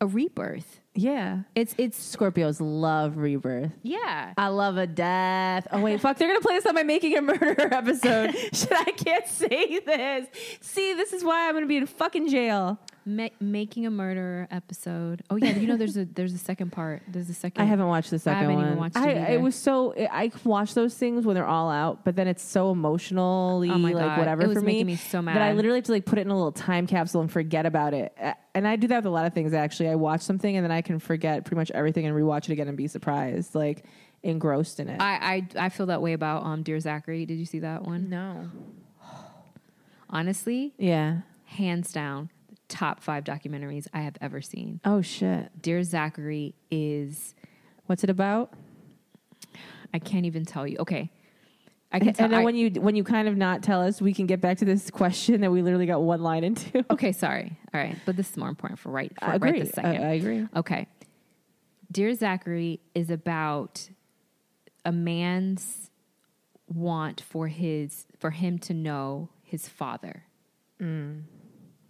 a 0.02 0.08
rebirth. 0.08 0.80
Yeah. 0.96 1.40
It's 1.56 1.76
it's 1.78 2.16
Scorpios 2.16 2.58
love 2.62 3.18
rebirth. 3.18 3.72
yeah. 3.84 4.34
I 4.38 4.48
love 4.48 4.78
a 4.78 4.88
death. 4.88 5.68
Oh 5.72 5.82
wait, 5.82 6.00
fuck! 6.00 6.18
They're 6.18 6.28
gonna 6.30 6.40
play 6.40 6.56
this 6.56 6.66
on 6.66 6.74
my 6.74 6.84
making 6.84 7.18
a 7.18 7.22
murderer 7.22 7.74
episode. 7.74 8.34
Shit, 8.54 8.72
I 8.72 8.92
can't 8.92 9.28
say 9.28 9.80
this. 9.80 10.28
See, 10.62 10.94
this 10.94 11.12
is 11.12 11.24
why 11.24 11.48
I'm 11.50 11.54
gonna 11.54 11.66
be 11.66 11.78
in 11.78 11.86
fucking 11.86 12.30
jail. 12.30 12.80
Ma- 13.08 13.30
making 13.40 13.86
a 13.86 13.92
murder 13.92 14.48
episode. 14.50 15.22
Oh 15.30 15.36
yeah, 15.36 15.56
you 15.56 15.68
know 15.68 15.78
there's 15.78 15.96
a 15.96 16.06
there's 16.06 16.34
a 16.34 16.40
second 16.40 16.72
part. 16.72 17.04
There's 17.08 17.30
a 17.30 17.36
second. 17.36 17.62
I 17.62 17.66
haven't 17.66 17.86
watched 17.88 18.10
the 18.10 18.18
second 18.18 18.38
I 18.38 18.42
haven't 18.42 18.56
one. 18.56 18.66
even 18.66 18.78
watched 18.80 18.96
it 18.98 19.00
I, 19.00 19.12
either. 19.12 19.34
it 19.34 19.42
was 19.42 19.54
so 19.54 19.94
I 19.96 20.32
watch 20.44 20.74
those 20.74 20.96
things 20.96 21.24
when 21.24 21.36
they're 21.36 21.46
all 21.46 21.70
out, 21.70 22.04
but 22.04 22.16
then 22.16 22.28
it's 22.28 22.42
so 22.42 22.72
emotionally 22.72 23.70
Oh 23.70 23.78
my 23.78 23.92
like 23.92 24.06
God. 24.08 24.18
whatever 24.18 24.42
It 24.42 24.48
was 24.48 24.58
for 24.58 24.62
me, 24.64 24.72
making 24.74 24.86
me 24.88 24.96
so 24.96 25.22
mad 25.22 25.36
that 25.36 25.44
I 25.44 25.54
literally 25.54 25.78
have 25.78 25.86
to 25.86 25.92
like 25.92 26.06
put 26.06 26.18
it 26.18 26.22
in 26.24 26.32
a 26.32 26.36
little 26.36 26.52
time 26.52 26.88
capsule 26.88 27.22
and 27.22 27.32
forget 27.32 27.68
about 27.68 27.94
it. 27.94 28.18
And 28.56 28.68
I 28.68 28.76
do 28.76 28.88
that 28.88 28.98
with 28.98 29.06
a 29.06 29.10
lot 29.12 29.28
of 29.28 29.34
things. 29.34 29.54
Actually, 29.54 29.90
I 29.90 29.96
watch 29.96 30.22
something 30.22 30.56
and 30.58 30.64
then 30.64 30.72
I 30.72 30.82
can 30.82 30.98
forget 30.98 31.46
pretty 31.46 31.58
much 31.58 31.70
everything 31.72 32.08
and 32.08 32.16
rewatch 32.16 32.46
it 32.50 32.54
again 32.54 32.68
and 32.68 32.76
be 32.76 32.88
surprised, 32.88 33.54
like 33.54 33.86
engrossed 34.24 34.80
in 34.80 34.90
it. 34.90 35.00
I, 35.00 35.46
I 35.56 35.66
I 35.66 35.70
feel 35.70 35.86
that 35.86 36.02
way 36.02 36.14
about 36.14 36.44
um 36.44 36.64
Dear 36.64 36.80
Zachary. 36.80 37.28
Did 37.28 37.36
you 37.38 37.46
see 37.46 37.60
that 37.60 37.84
one? 37.84 38.10
no. 38.10 38.50
Honestly, 40.10 40.74
Yeah. 40.78 41.22
hands 41.46 41.92
down, 41.92 42.30
top 42.68 43.02
five 43.02 43.24
documentaries 43.24 43.88
I 43.94 44.02
have 44.02 44.16
ever 44.22 44.42
seen. 44.42 44.80
Oh 44.86 45.02
shit. 45.02 45.62
Dear 45.62 45.84
Zachary 45.84 46.56
is 46.72 47.36
What's 47.86 48.04
it 48.04 48.10
about? 48.10 48.54
I 49.94 50.00
can't 50.00 50.26
even 50.26 50.44
tell 50.46 50.66
you. 50.68 50.78
Okay. 50.80 51.12
I 51.92 52.00
can 52.00 52.10
And 52.10 52.18
tell 52.18 52.28
then 52.30 52.40
I- 52.42 52.44
when 52.44 52.56
you 52.56 52.70
when 52.82 52.96
you 52.96 53.04
kind 53.04 53.28
of 53.28 53.38
not 53.38 53.64
tell 53.64 53.82
us, 53.82 54.02
we 54.02 54.14
can 54.14 54.26
get 54.26 54.42
back 54.42 54.58
to 54.58 54.66
this 54.66 54.90
question 54.92 55.42
that 55.42 55.52
we 55.52 55.62
literally 55.62 55.86
got 55.86 56.02
one 56.02 56.22
line 56.22 56.44
into. 56.44 56.84
Okay, 56.92 57.12
sorry. 57.12 57.58
All 57.74 57.80
right, 57.80 57.96
but 58.06 58.16
this 58.18 58.30
is 58.32 58.38
more 58.38 58.50
important 58.50 58.80
for 58.80 58.90
right 58.90 59.12
for 59.20 59.26
I 59.26 59.28
right 59.32 59.36
agree. 59.36 59.60
this 59.62 59.70
second. 59.72 60.04
I, 60.04 60.10
I 60.10 60.14
agree. 60.14 60.48
Okay. 60.56 60.88
Dear 61.92 62.14
Zachary 62.16 62.80
is 62.96 63.10
about 63.10 63.90
a 64.84 64.92
man's 64.92 65.92
want 66.68 67.22
for 67.22 67.48
his 67.48 68.08
for 68.20 68.32
him 68.32 68.58
to 68.60 68.74
know 68.74 69.30
his 69.44 69.70
father. 69.70 70.24
Mm. 70.82 71.22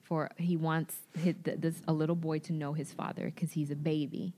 For 0.06 0.30
he 0.38 0.56
wants 0.56 0.96
his, 1.18 1.34
th- 1.44 1.60
this 1.60 1.82
a 1.88 1.94
little 1.94 2.16
boy 2.16 2.40
to 2.40 2.54
know 2.54 2.74
his 2.74 2.94
father 2.94 3.26
because 3.26 3.52
he's 3.54 3.72
a 3.72 3.76
baby, 3.76 4.34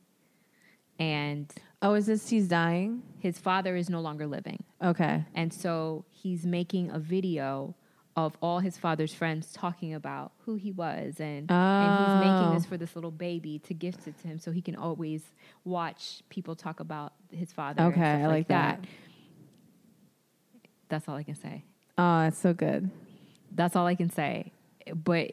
and 0.97 1.51
Oh, 1.82 1.93
is 1.93 2.06
this 2.08 2.30
he's 2.30 2.47
dying? 2.47 3.03
his 3.19 3.38
father 3.38 3.75
is 3.75 3.89
no 3.89 3.99
longer 4.01 4.25
living. 4.27 4.63
Okay. 4.84 5.25
And 5.36 5.53
so 5.53 6.06
he's 6.10 6.45
making 6.45 6.89
a 6.91 6.99
video 6.99 7.75
of 8.15 8.35
all 8.42 8.60
his 8.60 8.77
father's 8.79 9.13
friends 9.13 9.52
talking 9.54 9.94
about 9.94 10.31
who 10.46 10.56
he 10.56 10.71
was 10.71 11.19
and, 11.19 11.52
and 11.52 12.00
he's 12.00 12.15
making 12.31 12.48
Oh. 12.50 12.54
this 12.56 12.65
for 12.65 12.75
this 12.77 12.96
little 12.96 13.12
baby 13.12 13.60
to 13.67 13.75
gift 13.75 14.08
it 14.08 14.19
to 14.21 14.27
him 14.27 14.39
so 14.39 14.52
he 14.52 14.62
can 14.62 14.75
always 14.75 15.21
watch 15.65 16.23
people 16.29 16.56
talk 16.56 16.79
about 16.79 17.13
his 17.31 17.52
father. 17.54 17.83
Okay, 17.83 18.02
I 18.23 18.25
like 18.27 18.48
that. 18.48 18.83
That's 20.89 21.08
all 21.08 21.15
I 21.15 21.23
can 21.23 21.35
say. 21.35 21.63
Oh, 21.98 22.21
it's 22.21 22.39
so 22.39 22.54
good. 22.54 22.89
That's 23.54 23.75
all 23.75 23.85
I 23.85 23.96
can 23.96 24.10
say. 24.10 24.52
But 24.96 25.29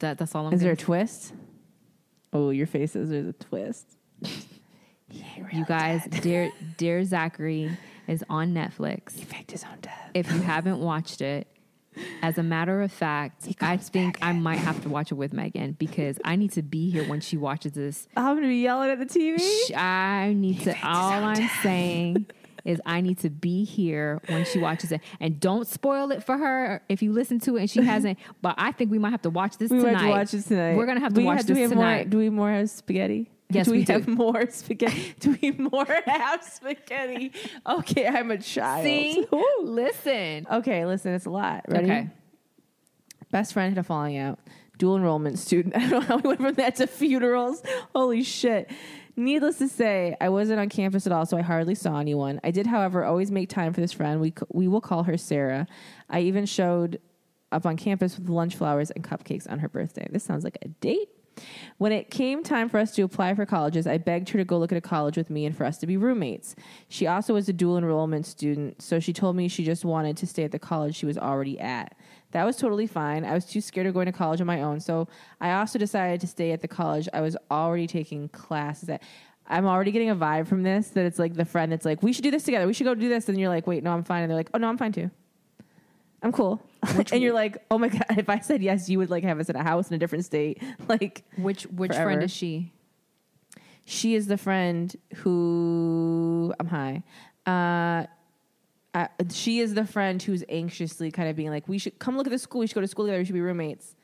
that, 0.00 0.18
that's 0.18 0.34
all 0.34 0.46
I'm 0.46 0.52
Is 0.52 0.60
there 0.60 0.72
a 0.72 0.76
twist? 0.76 1.32
Oh, 2.32 2.50
your 2.50 2.66
faces. 2.66 3.10
There's 3.10 3.26
a 3.26 3.32
twist. 3.32 3.96
you 5.10 5.64
guys, 5.64 6.04
dear 6.20 6.52
dear 6.76 7.04
Zachary 7.04 7.76
is 8.06 8.24
on 8.28 8.54
Netflix. 8.54 9.16
He 9.16 9.24
faked 9.24 9.50
his 9.52 9.64
own 9.64 9.78
death. 9.80 10.10
If 10.14 10.30
you 10.32 10.40
haven't 10.40 10.78
watched 10.78 11.20
it, 11.20 11.48
as 12.22 12.38
a 12.38 12.42
matter 12.42 12.82
of 12.82 12.92
fact, 12.92 13.48
I 13.60 13.76
think 13.76 14.18
I 14.22 14.32
might 14.32 14.58
have 14.58 14.82
to 14.82 14.88
watch 14.88 15.10
it 15.10 15.14
with 15.14 15.32
Megan 15.32 15.72
because 15.72 16.18
I 16.24 16.36
need 16.36 16.52
to 16.52 16.62
be 16.62 16.90
here 16.90 17.08
when 17.08 17.20
she 17.20 17.36
watches 17.36 17.72
this. 17.72 18.08
I'm 18.16 18.36
gonna 18.36 18.46
be 18.48 18.56
yelling 18.62 18.90
at 18.90 18.98
the 18.98 19.06
TV. 19.06 19.38
Sh- 19.40 19.72
I 19.74 20.34
need 20.36 20.60
to. 20.62 20.76
All 20.86 21.24
I'm 21.24 21.48
saying 21.62 22.26
is 22.64 22.80
I 22.86 23.00
need 23.00 23.18
to 23.18 23.30
be 23.30 23.64
here 23.64 24.20
when 24.28 24.44
she 24.44 24.58
watches 24.58 24.92
it, 24.92 25.00
and 25.20 25.38
don't 25.40 25.66
spoil 25.66 26.10
it 26.12 26.22
for 26.24 26.36
her 26.38 26.82
if 26.88 27.02
you 27.02 27.12
listen 27.12 27.40
to 27.40 27.56
it 27.56 27.60
and 27.60 27.70
she 27.70 27.82
hasn't. 27.84 28.18
But 28.42 28.54
I 28.58 28.72
think 28.72 28.90
we 28.90 28.98
might 28.98 29.10
have 29.10 29.22
to 29.22 29.30
watch 29.30 29.58
this 29.58 29.70
We 29.70 29.78
tonight. 29.78 29.92
have 29.92 30.00
to 30.02 30.08
watch 30.10 30.30
this 30.32 30.44
tonight. 30.46 30.76
We're 30.76 30.86
gonna 30.86 31.00
have 31.00 31.14
to 31.14 31.20
We 31.20 31.26
watch 31.26 31.38
have- 31.38 31.46
do 31.46 31.54
we 31.54 31.60
this 31.60 31.70
have 31.70 31.76
More, 31.76 31.84
tonight. 31.86 32.10
do 32.10 32.18
we 32.18 32.30
more 32.30 32.50
have 32.50 32.70
spaghetti? 32.70 33.30
Yes, 33.52 33.66
do 33.66 33.72
we, 33.72 33.78
we 33.78 33.84
do. 33.84 33.92
have 33.94 34.06
more 34.06 34.48
spaghetti? 34.50 35.14
do 35.20 35.36
we 35.42 35.50
more 35.52 35.84
have 36.06 36.44
spaghetti? 36.44 37.32
Okay, 37.66 38.06
I'm 38.06 38.30
a 38.30 38.38
child. 38.38 38.84
See, 38.84 39.26
Woo. 39.32 39.42
listen. 39.62 40.46
Okay, 40.50 40.86
listen, 40.86 41.14
it's 41.14 41.26
a 41.26 41.30
lot. 41.30 41.64
Ready? 41.68 41.84
Okay. 41.90 42.08
Best 43.32 43.52
friend 43.52 43.74
had 43.74 43.78
a 43.84 43.86
falling 43.86 44.18
out. 44.18 44.38
Dual 44.78 44.96
enrollment 44.96 45.38
student. 45.38 45.76
I 45.76 45.80
don't 45.80 45.90
know 45.90 46.00
how 46.00 46.16
we 46.18 46.28
went 46.28 46.40
from 46.40 46.54
that 46.54 46.76
to 46.76 46.86
funerals. 46.86 47.62
Holy 47.94 48.22
shit. 48.22 48.70
Needless 49.16 49.58
to 49.58 49.68
say, 49.68 50.16
I 50.20 50.28
wasn't 50.28 50.60
on 50.60 50.68
campus 50.68 51.06
at 51.06 51.12
all, 51.12 51.26
so 51.26 51.36
I 51.36 51.42
hardly 51.42 51.74
saw 51.74 51.98
anyone. 51.98 52.40
I 52.44 52.50
did, 52.50 52.66
however, 52.66 53.04
always 53.04 53.30
make 53.30 53.48
time 53.48 53.72
for 53.72 53.80
this 53.80 53.92
friend. 53.92 54.20
We, 54.20 54.32
we 54.50 54.68
will 54.68 54.80
call 54.80 55.02
her 55.04 55.16
Sarah. 55.16 55.66
I 56.08 56.20
even 56.20 56.46
showed 56.46 57.00
up 57.52 57.66
on 57.66 57.76
campus 57.76 58.18
with 58.18 58.28
lunch 58.28 58.56
flowers 58.56 58.90
and 58.90 59.04
cupcakes 59.04 59.50
on 59.50 59.58
her 59.58 59.68
birthday. 59.68 60.06
This 60.10 60.24
sounds 60.24 60.44
like 60.44 60.58
a 60.62 60.68
date. 60.68 61.08
When 61.78 61.92
it 61.92 62.10
came 62.10 62.42
time 62.42 62.68
for 62.68 62.78
us 62.78 62.94
to 62.96 63.02
apply 63.02 63.34
for 63.34 63.46
colleges, 63.46 63.86
I 63.86 63.98
begged 63.98 64.28
her 64.30 64.38
to 64.38 64.44
go 64.44 64.58
look 64.58 64.72
at 64.72 64.78
a 64.78 64.82
college 64.82 65.16
with 65.16 65.30
me 65.30 65.46
and 65.46 65.56
for 65.56 65.64
us 65.64 65.78
to 65.78 65.86
be 65.86 65.96
roommates. 65.96 66.54
She 66.88 67.06
also 67.06 67.34
was 67.34 67.48
a 67.48 67.52
dual 67.52 67.78
enrollment 67.78 68.26
student, 68.26 68.82
so 68.82 69.00
she 69.00 69.12
told 69.12 69.36
me 69.36 69.48
she 69.48 69.64
just 69.64 69.84
wanted 69.84 70.16
to 70.18 70.26
stay 70.26 70.44
at 70.44 70.52
the 70.52 70.58
college 70.58 70.94
she 70.94 71.06
was 71.06 71.16
already 71.16 71.58
at. 71.58 71.96
That 72.32 72.44
was 72.44 72.56
totally 72.56 72.86
fine. 72.86 73.24
I 73.24 73.34
was 73.34 73.44
too 73.44 73.60
scared 73.60 73.86
of 73.86 73.94
going 73.94 74.06
to 74.06 74.12
college 74.12 74.40
on 74.40 74.46
my 74.46 74.62
own, 74.62 74.80
so 74.80 75.08
I 75.40 75.52
also 75.52 75.78
decided 75.78 76.20
to 76.20 76.26
stay 76.26 76.52
at 76.52 76.60
the 76.60 76.68
college 76.68 77.08
I 77.12 77.20
was 77.20 77.36
already 77.50 77.86
taking 77.86 78.28
classes 78.28 78.88
at. 78.88 79.02
I'm 79.46 79.66
already 79.66 79.90
getting 79.90 80.10
a 80.10 80.14
vibe 80.16 80.46
from 80.46 80.62
this 80.62 80.90
that 80.90 81.04
it's 81.06 81.18
like 81.18 81.34
the 81.34 81.44
friend 81.44 81.72
that's 81.72 81.84
like, 81.84 82.04
we 82.04 82.12
should 82.12 82.22
do 82.22 82.30
this 82.30 82.44
together. 82.44 82.68
We 82.68 82.72
should 82.72 82.84
go 82.84 82.94
do 82.94 83.08
this. 83.08 83.28
And 83.28 83.38
you're 83.40 83.48
like, 83.48 83.66
wait, 83.66 83.82
no, 83.82 83.90
I'm 83.90 84.04
fine. 84.04 84.22
And 84.22 84.30
they're 84.30 84.36
like, 84.36 84.50
oh, 84.54 84.58
no, 84.58 84.68
I'm 84.68 84.78
fine 84.78 84.92
too. 84.92 85.10
I'm 86.22 86.30
cool. 86.30 86.62
and 87.12 87.20
you're 87.20 87.34
like, 87.34 87.58
oh 87.68 87.76
my 87.78 87.88
God, 87.88 88.04
if 88.16 88.28
I 88.28 88.38
said 88.38 88.62
yes, 88.62 88.88
you 88.88 88.98
would 88.98 89.10
like 89.10 89.24
have 89.24 89.40
us 89.40 89.48
in 89.48 89.56
a 89.56 89.62
house 89.64 89.88
in 89.88 89.94
a 89.94 89.98
different 89.98 90.24
state. 90.24 90.62
Like, 90.88 91.24
Which 91.36 91.64
which 91.64 91.90
Forever. 91.92 92.04
friend 92.04 92.22
is 92.22 92.30
she? 92.30 92.72
she 93.86 94.14
is 94.14 94.28
the 94.28 94.36
friend 94.38 94.94
who 95.16 96.54
I'm 96.60 96.66
high. 96.66 97.02
Uh, 97.44 98.06
uh, 98.94 99.06
she 99.30 99.60
is 99.60 99.74
the 99.74 99.86
friend 99.86 100.22
who's 100.22 100.42
anxiously 100.48 101.10
kind 101.10 101.28
of 101.28 101.36
being 101.36 101.50
like, 101.50 101.68
"We 101.68 101.78
should 101.78 101.98
come 101.98 102.16
look 102.16 102.26
at 102.26 102.30
the 102.30 102.38
school. 102.38 102.60
We 102.60 102.66
should 102.66 102.74
go 102.74 102.80
to 102.80 102.88
school 102.88 103.04
together. 103.06 103.18
We 103.20 103.24
should 103.24 103.34
be 103.34 103.40
roommates." 103.40 103.94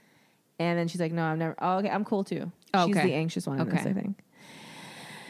And 0.58 0.78
then 0.78 0.88
she's 0.88 1.00
like, 1.00 1.12
"No, 1.12 1.22
I'm 1.22 1.38
never. 1.38 1.54
Oh, 1.60 1.78
okay, 1.78 1.90
I'm 1.90 2.04
cool 2.04 2.24
too." 2.24 2.50
Oh, 2.72 2.86
She's 2.86 2.96
the 2.96 3.14
anxious 3.14 3.46
one 3.46 3.60
in 3.60 3.68
this, 3.68 3.80
Okay. 3.80 3.90
I 3.90 3.92
think. 3.92 4.18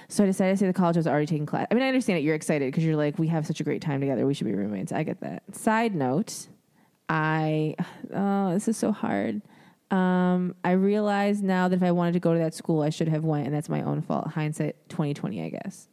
So 0.09 0.23
I 0.23 0.27
decided 0.27 0.53
to 0.53 0.57
say 0.59 0.67
the 0.67 0.73
college 0.73 0.97
I 0.97 1.01
was 1.01 1.07
already 1.07 1.27
taking 1.27 1.47
class. 1.47 1.67
I 1.71 1.75
mean, 1.75 1.83
I 1.83 1.89
understand 1.89 2.19
it. 2.19 2.23
You're 2.23 2.35
excited 2.37 2.69
because 2.71 2.85
you're 2.85 2.97
like, 2.97 3.19
we 3.19 3.27
have 3.29 3.47
such 3.47 3.61
a 3.61 3.65
great 3.65 3.83
time 3.83 4.01
together. 4.01 4.25
We 4.27 4.35
should 4.35 4.47
be 4.47 4.55
roommates. 4.55 4.93
I 4.93 5.03
get 5.03 5.21
that. 5.21 5.43
Side 5.53 5.95
note, 5.95 6.47
I 7.09 7.75
oh, 8.15 8.53
this 8.53 8.69
is 8.69 8.77
so 8.77 8.93
hard. 8.93 9.43
Um, 9.91 10.57
I 10.65 10.73
realize 10.73 11.43
now 11.43 11.69
that 11.69 11.77
if 11.77 11.83
I 11.83 11.93
wanted 11.93 12.13
to 12.13 12.21
go 12.21 12.33
to 12.33 12.39
that 12.41 12.55
school, 12.55 12.83
I 12.83 12.91
should 12.91 13.09
have 13.09 13.25
went, 13.25 13.47
and 13.47 13.55
that's 13.55 13.69
my 13.69 13.83
own 13.83 14.03
fault. 14.03 14.29
Hindsight, 14.29 14.89
twenty 14.89 15.15
twenty, 15.15 15.43
I 15.43 15.49
guess. 15.49 15.89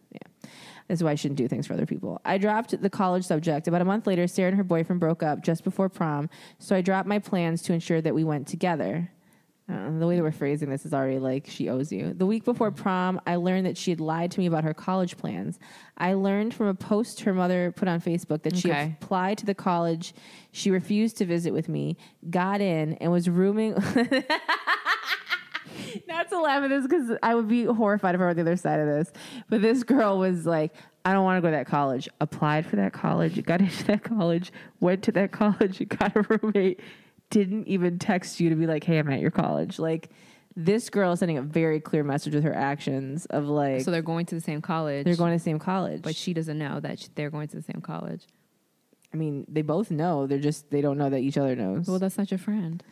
Yeah, 0.83 0.95
that's 0.95 1.03
why 1.03 1.11
I 1.11 1.15
shouldn't 1.15 1.37
do 1.37 1.47
things 1.47 1.65
for 1.67 1.73
other 1.73 1.85
people. 1.85 2.19
I 2.25 2.37
dropped 2.37 2.79
the 2.81 2.89
college 2.89 3.23
subject. 3.25 3.67
About 3.67 3.81
a 3.81 3.85
month 3.85 4.05
later, 4.07 4.27
Sarah 4.27 4.49
and 4.49 4.57
her 4.57 4.63
boyfriend 4.63 4.99
broke 4.99 5.23
up 5.23 5.41
just 5.43 5.63
before 5.63 5.89
prom, 5.89 6.29
so 6.59 6.75
I 6.75 6.81
dropped 6.81 7.07
my 7.07 7.19
plans 7.19 7.61
to 7.63 7.73
ensure 7.73 8.01
that 8.01 8.13
we 8.13 8.23
went 8.23 8.47
together. 8.47 9.09
Uh, 9.71 9.97
the 9.97 10.05
way 10.05 10.17
that 10.17 10.21
we're 10.23 10.29
phrasing 10.33 10.69
this 10.69 10.85
is 10.85 10.93
already 10.93 11.19
like 11.19 11.47
she 11.47 11.69
owes 11.69 11.89
you. 11.89 12.13
The 12.13 12.25
week 12.25 12.43
before 12.43 12.69
prom, 12.69 13.21
I 13.25 13.37
learned 13.37 13.65
that 13.65 13.77
she 13.77 13.91
had 13.91 14.01
lied 14.01 14.29
to 14.31 14.39
me 14.41 14.45
about 14.45 14.65
her 14.65 14.73
college 14.73 15.15
plans. 15.17 15.57
I 15.97 16.15
learned 16.15 16.53
from 16.53 16.67
a 16.67 16.73
post 16.73 17.21
her 17.21 17.33
mother 17.33 17.71
put 17.71 17.87
on 17.87 18.01
Facebook 18.01 18.43
that 18.43 18.57
she 18.57 18.69
Okay. 18.69 18.97
applied 19.01 19.37
to 19.37 19.45
the 19.45 19.55
college. 19.55 20.13
She 20.51 20.69
refused 20.69 21.15
to 21.19 21.25
visit 21.25 21.53
with 21.53 21.69
me, 21.69 21.95
got 22.29 22.59
in, 22.59 22.95
and 22.95 23.09
was 23.09 23.29
rooming. 23.29 23.73
Not 26.07 26.29
to 26.29 26.39
laugh 26.41 26.63
at 26.63 26.69
this 26.69 26.83
because 26.87 27.17
I 27.23 27.35
would 27.35 27.47
be 27.47 27.65
horrified 27.65 28.15
if 28.15 28.21
I 28.21 28.23
were 28.23 28.29
on 28.29 28.35
the 28.35 28.41
other 28.41 28.55
side 28.55 28.79
of 28.79 28.87
this. 28.87 29.11
But 29.49 29.61
this 29.61 29.83
girl 29.83 30.17
was 30.19 30.45
like, 30.45 30.73
I 31.05 31.13
don't 31.13 31.23
want 31.23 31.37
to 31.37 31.41
go 31.41 31.47
to 31.51 31.57
that 31.57 31.67
college. 31.67 32.07
Applied 32.21 32.65
for 32.65 32.75
that 32.77 32.93
college, 32.93 33.41
got 33.45 33.59
into 33.61 33.83
that 33.85 34.03
college, 34.03 34.51
went 34.79 35.03
to 35.03 35.11
that 35.13 35.31
college, 35.31 35.87
got 35.99 36.15
a 36.15 36.21
roommate, 36.21 36.79
didn't 37.29 37.67
even 37.67 37.99
text 37.99 38.39
you 38.39 38.49
to 38.49 38.55
be 38.55 38.67
like, 38.67 38.83
hey, 38.83 38.97
I'm 38.99 39.09
at 39.09 39.19
your 39.19 39.31
college. 39.31 39.79
Like, 39.79 40.09
this 40.55 40.89
girl 40.89 41.11
is 41.13 41.19
sending 41.19 41.37
a 41.39 41.41
very 41.41 41.79
clear 41.79 42.03
message 42.03 42.35
with 42.35 42.43
her 42.43 42.53
actions 42.53 43.25
of 43.27 43.47
like, 43.47 43.81
So 43.81 43.89
they're 43.91 44.01
going 44.03 44.25
to 44.27 44.35
the 44.35 44.41
same 44.41 44.61
college. 44.61 45.03
they're 45.03 45.15
going 45.15 45.31
to 45.31 45.37
the 45.37 45.43
same 45.43 45.57
college. 45.59 46.03
but 46.03 46.15
she 46.15 46.31
doesn't 46.33 46.57
know 46.59 46.79
that 46.79 46.99
sh- 46.99 47.07
they're 47.15 47.31
going 47.31 47.47
to 47.47 47.55
the 47.55 47.63
same 47.63 47.81
college. 47.81 48.27
I 49.11 49.17
mean, 49.17 49.45
they 49.47 49.61
both 49.63 49.89
know. 49.91 50.25
They're 50.27 50.37
just, 50.39 50.69
they 50.69 50.81
don't 50.81 50.97
know 50.97 51.09
that 51.09 51.19
each 51.19 51.37
other 51.37 51.55
knows. 51.55 51.87
Well, 51.87 51.99
that's 51.99 52.17
not 52.17 52.29
your 52.31 52.37
friend. 52.37 52.83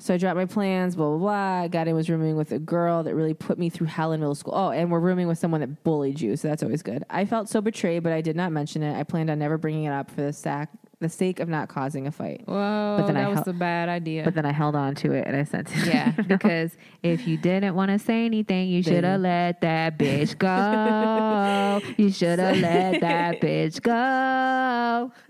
So 0.00 0.14
I 0.14 0.16
dropped 0.16 0.36
my 0.36 0.44
plans, 0.44 0.94
blah, 0.94 1.08
blah, 1.08 1.18
blah. 1.18 1.62
I 1.62 1.68
got 1.68 1.88
in, 1.88 1.94
was 1.96 2.08
rooming 2.08 2.36
with 2.36 2.52
a 2.52 2.58
girl 2.60 3.02
that 3.02 3.16
really 3.16 3.34
put 3.34 3.58
me 3.58 3.68
through 3.68 3.88
hell 3.88 4.12
in 4.12 4.20
middle 4.20 4.36
school. 4.36 4.52
Oh, 4.54 4.70
and 4.70 4.92
we're 4.92 5.00
rooming 5.00 5.26
with 5.26 5.38
someone 5.38 5.60
that 5.60 5.82
bullied 5.82 6.20
you, 6.20 6.36
so 6.36 6.46
that's 6.46 6.62
always 6.62 6.82
good. 6.82 7.02
I 7.10 7.24
felt 7.24 7.48
so 7.48 7.60
betrayed, 7.60 8.04
but 8.04 8.12
I 8.12 8.20
did 8.20 8.36
not 8.36 8.52
mention 8.52 8.84
it. 8.84 8.96
I 8.96 9.02
planned 9.02 9.28
on 9.28 9.40
never 9.40 9.58
bringing 9.58 9.84
it 9.84 9.90
up 9.92 10.08
for 10.08 10.20
the, 10.22 10.32
sac- 10.32 10.70
the 11.00 11.08
sake 11.08 11.40
of 11.40 11.48
not 11.48 11.68
causing 11.68 12.06
a 12.06 12.12
fight. 12.12 12.42
Whoa, 12.46 12.96
But 13.00 13.08
then 13.08 13.16
I 13.16 13.22
that 13.22 13.38
was 13.38 13.48
a 13.48 13.52
bad 13.52 13.88
idea. 13.88 14.22
But 14.22 14.34
then 14.34 14.46
I 14.46 14.52
held 14.52 14.76
on 14.76 14.94
to 14.96 15.12
it 15.14 15.26
and 15.26 15.34
I 15.36 15.42
sent 15.42 15.68
it. 15.76 15.86
yeah, 15.88 16.10
because 16.28 16.76
if 17.02 17.26
you 17.26 17.36
didn't 17.36 17.74
want 17.74 17.90
to 17.90 17.98
say 17.98 18.24
anything, 18.24 18.68
you 18.68 18.84
should 18.84 19.02
have 19.02 19.20
let 19.20 19.60
that 19.62 19.98
bitch 19.98 20.38
go. 20.38 21.80
you 21.96 22.10
should 22.12 22.38
have 22.38 22.56
let 22.58 23.00
that 23.00 23.40
bitch 23.40 23.82
go. 23.82 25.12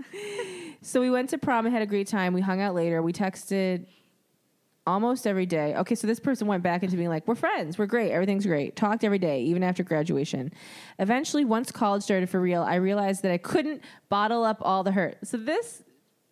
So 0.81 1.01
we 1.03 1.11
went 1.11 1.29
to 1.31 1.39
prom 1.39 1.67
and 1.67 1.75
had 1.75 1.83
a 1.83 1.87
great 1.87 2.07
time. 2.07 2.33
We 2.33 2.41
hung 2.41 2.63
out 2.63 2.75
later. 2.75 3.03
We 3.03 3.13
texted 3.13 3.85
almost 4.89 5.27
every 5.27 5.45
day. 5.45 5.75
Okay, 5.77 5.95
so 5.95 6.07
this 6.07 6.19
person 6.19 6.47
went 6.47 6.63
back 6.63 6.83
into 6.83 6.97
being 6.97 7.11
like, 7.11 7.29
we're 7.29 7.35
friends, 7.35 7.79
we're 7.79 7.87
great, 7.87 8.11
everything's 8.11 8.47
great. 8.47 8.75
Talked 8.75 9.05
every 9.05 9.19
day, 9.19 9.43
even 9.43 9.63
after 9.63 9.83
graduation. 9.83 10.51
Eventually, 10.99 11.45
once 11.45 11.71
college 11.71 12.03
started 12.03 12.31
for 12.31 12.41
real, 12.41 12.63
I 12.63 12.77
realized 12.77 13.23
that 13.23 13.31
I 13.31 13.37
couldn't 13.37 13.83
bottle 14.09 14.45
up 14.45 14.59
all 14.63 14.83
the 14.83 14.93
hurt. 14.93 15.19
So 15.25 15.37
this 15.37 15.83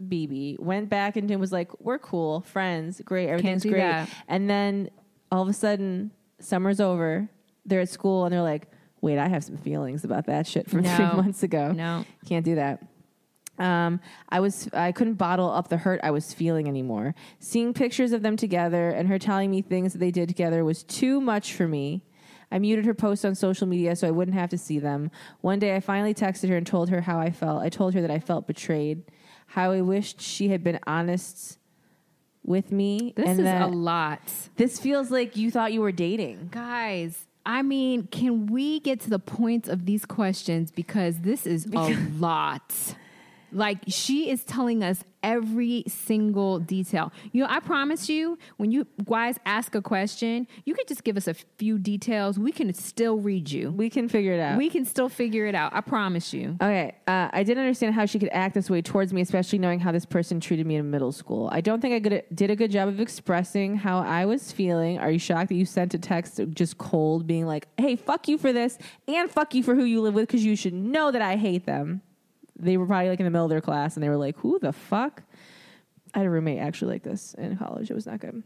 BB 0.02 0.59
went 0.59 0.88
back 0.88 1.18
into 1.18 1.32
and 1.34 1.40
was 1.40 1.52
like, 1.52 1.70
we're 1.80 1.98
cool, 1.98 2.40
friends, 2.40 3.02
great, 3.04 3.28
everything's 3.28 3.62
great. 3.62 3.78
that. 3.80 4.09
And 4.26 4.48
then 4.48 4.88
all 5.30 5.42
of 5.42 5.48
a 5.48 5.52
sudden, 5.52 6.11
summer's 6.40 6.80
over. 6.80 7.28
They're 7.66 7.80
at 7.80 7.90
school 7.90 8.24
and 8.24 8.32
they're 8.32 8.42
like, 8.42 8.68
wait, 9.02 9.18
I 9.18 9.28
have 9.28 9.44
some 9.44 9.59
feelings 9.59 10.02
about 10.02 10.26
that 10.26 10.46
shit 10.46 10.70
from 10.70 10.82
three 10.82 11.04
months 11.22 11.42
ago. 11.42 11.72
No. 11.72 12.07
Can't 12.26 12.44
do 12.44 12.54
that. 12.54 12.82
Um, 13.59 14.00
I 14.28 14.40
was 14.40 14.68
I 14.72 14.92
couldn't 14.92 15.14
bottle 15.14 15.50
up 15.50 15.68
the 15.68 15.78
hurt 15.78 16.00
I 16.02 16.11
was 16.11 16.34
feeling 16.34 16.68
anymore. 16.68 17.14
Seeing 17.38 17.72
pictures 17.72 18.12
of 18.12 18.22
them 18.22 18.36
together 18.36 18.90
and 18.90 19.09
her 19.09 19.18
telling 19.18 19.50
me 19.50 19.62
things 19.62 19.92
that 19.92 19.98
they 19.98 20.11
did 20.11 20.28
together 20.28 20.64
was 20.64 20.82
too 20.82 21.20
much 21.20 21.52
for 21.54 21.66
me. 21.66 22.02
I 22.52 22.59
muted 22.59 22.84
her 22.84 22.94
posts 22.94 23.24
on 23.24 23.34
social 23.34 23.66
media 23.66 23.96
so 23.96 24.07
I 24.07 24.12
wouldn't 24.12 24.36
have 24.36 24.50
to 24.50 24.59
see 24.59 24.78
them. 24.78 25.11
One 25.40 25.59
day 25.59 25.74
I 25.74 25.80
finally 25.80 26.14
texted 26.14 26.48
her 26.50 26.57
and 26.57 26.66
told 26.66 26.90
her 26.90 27.00
how 27.00 27.18
I 27.18 27.30
felt. 27.30 27.62
I 27.62 27.68
told 27.68 27.94
her 27.94 28.00
that 28.02 28.11
I 28.11 28.20
felt 28.20 28.46
betrayed, 28.46 29.02
how 29.48 29.72
I 29.72 29.80
wished 29.80 30.20
she 30.20 30.48
had 30.48 30.62
been 30.62 30.78
honest 30.86 31.59
with 32.44 32.70
me, 32.70 33.12
This 33.16 33.26
and 33.26 33.40
is 33.40 33.44
that 33.44 33.62
a 33.62 33.66
lot. 33.66 34.20
this 34.57 34.78
feels 34.78 35.11
like 35.11 35.36
you 35.36 35.50
thought 35.50 35.72
you 35.72 35.80
were 35.80 35.90
dating. 35.90 36.48
Guys, 36.52 37.26
I 37.44 37.62
mean, 37.62 38.07
can 38.07 38.46
we 38.46 38.78
get 38.78 39.00
to 39.00 39.11
the 39.11 39.18
point 39.18 39.66
of 39.66 39.84
these 39.84 40.04
questions 40.04 40.70
because 40.70 41.18
this 41.22 41.46
is 41.46 41.66
a 41.74 41.96
lot. 42.18 42.72
Like 43.57 43.78
she 43.88 44.30
is 44.30 44.44
telling 44.44 44.84
us 44.84 45.02
every 45.22 45.82
single 45.88 46.61
detail. 46.61 47.11
You 47.32 47.42
know, 47.42 47.48
I 47.50 47.59
promise 47.61 48.09
you, 48.09 48.38
when 48.59 48.70
you 48.70 48.86
guys 49.04 49.38
ask 49.46 49.74
a 49.74 49.80
question, 49.80 50.46
you 50.66 50.74
could 50.74 50.86
just 50.86 51.02
give 51.04 51.16
us 51.16 51.26
a 51.26 51.34
few 51.34 51.78
details. 51.78 52.38
We 52.38 52.52
can 52.52 52.72
still 52.74 53.16
read 53.16 53.50
you. 53.50 53.72
We 53.72 53.88
can 53.88 54.09
figure 54.09 54.34
it 54.34 54.40
out. 54.40 54.59
We 54.59 54.68
can 54.68 54.84
still 54.84 55.09
figure 55.09 55.46
it 55.46 55.54
out. 55.54 55.72
I 55.74 55.80
promise 55.80 56.34
you. 56.34 56.57
Okay, 56.61 56.94
uh, 57.09 57.30
I 57.32 57.42
didn't 57.42 57.62
understand 57.62 57.94
how 57.94 58.04
she 58.04 58.18
could 58.18 58.28
act 58.30 58.54
this 58.54 58.68
way 58.68 58.82
towards 58.82 59.14
me, 59.14 59.22
especially 59.22 59.59
knowing 59.59 59.80
how 59.80 59.90
this 59.90 60.04
person 60.04 60.38
treated 60.38 60.66
me 60.66 60.76
in 60.76 60.90
middle 60.90 61.11
school. 61.11 61.48
I 61.50 61.62
don't 61.62 61.80
think 61.80 61.94
I 61.94 61.98
good, 61.98 62.24
did 62.34 62.50
a 62.50 62.57
good 62.57 62.70
job 62.70 62.88
of 62.88 63.00
expressing 63.00 63.74
how 63.74 64.00
I 64.00 64.26
was 64.26 64.52
feeling. 64.52 64.98
Are 64.98 65.11
you 65.11 65.18
shocked 65.18 65.48
that 65.48 65.54
you 65.54 65.64
sent 65.64 65.94
a 65.94 65.98
text 65.98 66.40
just 66.52 66.76
cold, 66.76 67.26
being 67.26 67.46
like, 67.46 67.68
"Hey, 67.78 67.96
fuck 67.96 68.28
you 68.28 68.36
for 68.36 68.52
this, 68.52 68.76
and 69.09 69.30
fuck 69.30 69.54
you 69.54 69.62
for 69.62 69.74
who 69.74 69.84
you 69.84 70.02
live 70.02 70.14
with, 70.14 70.26
because 70.28 70.44
you 70.44 70.57
should 70.57 70.74
know 70.74 71.11
that 71.11 71.22
I 71.22 71.36
hate 71.36 71.64
them." 71.64 72.02
They 72.59 72.76
were 72.76 72.86
probably 72.86 73.09
like 73.11 73.20
in 73.20 73.24
the 73.24 73.30
middle 73.30 73.44
of 73.44 73.50
their 73.50 73.61
class, 73.61 73.96
and 73.96 74.02
they 74.02 74.09
were 74.09 74.16
like, 74.16 74.36
"Who 74.38 74.59
the 74.59 74.72
fuck?" 74.72 75.22
I 76.14 76.20
had 76.20 76.26
a 76.26 76.30
roommate 76.30 76.59
actually 76.61 76.92
like 76.94 77.02
this 77.02 77.34
in 77.34 77.57
college. 77.57 77.90
It 77.90 77.94
was 77.94 78.07
not 78.07 78.20
good. 78.20 78.42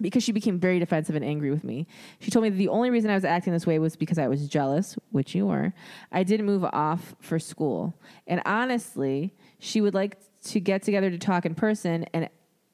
because 0.00 0.22
she 0.22 0.32
became 0.32 0.58
very 0.58 0.78
defensive 0.78 1.14
and 1.14 1.24
angry 1.24 1.50
with 1.50 1.62
me. 1.64 1.86
She 2.18 2.30
told 2.30 2.42
me 2.42 2.48
that 2.48 2.56
the 2.56 2.68
only 2.68 2.90
reason 2.90 3.10
I 3.10 3.14
was 3.14 3.24
acting 3.24 3.52
this 3.52 3.66
way 3.66 3.78
was 3.78 3.94
because 3.94 4.18
I 4.18 4.26
was 4.26 4.48
jealous, 4.48 4.96
which 5.10 5.34
you 5.34 5.46
were. 5.46 5.74
I 6.10 6.22
didn't 6.24 6.46
move 6.46 6.64
off 6.64 7.14
for 7.20 7.38
school. 7.38 7.94
And 8.26 8.42
honestly, 8.44 9.34
she 9.58 9.80
would 9.80 9.94
like 9.94 10.18
to 10.46 10.60
get 10.60 10.82
together 10.82 11.10
to 11.10 11.18
talk 11.18 11.46
in 11.46 11.54
person 11.54 12.04
and 12.14 12.28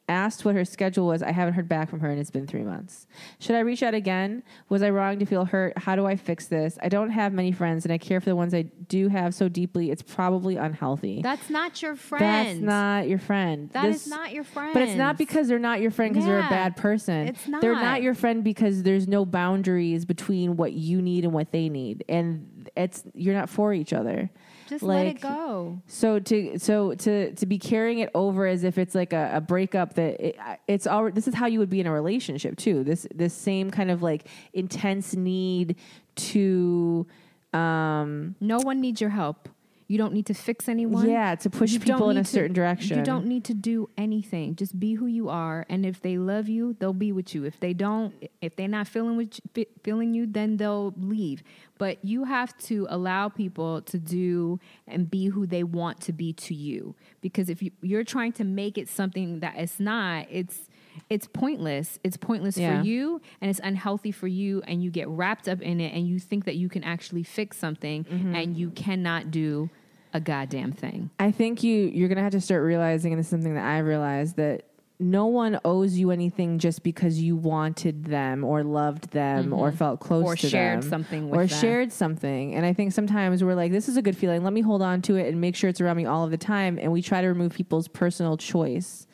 asked 0.09 0.45
what 0.45 0.55
her 0.55 0.65
schedule 0.65 1.07
was. 1.07 1.23
I 1.23 1.33
haven't 1.33 1.55
heard 1.55 1.69
back 1.69 1.89
from 1.91 2.01
her 2.01 2.11
and 2.11 2.19
it's 2.19 2.31
been 2.31 2.47
three 2.47 2.63
months. 2.63 3.07
Should 3.39 3.57
I 3.57 3.61
reach 3.61 3.83
out 3.83 3.95
again? 3.95 4.43
Was 4.69 4.83
I 4.83 4.91
wrong 4.91 5.19
to 5.19 5.27
feel 5.27 5.45
hurt? 5.45 5.77
How 5.77 5.95
do 5.97 6.07
I 6.07 6.17
fix 6.17 6.47
this? 6.47 6.79
I 6.83 6.89
don't 6.89 7.11
have 7.11 7.33
many 7.33 7.53
friends 7.53 7.85
and 7.85 7.93
I 7.93 7.99
care 7.99 8.21
for 8.21 8.31
the 8.31 8.37
ones 8.37 8.55
I 8.55 8.63
do 8.63 9.09
have 9.09 9.35
so 9.35 9.49
deeply. 9.49 9.91
It's 9.91 10.03
probably 10.03 10.57
unhealthy. 10.57 11.21
That's 11.23 11.51
not 11.51 11.83
your 11.83 11.95
friend. 11.97 12.23
That's 12.23 12.59
not 12.59 13.09
your 13.09 13.19
friend. 13.19 13.71
That 13.73 13.85
is 13.87 14.05
This- 14.05 14.09
not 14.09 14.33
your 14.33 14.45
friend. 14.45 14.73
But 14.73 14.83
it's 14.83 14.95
not 14.95 15.19
because 15.19 15.49
they're 15.49 15.59
not 15.59 15.81
your 15.81 15.91
friend 15.91 16.13
because 16.15 16.27
they're 16.27 16.39
a 16.41 16.49
bad 16.49 16.77
person. 16.77 17.29
it's 17.29 17.47
not. 17.47 17.61
They're 17.61 17.75
not 17.75 18.03
your 18.03 18.15
friend 18.15 18.43
because 18.43 18.83
there's 18.83 19.07
no 19.07 19.25
boundaries 19.25 20.05
between 20.05 20.57
what 20.57 20.73
you 20.73 21.03
need 21.03 21.25
and 21.25 21.33
what 21.33 21.53
they 21.53 21.69
need. 21.69 22.05
And 22.09 22.71
it's 22.77 23.05
you're 23.15 23.35
not 23.35 23.49
for 23.51 23.73
each 23.75 23.93
other. 23.93 24.31
Just 24.69 24.83
let 24.83 25.07
it 25.07 25.21
go. 25.21 25.81
So 25.87 26.19
to 26.19 26.59
so 26.59 26.95
to 26.95 27.33
to 27.35 27.47
be 27.47 27.59
carrying 27.59 28.01
it 28.01 28.11
over 28.15 28.47
as 28.47 28.65
if 28.65 28.77
it's 28.77 28.95
like 28.95 29.13
a, 29.13 29.31
a 29.35 29.41
breakup 29.41 29.95
that 29.95 30.21
it, 30.21 30.39
it's 30.67 30.87
all. 30.87 31.11
this 31.11 31.27
is 31.27 31.35
how 31.35 31.47
you 31.47 31.59
would 31.59 31.71
be 31.71 31.81
in 31.81 31.87
a 31.87 31.93
relationship 31.93 32.57
too. 32.57 32.85
This 32.85 33.07
this 33.15 33.33
same 33.33 33.71
kind 33.71 33.91
of 33.91 34.03
like 34.03 34.27
intense 34.53 35.15
need 35.15 35.77
to 36.17 37.07
um 37.55 38.35
No 38.41 38.59
one 38.59 38.81
needs 38.81 39.01
your 39.01 39.11
help. 39.11 39.49
You 39.89 39.97
don't 39.97 40.13
need 40.13 40.27
to 40.27 40.35
fix 40.35 40.69
anyone. 40.69 41.09
yeah 41.09 41.35
to 41.37 41.49
push 41.49 41.73
You 41.73 41.81
people 41.81 42.11
in 42.11 42.19
a 42.19 42.23
to- 42.23 42.29
certain 42.31 42.53
direction. 42.53 42.99
You 42.99 43.05
don't 43.05 43.27
need 43.27 43.45
to 43.45 43.55
do 43.55 43.89
anything. 43.97 44.55
Just 44.55 44.79
be 44.79 44.93
who 44.95 45.07
you 45.07 45.31
are, 45.31 45.65
and 45.71 45.87
if 45.87 46.03
they 46.03 46.19
love 46.19 46.47
you, 46.47 46.77
they'll 46.79 46.93
be 46.93 47.11
with 47.11 47.35
you. 47.35 47.45
If 47.45 47.59
they 47.59 47.73
don't, 47.73 48.13
if 48.43 48.55
they're 48.55 48.69
not 48.69 48.87
feeling 48.87 49.17
with 49.17 49.41
fe- 49.55 49.67
feeling 49.83 50.13
you, 50.13 50.27
then 50.27 50.59
they'll 50.59 50.93
leave. 50.99 51.43
But 51.79 52.05
you 52.05 52.25
have 52.25 52.57
to 52.69 52.87
allow 52.91 53.31
people 53.31 53.81
to 53.83 53.99
do 53.99 54.61
and 54.87 55.11
be 55.11 55.29
who 55.29 55.47
they 55.47 55.65
want 55.65 56.01
to 56.03 56.13
be 56.13 56.33
to 56.35 56.55
you. 56.55 56.95
Because 57.23 57.49
if 57.49 57.63
you, 57.63 57.71
you're 57.81 58.05
trying 58.05 58.33
to 58.33 58.45
make 58.45 58.77
it 58.77 58.89
something 58.91 59.41
that 59.41 59.55
it's 59.57 59.81
not, 59.81 60.27
it's 60.31 60.69
it's 61.09 61.29
pointless. 61.29 61.99
It's 62.03 62.17
pointless 62.17 62.59
Yeah. 62.59 62.81
for 62.83 62.87
you, 62.87 63.23
and 63.41 63.49
it's 63.51 63.61
unhealthy 63.63 64.11
for 64.11 64.27
you. 64.27 64.61
And 64.67 64.83
you 64.83 64.91
get 64.91 65.09
wrapped 65.09 65.49
up 65.49 65.63
in 65.63 65.81
it, 65.81 65.95
and 65.95 66.07
you 66.07 66.19
think 66.19 66.45
that 66.45 66.57
you 66.57 66.69
can 66.69 66.85
actually 66.85 67.23
fix 67.23 67.57
something, 67.57 68.05
Mm-hmm. 68.05 68.35
and 68.35 68.57
you 68.57 68.71
cannot 68.71 69.31
do 69.31 69.71
a 70.19 70.21
goddamn 70.21 70.73
thing. 70.73 71.11
I 71.19 71.31
think 71.31 71.63
you 71.63 71.87
you're 71.87 72.09
gonna 72.09 72.23
have 72.23 72.33
to 72.33 72.41
start 72.41 72.63
realizing, 72.63 73.13
and 73.13 73.19
this 73.19 73.27
is 73.27 73.31
something 73.31 73.55
that 73.55 73.65
I 73.65 73.79
realized 73.79 74.37
that 74.37 74.65
no 75.01 75.27
one 75.27 75.61
owes 75.65 75.97
you 75.97 76.11
anything 76.11 76.59
just 76.59 76.83
because 76.83 77.21
you 77.21 77.37
wanted 77.37 78.05
them 78.07 78.43
or 78.43 78.65
loved 78.65 79.11
them 79.13 79.53
or 79.53 79.71
felt 79.71 80.01
close 80.01 80.25
Mm-hmm. 80.25 80.33
Or 80.33 80.37
to 80.37 80.49
shared 80.49 80.83
them 80.83 80.91
something 80.91 81.25
or 81.31 81.39
with 81.39 81.51
them. 81.51 81.61
shared 81.61 81.93
something. 81.93 82.55
And 82.57 82.67
I 82.67 82.73
think 82.73 82.93
sometimes 82.93 83.45
we're 83.45 83.55
like, 83.55 83.71
this 83.71 83.89
is 83.89 83.97
a 83.97 84.03
good 84.03 84.17
feeling. 84.17 84.43
Let 84.43 84.53
me 84.53 84.61
hold 84.61 84.83
on 84.83 85.01
to 85.03 85.15
it 85.15 85.29
and 85.29 85.41
make 85.41 85.55
sure 85.55 85.71
it's 85.71 85.81
around 85.81 85.99
me 85.99 86.07
all 86.07 86.25
of 86.25 86.33
the 86.33 86.37
time. 86.37 86.81
And 86.83 86.91
we 86.91 87.01
try 87.01 87.21
to 87.21 87.29
remove 87.29 87.55
people's 87.55 87.87
personal 87.87 88.37
choice 88.37 89.07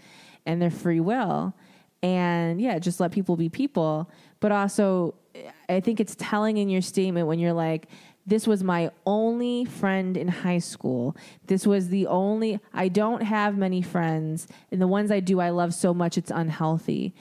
and 0.46 0.60
their 0.62 0.70
free 0.70 1.00
will. 1.00 1.54
And 2.02 2.62
yeah, 2.62 2.78
just 2.78 2.98
let 2.98 3.12
people 3.12 3.36
be 3.36 3.50
people. 3.50 4.10
But 4.40 4.52
also, 4.52 5.16
I 5.68 5.80
think 5.80 6.00
it's 6.00 6.16
telling 6.18 6.56
in 6.56 6.70
your 6.70 6.80
statement 6.82 7.26
when 7.26 7.38
you're 7.38 7.52
like, 7.52 7.88
this 8.26 8.46
was 8.46 8.62
my 8.62 8.90
only 9.04 9.64
friend 9.64 10.16
in 10.16 10.28
high 10.28 10.58
school. 10.58 11.16
This 11.46 11.66
was 11.66 11.88
the 11.88 12.06
only, 12.06 12.58
I 12.72 12.88
don't 12.88 13.22
have 13.22 13.58
many 13.58 13.82
friends. 13.82 14.48
And 14.70 14.80
the 14.80 14.86
ones 14.86 15.10
I 15.10 15.20
do, 15.20 15.40
I 15.40 15.50
love 15.50 15.74
so 15.74 15.92
much, 15.92 16.16
it's 16.16 16.30
unhealthy. 16.30 17.14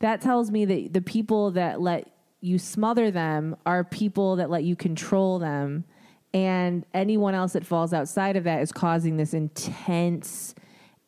That 0.00 0.20
tells 0.20 0.50
me 0.50 0.64
that 0.66 0.92
the 0.92 1.00
people 1.00 1.50
that 1.52 1.80
let 1.80 2.10
you 2.40 2.58
smother 2.58 3.10
them 3.10 3.56
are 3.64 3.84
people 3.84 4.36
that 4.36 4.50
let 4.50 4.64
you 4.64 4.76
control 4.76 5.38
them. 5.38 5.84
And 6.32 6.84
anyone 6.94 7.34
else 7.34 7.54
that 7.54 7.66
falls 7.66 7.92
outside 7.92 8.36
of 8.36 8.44
that 8.44 8.62
is 8.62 8.70
causing 8.70 9.16
this 9.16 9.34
intense 9.34 10.54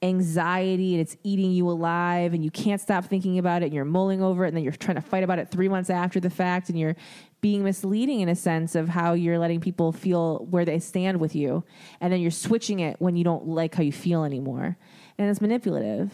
anxiety 0.02 0.94
and 0.94 1.00
it's 1.00 1.16
eating 1.22 1.52
you 1.52 1.70
alive 1.70 2.34
and 2.34 2.44
you 2.44 2.50
can't 2.50 2.80
stop 2.80 3.04
thinking 3.04 3.38
about 3.38 3.62
it 3.62 3.66
and 3.66 3.74
you're 3.74 3.84
mulling 3.84 4.20
over 4.20 4.44
it 4.44 4.48
and 4.48 4.56
then 4.56 4.64
you're 4.64 4.72
trying 4.72 4.96
to 4.96 5.00
fight 5.00 5.22
about 5.22 5.38
it 5.38 5.48
three 5.48 5.68
months 5.68 5.90
after 5.90 6.18
the 6.18 6.28
fact 6.28 6.68
and 6.68 6.78
you're 6.78 6.96
being 7.42 7.62
misleading 7.62 8.20
in 8.20 8.28
a 8.30 8.34
sense 8.34 8.74
of 8.74 8.88
how 8.88 9.12
you're 9.12 9.38
letting 9.38 9.60
people 9.60 9.92
feel 9.92 10.46
where 10.48 10.64
they 10.64 10.78
stand 10.78 11.20
with 11.20 11.34
you 11.34 11.62
and 12.00 12.10
then 12.12 12.20
you're 12.20 12.30
switching 12.30 12.80
it 12.80 12.96
when 13.00 13.16
you 13.16 13.24
don't 13.24 13.46
like 13.46 13.74
how 13.74 13.82
you 13.82 13.92
feel 13.92 14.24
anymore 14.24 14.76
and 15.18 15.28
it's 15.28 15.40
manipulative 15.40 16.10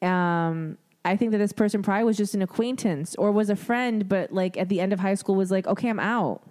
um, 0.00 0.78
I 1.04 1.16
think 1.16 1.32
that 1.32 1.38
this 1.38 1.52
person 1.52 1.82
probably 1.82 2.04
was 2.04 2.16
just 2.16 2.34
an 2.34 2.42
acquaintance 2.42 3.14
or 3.16 3.32
was 3.32 3.50
a 3.50 3.56
friend, 3.56 4.08
but 4.08 4.32
like 4.32 4.56
at 4.56 4.68
the 4.68 4.80
end 4.80 4.92
of 4.92 5.00
high 5.00 5.14
school 5.14 5.34
was 5.34 5.50
like, 5.50 5.66
okay, 5.66 5.88
I'm 5.88 5.98
out. 5.98 6.42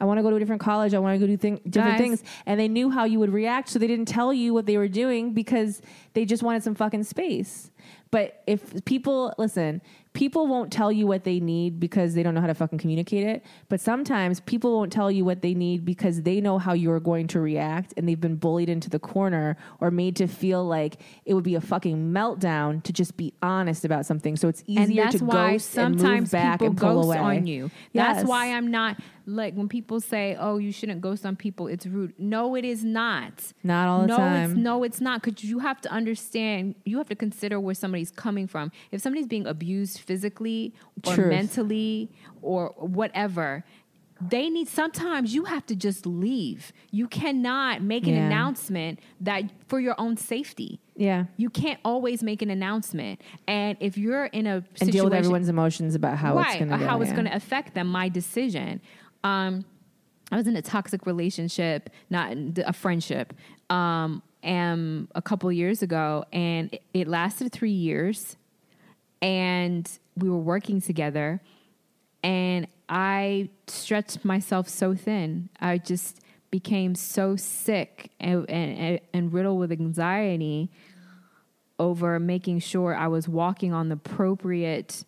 I 0.00 0.04
want 0.04 0.18
to 0.18 0.22
go 0.22 0.30
to 0.30 0.36
a 0.36 0.38
different 0.40 0.60
college. 0.60 0.94
I 0.94 0.98
want 0.98 1.14
to 1.14 1.24
go 1.24 1.30
do 1.30 1.36
thing, 1.36 1.60
different 1.68 1.98
Guys. 1.98 2.00
things. 2.00 2.24
And 2.44 2.58
they 2.58 2.68
knew 2.68 2.90
how 2.90 3.04
you 3.04 3.18
would 3.20 3.32
react, 3.32 3.68
so 3.68 3.78
they 3.78 3.86
didn't 3.86 4.06
tell 4.06 4.32
you 4.32 4.52
what 4.52 4.66
they 4.66 4.76
were 4.76 4.88
doing 4.88 5.32
because 5.32 5.80
they 6.14 6.24
just 6.24 6.42
wanted 6.42 6.62
some 6.64 6.74
fucking 6.74 7.04
space. 7.04 7.70
But 8.10 8.42
if 8.46 8.84
people 8.84 9.32
listen, 9.38 9.80
people 10.14 10.46
won't 10.46 10.72
tell 10.72 10.92
you 10.92 11.06
what 11.06 11.24
they 11.24 11.40
need 11.40 11.80
because 11.80 12.14
they 12.14 12.22
don't 12.22 12.34
know 12.34 12.40
how 12.40 12.46
to 12.46 12.54
fucking 12.54 12.78
communicate 12.78 13.26
it. 13.26 13.44
But 13.68 13.80
sometimes 13.80 14.40
people 14.40 14.76
won't 14.76 14.92
tell 14.92 15.10
you 15.10 15.24
what 15.24 15.42
they 15.42 15.54
need 15.54 15.84
because 15.84 16.22
they 16.22 16.40
know 16.40 16.58
how 16.58 16.74
you're 16.74 17.00
going 17.00 17.28
to 17.28 17.40
react 17.40 17.94
and 17.96 18.08
they've 18.08 18.20
been 18.20 18.36
bullied 18.36 18.68
into 18.68 18.90
the 18.90 18.98
corner 18.98 19.56
or 19.80 19.90
made 19.90 20.16
to 20.16 20.26
feel 20.26 20.64
like 20.64 20.98
it 21.24 21.34
would 21.34 21.44
be 21.44 21.54
a 21.54 21.60
fucking 21.60 22.12
meltdown 22.12 22.82
to 22.82 22.92
just 22.92 23.16
be 23.16 23.32
honest 23.42 23.84
about 23.84 24.04
something. 24.04 24.36
So 24.36 24.48
it's 24.48 24.60
and 24.68 24.90
easier 24.90 25.04
that's 25.04 25.18
to 25.18 25.24
why 25.24 25.52
ghost 25.52 25.78
and 25.78 26.00
move 26.00 26.30
back 26.30 26.58
people 26.58 26.66
and 26.68 26.78
pull 26.78 26.94
ghost 26.94 27.06
away. 27.06 27.18
on 27.18 27.46
you. 27.46 27.70
Yes. 27.92 28.16
That's 28.16 28.28
why 28.28 28.52
I'm 28.52 28.70
not 28.70 28.98
like 29.26 29.54
when 29.54 29.68
people 29.68 30.00
say, 30.00 30.36
"Oh, 30.38 30.58
you 30.58 30.72
shouldn't 30.72 31.00
ghost 31.00 31.24
on 31.24 31.36
people." 31.36 31.66
It's 31.68 31.86
rude. 31.86 32.14
No, 32.18 32.54
it 32.54 32.64
is 32.64 32.84
not. 32.84 33.52
Not 33.62 33.88
all 33.88 34.00
the 34.02 34.06
no, 34.08 34.16
time. 34.16 34.50
It's, 34.52 34.58
no, 34.58 34.82
it's 34.82 35.00
not. 35.00 35.22
Because 35.22 35.44
you 35.44 35.60
have 35.60 35.80
to 35.82 35.90
understand. 35.90 36.74
You 36.84 36.98
have 36.98 37.08
to 37.08 37.16
consider 37.16 37.58
where 37.60 37.74
somebody's 37.74 38.10
coming 38.10 38.46
from. 38.46 38.72
If 38.90 39.00
somebody's 39.00 39.26
being 39.26 39.46
abused 39.46 40.00
physically 40.00 40.74
or 41.06 41.14
Truth. 41.14 41.28
mentally 41.30 42.10
or 42.40 42.74
whatever. 42.78 43.64
They 44.28 44.48
need 44.50 44.68
sometimes 44.68 45.34
you 45.34 45.46
have 45.46 45.66
to 45.66 45.74
just 45.74 46.06
leave. 46.06 46.72
You 46.92 47.08
cannot 47.08 47.82
make 47.82 48.06
an 48.06 48.14
Yeah. 48.14 48.26
announcement 48.26 49.00
that 49.20 49.50
for 49.66 49.80
your 49.80 49.96
own 49.98 50.16
safety. 50.16 50.78
Yeah. 50.94 51.24
You 51.36 51.50
can't 51.50 51.80
always 51.84 52.22
make 52.22 52.40
an 52.40 52.48
announcement. 52.48 53.20
And 53.48 53.76
if 53.80 53.98
you're 53.98 54.26
in 54.26 54.46
a 54.46 54.60
situation, 54.60 54.76
And 54.82 54.92
deal 54.92 55.04
with 55.06 55.14
everyone's 55.14 55.48
emotions 55.48 55.96
about 55.96 56.18
how 56.18 56.38
it's 56.38 56.54
going 56.54 56.68
to 56.68 56.76
how 56.76 57.00
it's 57.02 57.10
going 57.10 57.24
to 57.24 57.34
affect 57.34 57.74
them, 57.74 57.88
my 57.88 58.08
decision. 58.08 58.80
Um, 59.24 59.64
I 60.30 60.36
was 60.36 60.46
in 60.46 60.56
a 60.56 60.62
toxic 60.62 61.06
relationship, 61.06 61.90
not 62.08 62.34
a 62.64 62.72
friendship, 62.72 63.34
um, 63.70 64.22
and 64.42 65.08
a 65.14 65.22
couple 65.22 65.52
years 65.52 65.82
ago, 65.82 66.24
and 66.32 66.72
it, 66.72 66.82
it 66.94 67.08
lasted 67.08 67.52
three 67.52 67.70
years. 67.70 68.36
And 69.20 69.88
we 70.16 70.28
were 70.28 70.38
working 70.38 70.80
together, 70.80 71.40
and 72.24 72.66
I 72.88 73.50
stretched 73.66 74.24
myself 74.24 74.68
so 74.68 74.94
thin. 74.94 75.48
I 75.60 75.78
just 75.78 76.20
became 76.50 76.94
so 76.94 77.36
sick 77.36 78.10
and, 78.20 78.48
and, 78.50 79.00
and 79.12 79.32
riddled 79.32 79.58
with 79.58 79.72
anxiety 79.72 80.70
over 81.78 82.20
making 82.20 82.60
sure 82.60 82.94
I 82.94 83.08
was 83.08 83.26
walking 83.26 83.72
on 83.72 83.88
the 83.88 83.94
appropriate 83.94 85.04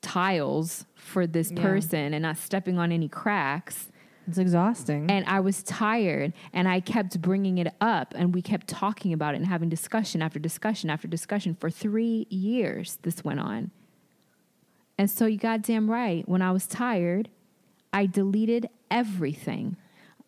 tiles 0.00 0.86
for 0.94 1.26
this 1.26 1.50
Yeah. 1.50 1.62
person 1.62 2.14
and 2.14 2.22
not 2.22 2.36
stepping 2.36 2.78
on 2.78 2.92
any 2.92 3.08
cracks. 3.08 3.90
It's 4.26 4.36
exhausting. 4.38 5.10
And 5.10 5.24
I 5.26 5.40
was 5.40 5.62
tired 5.62 6.34
and 6.52 6.68
I 6.68 6.80
kept 6.80 7.20
bringing 7.22 7.56
it 7.58 7.72
up 7.80 8.12
and 8.16 8.34
we 8.34 8.42
kept 8.42 8.68
talking 8.68 9.12
about 9.14 9.34
it 9.34 9.38
and 9.38 9.46
having 9.46 9.70
discussion 9.70 10.20
after 10.20 10.38
discussion 10.38 10.90
after 10.90 11.08
discussion 11.08 11.54
for 11.54 11.70
three 11.70 12.26
years. 12.28 12.98
This 13.02 13.24
went 13.24 13.40
on. 13.40 13.70
And 14.98 15.10
so 15.10 15.24
you 15.26 15.38
goddamn 15.38 15.90
right. 15.90 16.28
When 16.28 16.42
I 16.42 16.50
was 16.52 16.66
tired, 16.66 17.30
I 17.92 18.04
deleted 18.06 18.68
everything. 18.90 19.76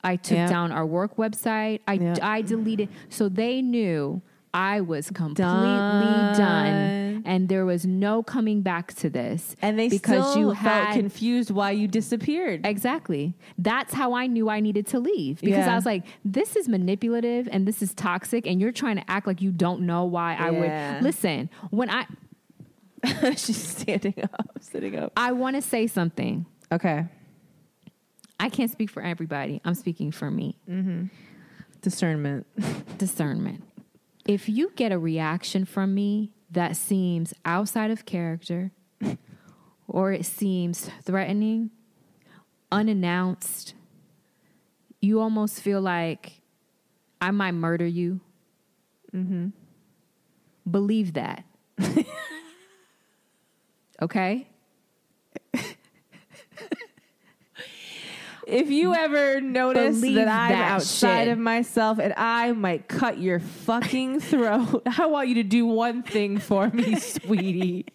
I 0.03 0.17
took 0.17 0.39
Yeah. 0.39 0.49
down 0.49 0.73
our 0.73 0.87
work 0.87 1.17
website. 1.17 1.81
I, 1.87 1.95
Yeah. 1.95 2.17
I 2.23 2.41
deleted. 2.41 2.89
So 3.11 3.29
they 3.29 3.61
knew 3.61 4.23
I 4.53 4.81
was 4.81 5.11
completely 5.11 5.45
Done. 5.45 6.37
done. 6.37 7.23
And 7.25 7.49
there 7.49 7.65
was 7.67 7.85
no 7.87 8.23
coming 8.23 8.63
back 8.63 8.95
to 8.95 9.11
this. 9.11 9.55
and 9.63 9.79
they 9.79 9.89
because 9.89 10.31
still 10.31 10.39
you 10.41 10.55
felt 10.55 10.87
had 10.87 10.95
confused 10.95 11.51
why 11.51 11.71
you 11.73 11.87
disappeared. 11.87 12.67
Exactly. 12.67 13.35
That's 13.59 13.93
how 13.95 14.15
I 14.15 14.27
knew 14.27 14.49
I 14.49 14.61
needed 14.61 14.87
to 14.89 14.99
leave 14.99 15.41
because 15.41 15.67
Yeah. 15.67 15.73
I 15.73 15.75
was 15.77 15.87
like, 15.87 16.05
this 16.25 16.57
is 16.57 16.69
manipulative 16.69 17.49
and 17.53 17.67
this 17.69 17.83
is 17.83 17.95
toxic, 17.95 18.47
and 18.47 18.61
you're 18.61 18.73
trying 18.73 18.97
to 18.97 19.09
act 19.09 19.27
like 19.27 19.41
you 19.43 19.53
don't 19.53 19.83
know 19.83 20.05
why 20.05 20.35
I 20.35 20.51
Yeah. 20.51 20.95
would 20.95 21.05
listen. 21.05 21.51
When 21.71 21.91
I 21.91 22.07
She's 23.37 23.57
standing 23.63 24.15
up, 24.23 24.51
sitting 24.61 24.99
up. 24.99 25.13
I 25.17 25.33
want 25.33 25.57
to 25.57 25.63
say 25.63 25.87
something, 25.87 26.47
Okay. 26.73 27.07
I 28.39 28.49
can't 28.49 28.71
speak 28.71 28.89
for 28.91 29.03
everybody. 29.03 29.61
I'm 29.65 29.75
speaking 29.75 30.11
for 30.13 30.31
me. 30.31 30.59
Mm-hmm. 30.69 31.05
Discernment. 31.83 32.47
Discernment. 32.99 33.65
If 34.31 34.49
you 34.49 34.71
get 34.77 34.93
a 34.93 34.99
reaction 34.99 35.65
from 35.65 35.93
me 35.93 36.31
that 36.53 36.77
seems 36.77 37.35
outside 37.45 37.91
of 37.91 38.05
character 38.05 38.71
or 39.89 40.13
it 40.13 40.25
seems 40.25 40.89
threatening, 41.03 41.73
unannounced, 42.71 43.75
you 45.01 45.19
almost 45.19 45.61
feel 45.61 45.81
like 45.81 46.43
I 47.21 47.33
might 47.33 47.55
murder 47.55 47.85
you. 47.85 48.21
Mm-hmm. 49.13 49.49
Believe 50.71 51.15
that. 51.15 51.43
okay? 54.01 54.47
If 58.51 58.71
you 58.71 58.95
ever 58.95 59.41
notice 59.41 60.01
Believe 60.01 60.17
that 60.17 60.29
I'm 60.29 60.53
that 60.53 60.73
outside 60.73 61.25
shit. 61.25 61.29
of 61.33 61.39
myself 61.39 61.99
and 61.99 62.13
I 62.17 62.53
might 62.53 62.89
cut 62.89 63.19
your 63.19 63.39
fucking 63.39 64.21
throat, 64.31 64.83
I 64.99 65.07
want 65.07 65.29
you 65.29 65.37
to 65.37 65.43
do 65.43 65.67
one 65.67 66.03
thing 66.03 66.39
for 66.39 66.69
me, 66.69 66.95
sweetie. 66.99 67.87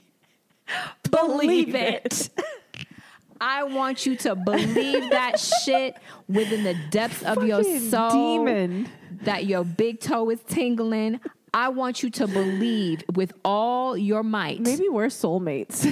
Believe 1.11 1.75
it. 1.75 2.29
I 3.41 3.63
want 3.63 4.05
you 4.05 4.15
to 4.17 4.33
believe 4.35 5.09
that 5.09 5.39
shit 5.39 5.97
within 6.29 6.63
the 6.63 6.75
depths 6.89 7.21
of 7.23 7.43
your 7.43 7.63
soul. 7.63 8.09
demon. 8.11 8.87
That 9.23 9.45
your 9.45 9.65
big 9.65 9.99
toe 9.99 10.29
is 10.29 10.39
tingling. 10.47 11.19
I 11.53 11.69
want 11.69 12.01
you 12.01 12.09
to 12.11 12.27
believe 12.27 13.03
with 13.13 13.33
all 13.43 13.97
your 13.97 14.23
might. 14.23 14.61
Maybe 14.61 14.87
we're 14.89 15.07
soulmates. 15.07 15.83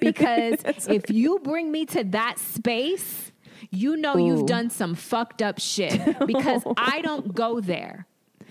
because 0.00 0.86
if 0.88 1.10
you 1.10 1.40
bring 1.40 1.70
me 1.70 1.84
to 1.86 2.04
that 2.04 2.38
space, 2.38 3.32
you 3.70 3.96
know 3.96 4.16
Ooh. 4.16 4.26
you've 4.26 4.46
done 4.46 4.70
some 4.70 4.94
fucked 4.94 5.42
up 5.42 5.58
shit 5.58 6.26
because 6.26 6.62
I 6.76 7.00
don't 7.02 7.34
go 7.34 7.60
there. 7.60 8.06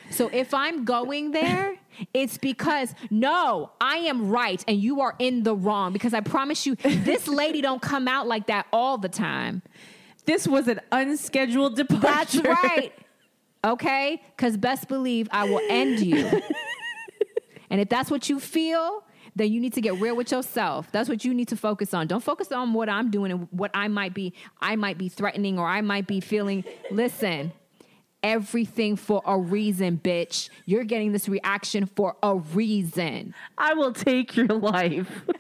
So 0.10 0.30
if 0.32 0.54
I'm 0.54 0.86
going 0.86 1.32
there, 1.32 1.76
it's 2.14 2.38
because 2.38 2.94
no, 3.10 3.72
I 3.82 3.98
am 3.98 4.30
right 4.30 4.64
and 4.68 4.78
you 4.78 5.02
are 5.02 5.16
in 5.20 5.44
the 5.44 5.56
wrong 5.56 5.94
because 5.94 6.14
I 6.14 6.22
promise 6.22 6.66
you 6.66 6.76
this 6.76 7.28
lady 7.28 7.62
don't 7.62 7.82
come 7.82 8.08
out 8.08 8.28
like 8.28 8.48
that 8.48 8.68
all 8.72 8.98
the 8.98 9.10
time. 9.10 9.62
this 10.26 10.48
was 10.48 10.68
an 10.68 10.82
unscheduled 10.92 11.76
departure. 11.76 12.42
That's 12.42 12.64
right. 12.64 12.94
Okay? 13.66 14.22
Cuz 14.38 14.58
best 14.58 14.88
believe 14.88 15.28
I 15.32 15.50
will 15.50 15.62
end 15.70 16.00
you. 16.00 16.26
and 17.70 17.82
if 17.82 17.90
that's 17.90 18.12
what 18.12 18.30
you 18.30 18.40
feel, 18.40 19.04
then 19.36 19.52
you 19.52 19.60
need 19.60 19.74
to 19.74 19.82
get 19.82 19.96
real 20.00 20.16
with 20.16 20.32
yourself. 20.32 20.92
That's 20.92 21.10
what 21.10 21.26
you 21.26 21.34
need 21.34 21.48
to 21.50 21.56
focus 21.56 21.94
on. 21.94 22.08
Don't 22.08 22.24
focus 22.24 22.52
on 22.52 22.74
what 22.74 22.90
I'm 22.90 23.10
doing 23.10 23.32
and 23.32 23.48
what 23.52 23.72
I 23.74 23.88
might 23.88 24.14
be 24.14 24.34
I 24.62 24.76
might 24.76 24.98
be 24.98 25.10
threatening 25.10 25.58
or 25.60 25.68
I 25.68 25.82
might 25.82 26.08
be 26.08 26.20
feeling. 26.20 26.64
Listen. 26.92 27.52
Everything 28.22 28.96
for 28.96 29.22
a 29.26 29.38
reason, 29.38 30.00
bitch. 30.02 30.48
You're 30.66 30.86
getting 30.86 31.12
this 31.12 31.28
reaction 31.28 31.88
for 31.88 32.16
a 32.24 32.36
reason. 32.36 33.36
I 33.58 33.74
will 33.74 33.92
take 33.92 34.38
your 34.38 34.48
life. 34.48 35.26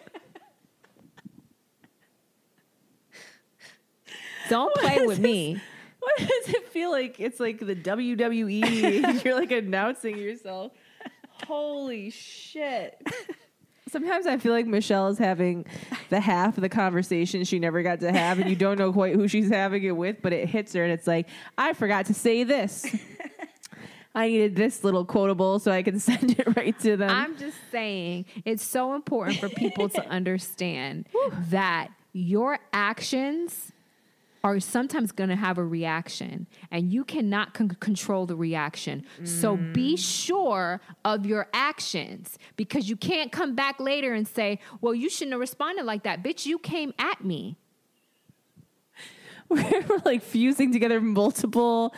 Don't 4.49 4.75
play 4.75 5.05
with 5.05 5.19
me. 5.19 5.61
What 5.99 6.17
does 6.17 6.49
it 6.49 6.67
feel 6.67 6.91
like 6.91 7.21
it's 7.21 7.39
like 7.39 7.59
the 7.59 7.75
WWE? 7.75 9.23
You're 9.23 9.39
like 9.39 9.51
announcing 9.51 10.17
yourself. 10.17 10.73
Holy 11.47 12.09
shit. 12.09 13.01
Sometimes 13.93 14.25
I 14.25 14.37
feel 14.37 14.53
like 14.53 14.65
Michelle 14.65 15.09
is 15.09 15.19
having 15.19 15.67
the 16.09 16.19
half 16.19 16.57
of 16.57 16.63
the 16.63 16.69
conversation 16.69 17.43
she 17.43 17.59
never 17.59 17.83
got 17.83 17.99
to 17.99 18.11
have, 18.11 18.39
and 18.39 18.49
you 18.49 18.55
don't 18.55 18.79
know 18.79 18.91
quite 18.91 19.13
who 19.13 19.27
she's 19.27 19.49
having 19.49 19.83
it 19.83 19.95
with, 19.95 20.17
but 20.23 20.33
it 20.33 20.49
hits 20.49 20.73
her, 20.73 20.83
and 20.83 20.91
it's 20.91 21.05
like, 21.05 21.27
I 21.59 21.73
forgot 21.73 22.07
to 22.07 22.15
say 22.15 22.43
this. 22.43 22.87
I 24.15 24.29
needed 24.29 24.55
this 24.55 24.83
little 24.83 25.05
quotable 25.05 25.59
so 25.59 25.71
I 25.71 25.83
can 25.83 25.99
send 26.09 26.39
it 26.39 26.55
right 26.55 26.77
to 26.79 26.97
them. 26.97 27.11
I'm 27.11 27.37
just 27.37 27.57
saying 27.71 28.25
it's 28.45 28.63
so 28.63 28.95
important 28.95 29.39
for 29.39 29.47
people 29.47 29.89
to 29.89 30.07
understand 30.09 31.05
that 31.51 31.89
your 32.13 32.57
actions 32.73 33.71
are 34.43 34.59
sometimes 34.59 35.11
going 35.13 35.29
to 35.29 35.35
have 35.37 35.57
a 35.57 35.63
reaction 35.63 36.47
and 36.69 36.91
you 36.91 37.05
cannot 37.05 37.53
con- 37.53 37.69
control 37.79 38.25
the 38.25 38.35
reaction. 38.35 39.05
So 39.23 39.55
be 39.55 39.95
sure 39.95 40.81
of 41.05 41.25
your 41.25 41.47
actions 41.53 42.37
because 42.57 42.89
you 42.89 42.97
can't 42.97 43.31
come 43.31 43.55
back 43.55 43.79
later 43.79 44.13
and 44.13 44.27
say, 44.27 44.59
"Well, 44.81 44.93
you 44.93 45.09
shouldn't 45.09 45.31
have 45.33 45.39
responded 45.39 45.85
like 45.85 46.03
that." 46.03 46.21
Bitch, 46.23 46.45
you 46.45 46.59
came 46.59 46.93
at 46.99 47.23
me. 47.23 47.57
We're 49.49 50.01
like 50.03 50.23
fusing 50.23 50.73
together 50.73 50.99
multiple 50.99 51.93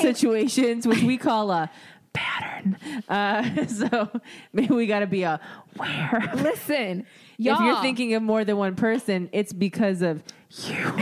situations, 0.00 0.86
which 0.86 1.02
we 1.02 1.18
call 1.28 1.50
a 1.50 1.70
pattern. 2.14 2.78
Uh, 3.08 3.66
so 3.66 4.20
maybe 4.52 4.74
we 4.74 4.86
got 4.86 5.00
to 5.00 5.06
be 5.06 5.24
a 5.24 5.40
where. 5.76 6.30
Listen, 6.36 7.00
If 7.00 7.06
y'all, 7.38 7.64
you're 7.64 7.82
thinking 7.82 8.14
of 8.14 8.22
more 8.22 8.44
than 8.44 8.56
one 8.56 8.76
person, 8.76 9.28
it's 9.32 9.52
because 9.52 10.00
of 10.00 10.22
you. 10.50 10.92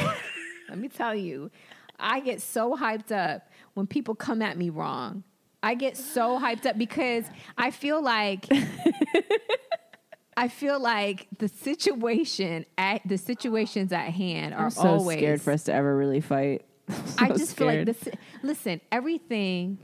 Let 0.70 0.78
me 0.78 0.88
tell 0.88 1.14
you, 1.14 1.50
I 1.98 2.20
get 2.20 2.40
so 2.40 2.76
hyped 2.76 3.12
up 3.12 3.48
when 3.74 3.86
people 3.86 4.14
come 4.14 4.40
at 4.40 4.56
me 4.56 4.70
wrong. 4.70 5.24
I 5.62 5.74
get 5.74 5.96
so 5.96 6.38
hyped 6.38 6.64
up 6.64 6.78
because 6.78 7.24
I 7.58 7.70
feel 7.70 8.02
like 8.02 8.46
I 10.36 10.48
feel 10.48 10.80
like 10.80 11.26
the 11.38 11.48
situation 11.48 12.64
at 12.78 13.02
the 13.06 13.18
situations 13.18 13.92
at 13.92 14.10
hand 14.10 14.54
are 14.54 14.66
I'm 14.66 14.70
so 14.70 14.88
always 14.88 15.18
scared 15.18 15.42
for 15.42 15.52
us 15.52 15.64
to 15.64 15.74
ever 15.74 15.94
really 15.94 16.20
fight. 16.22 16.64
I 17.18 17.28
So 17.28 17.36
just 17.36 17.56
feel 17.56 17.66
like 17.66 17.84
this 17.84 18.08
listen, 18.42 18.80
everything 18.90 19.78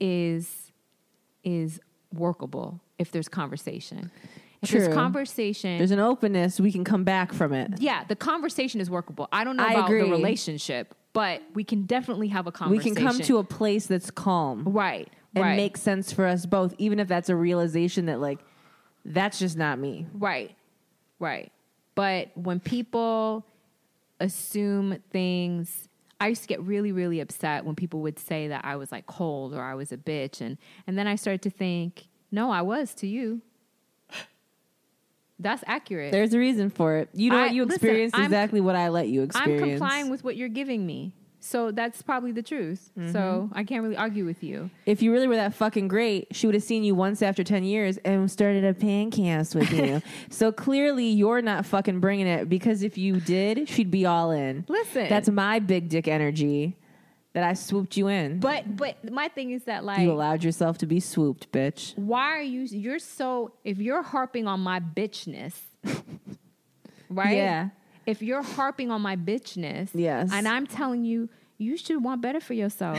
is 0.00 0.72
is 1.44 1.80
workable 2.12 2.80
if 2.98 3.10
there's 3.10 3.28
conversation. 3.28 4.10
If 4.62 4.70
True. 4.70 4.80
there's 4.80 4.94
conversation 4.94 5.78
There's 5.78 5.90
an 5.90 5.98
openness. 5.98 6.60
We 6.60 6.70
can 6.70 6.84
come 6.84 7.02
back 7.02 7.32
from 7.32 7.52
it. 7.52 7.80
yeah, 7.80 8.04
the 8.04 8.14
conversation 8.14 8.80
is 8.80 8.88
workable. 8.88 9.28
I 9.32 9.42
don't 9.42 9.56
know 9.56 9.64
I 9.64 9.72
about 9.72 9.86
agree. 9.86 10.02
the 10.02 10.10
relationship, 10.10 10.94
but 11.12 11.42
we 11.54 11.64
can 11.64 11.82
definitely 11.82 12.28
have 12.28 12.46
a 12.46 12.52
conversation. 12.52 12.94
We 12.94 12.96
can 12.96 13.06
come 13.06 13.18
to 13.18 13.38
a 13.38 13.44
place 13.44 13.86
that's 13.86 14.10
calm 14.10 14.62
right 14.66 15.08
and 15.34 15.44
right, 15.44 15.56
make 15.56 15.76
sense 15.76 16.12
for 16.12 16.26
us 16.26 16.46
both, 16.46 16.74
even 16.78 17.00
if 17.00 17.08
that's 17.08 17.28
a 17.28 17.34
realization 17.36 18.06
that 18.06 18.20
like 18.20 18.38
that's 19.04 19.38
just 19.40 19.56
not 19.56 19.78
me. 19.80 20.06
right, 20.14 20.54
right. 21.18 21.50
But 21.94 22.30
when 22.34 22.60
people 22.60 23.44
assume 24.20 25.02
things, 25.10 25.88
I 26.20 26.28
used 26.28 26.42
to 26.42 26.48
get 26.48 26.62
really, 26.62 26.92
really 26.92 27.18
upset 27.18 27.64
when 27.64 27.74
people 27.74 28.00
would 28.02 28.18
say 28.18 28.48
that 28.48 28.64
I 28.64 28.76
was 28.76 28.92
like 28.92 29.06
cold 29.06 29.54
or 29.54 29.60
I 29.60 29.74
was 29.74 29.90
a 29.90 29.96
bitch, 29.96 30.40
and 30.40 30.56
and 30.86 30.96
then 30.96 31.08
I 31.08 31.16
started 31.16 31.42
to 31.42 31.50
think, 31.50 32.06
no, 32.30 32.52
I 32.52 32.62
was 32.62 32.94
to 32.94 33.08
you. 33.08 33.42
That's 35.42 35.64
accurate. 35.66 36.12
There's 36.12 36.34
a 36.34 36.38
reason 36.38 36.70
for 36.70 36.96
it. 36.96 37.08
You 37.12 37.30
know 37.30 37.38
I- 37.38 37.42
what 37.42 37.54
you 37.54 37.64
listen, 37.64 37.76
experienced 37.76 38.16
I'm- 38.16 38.24
exactly 38.24 38.60
what 38.60 38.76
I 38.76 38.88
let 38.88 39.08
you 39.08 39.22
experience. 39.22 39.62
I'm 39.62 39.68
complying 39.70 40.10
with 40.10 40.24
what 40.24 40.36
you're 40.36 40.48
giving 40.48 40.86
me. 40.86 41.12
So 41.44 41.72
that's 41.72 42.02
probably 42.02 42.30
the 42.30 42.42
truth. 42.42 42.92
So 42.94 43.02
mm-hmm. 43.02 43.58
I 43.58 43.64
can't 43.64 43.82
really 43.82 43.96
argue 43.96 44.24
with 44.24 44.44
you. 44.44 44.70
if 44.86 45.02
you 45.02 45.10
really 45.10 45.26
were 45.26 45.34
that 45.34 45.54
fucking 45.54 45.88
great, 45.88 46.28
she 46.30 46.46
would 46.46 46.54
have 46.54 46.62
seen 46.62 46.84
you 46.84 46.94
once 46.94 47.20
after 47.20 47.42
10 47.42 47.64
years 47.64 47.96
and 48.04 48.30
started 48.30 48.64
a 48.64 48.72
pancast 48.72 49.56
with 49.56 49.72
you. 49.72 50.00
so 50.30 50.52
clearly 50.52 51.06
you're 51.06 51.42
not 51.42 51.66
fucking 51.66 51.98
bringing 51.98 52.28
it 52.28 52.48
because 52.48 52.84
if 52.84 52.96
you 52.96 53.18
did, 53.20 53.68
she'd 53.68 53.90
be 53.90 54.06
all 54.06 54.30
in. 54.30 54.64
Listen. 54.68 55.08
That's 55.08 55.28
my 55.28 55.58
big 55.58 55.88
dick 55.88 56.06
energy 56.06 56.76
that 57.34 57.44
I 57.44 57.54
swooped 57.54 57.96
you 57.96 58.08
in. 58.08 58.40
But 58.40 58.76
but 58.76 59.10
my 59.10 59.28
thing 59.28 59.50
is 59.52 59.64
that 59.64 59.84
like 59.84 60.00
you 60.00 60.12
allowed 60.12 60.44
yourself 60.44 60.78
to 60.78 60.86
be 60.86 61.00
swooped, 61.00 61.50
bitch. 61.52 61.96
why 61.96 62.26
are 62.36 62.42
you 62.42 62.62
you're 62.62 62.98
so 62.98 63.52
if 63.64 63.78
you're 63.78 64.02
harping 64.02 64.46
on 64.46 64.60
my 64.60 64.80
bitchness 64.80 65.54
right 67.08 67.36
Yeah. 67.36 67.68
if 68.06 68.22
you're 68.22 68.42
harping 68.42 68.90
on 68.90 69.00
my 69.02 69.16
bitchness 69.16 69.88
Yes. 69.94 70.30
and 70.32 70.46
i'm 70.48 70.66
telling 70.66 71.04
you 71.04 71.28
you 71.58 71.76
should 71.76 72.02
want 72.02 72.20
better 72.22 72.40
for 72.40 72.54
yourself 72.54 72.98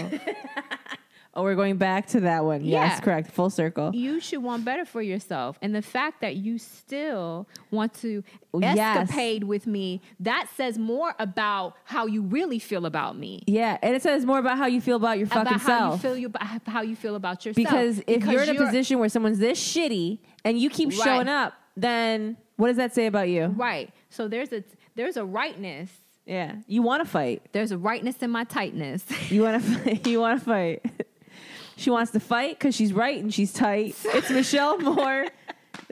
Oh, 1.35 1.41
we're 1.41 1.55
going 1.55 1.77
back 1.77 2.05
to 2.09 2.19
that 2.21 2.45
one. 2.45 2.63
Yes, 2.63 2.99
correct. 2.99 3.31
Full 3.31 3.49
circle. 3.49 3.89
you 3.95 4.19
should 4.19 4.43
want 4.43 4.63
better 4.65 4.85
for 4.85 5.01
yourself 5.01 5.57
and 5.63 5.73
the 5.73 5.81
fact 5.81 6.21
that 6.21 6.35
you 6.35 6.59
still 6.59 7.47
want 7.71 7.93
to 8.01 8.23
oh, 8.53 8.59
Yes. 8.59 8.77
escapade 8.77 9.43
with 9.43 9.65
me 9.65 10.01
that 10.19 10.47
says 10.55 10.77
more 10.77 11.15
about 11.19 11.75
how 11.85 12.05
you 12.05 12.21
really 12.21 12.59
feel 12.59 12.85
about 12.85 13.17
me 13.17 13.41
Yeah, 13.47 13.77
and 13.81 13.95
it 13.95 14.01
says 14.03 14.25
more 14.25 14.37
about 14.37 14.57
how 14.59 14.67
you 14.67 14.79
feel 14.79 14.97
about 14.97 15.17
your 15.17 15.25
fucking 15.27 15.41
about 15.53 15.61
how 15.61 15.85
you 15.85 15.89
self. 15.91 16.01
feel 16.01 16.17
you 16.17 16.31
how 16.67 16.81
you 16.83 16.95
feel 16.95 17.15
about 17.15 17.45
yourself 17.45 17.55
because 17.67 17.99
if 17.99 18.05
Because 18.05 18.31
you're 18.31 18.43
in 18.43 18.49
a 18.49 18.65
position 18.65 18.99
where 18.99 19.09
someone's 19.09 19.39
this 19.39 19.59
shitty 19.59 20.19
and 20.45 20.59
you 20.59 20.69
keep 20.69 20.89
Right. 20.89 20.99
showing 21.03 21.27
up, 21.29 21.53
then 21.75 22.37
what 22.57 22.67
does 22.67 22.77
that 22.77 22.93
say 22.93 23.07
about 23.07 23.27
you? 23.29 23.47
right 23.57 23.91
so 24.11 24.27
there's 24.27 24.53
a 24.53 24.63
there's 24.95 25.17
a 25.17 25.25
rightness 25.25 25.89
Yeah, 26.27 26.57
you 26.67 26.83
want 26.83 27.03
to 27.03 27.09
fight. 27.09 27.41
there's 27.53 27.71
a 27.71 27.77
rightness 27.77 28.17
in 28.21 28.29
my 28.29 28.43
tightness 28.43 29.03
You 29.31 29.41
want 29.41 29.63
to. 30.03 30.09
You 30.09 30.19
want 30.19 30.39
to 30.39 30.45
fight. 30.45 30.85
She 31.83 31.89
wants 31.89 32.11
to 32.13 32.19
fight 32.21 32.57
because 32.57 32.73
she's 32.73 32.93
right 32.93 33.21
and 33.21 33.33
she's 33.33 33.51
tight. 33.51 33.95
It's 34.05 34.29
Michelle 34.29 34.77
Moore, 34.79 35.25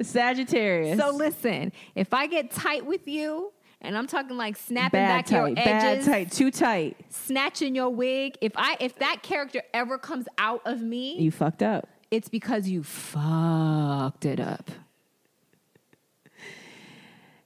Sagittarius. 0.01 0.97
So 0.97 1.09
listen, 1.13 1.73
if 1.95 2.13
I 2.13 2.27
get 2.27 2.49
tight 2.49 2.85
with 2.85 3.09
you, 3.09 3.51
and 3.81 3.97
I'm 3.97 4.07
talking 4.07 4.37
like 4.37 4.55
snapping 4.55 4.99
bad 5.01 5.07
back 5.07 5.25
tight, 5.25 5.47
your 5.47 5.55
bad 5.55 6.05
tight, 6.05 6.31
too 6.31 6.49
tight. 6.49 6.95
snatching 7.09 7.75
your 7.75 7.89
wig, 7.89 8.37
if 8.39 8.53
I 8.55 8.77
if 8.79 8.99
that 8.99 9.21
character 9.21 9.63
ever 9.73 9.97
comes 9.97 10.27
out 10.37 10.61
of 10.65 10.81
me, 10.81 11.19
You 11.19 11.29
fucked 11.29 11.61
up. 11.61 11.89
it's 12.09 12.29
because 12.29 12.69
you 12.69 12.83
fucked 12.83 14.23
it 14.23 14.39
up. 14.39 14.71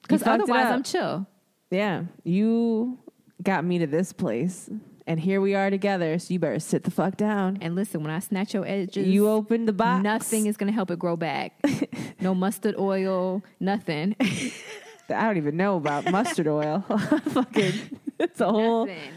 Because 0.04 0.22
otherwise. 0.22 0.68
I'm 0.68 0.84
chill. 0.84 1.26
Yeah, 1.72 2.04
you 2.24 3.00
got 3.42 3.66
me 3.66 3.80
to 3.80 3.88
this 3.88 4.14
place, 4.14 4.70
and 5.08 5.20
here 5.20 5.40
we 5.42 5.54
are 5.56 5.70
together. 5.70 6.18
So 6.20 6.34
you 6.34 6.40
better 6.40 6.60
sit 6.60 6.84
the 6.84 6.92
fuck 6.92 7.16
down. 7.18 7.58
And 7.62 7.76
listen, 7.76 8.02
when 8.02 8.12
I 8.12 8.20
snatch 8.20 8.54
your 8.54 8.66
edges, 8.66 9.08
You 9.08 9.30
open 9.30 9.66
the 9.66 9.74
box. 9.74 10.04
nothing 10.04 10.46
is 10.48 10.58
going 10.58 10.68
to 10.68 10.74
help 10.74 10.90
it 10.92 11.00
grow 11.00 11.16
back. 11.16 11.54
no 12.20 12.34
mustard 12.36 12.76
oil, 12.80 13.44
nothing. 13.60 14.16
I 14.20 15.24
don't 15.28 15.38
even 15.38 15.56
know 15.58 15.78
about 15.78 16.06
mustard 16.12 16.48
oil. 16.48 16.82
Fucking, 17.30 17.74
it's 18.20 18.42
a 18.42 18.50
whole. 18.50 18.86
nothing. 18.88 19.12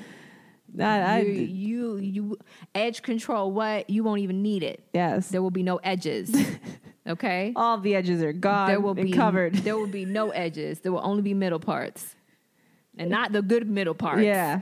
I, 0.81 1.01
I, 1.01 1.19
you, 1.21 1.97
you, 1.97 1.97
you, 1.97 2.39
edge 2.75 3.01
control. 3.03 3.51
What? 3.51 3.89
You 3.89 4.05
won't 4.05 4.21
even 4.21 4.43
need 4.43 4.63
it. 4.63 4.85
yes, 4.93 5.29
There 5.31 5.41
will 5.43 5.51
be 5.51 5.63
no 5.63 5.77
edges. 5.79 6.31
Okay. 7.07 7.55
all 7.57 7.79
the 7.79 7.95
edges 7.95 8.23
are 8.23 8.35
gone. 8.35 8.69
there 8.69 8.81
will 8.81 8.95
be 8.95 9.11
covered. 9.11 9.55
There 9.55 9.79
will 9.79 9.87
be 9.87 10.05
no 10.05 10.29
edges. 10.29 10.81
There 10.81 10.93
will 10.93 11.01
only 11.03 11.23
be 11.23 11.33
middle 11.33 11.59
parts, 11.59 12.15
and 12.99 13.09
not 13.09 13.33
the 13.33 13.41
good 13.41 13.67
middle 13.71 13.95
parts. 13.95 14.21
Yeah. 14.23 14.61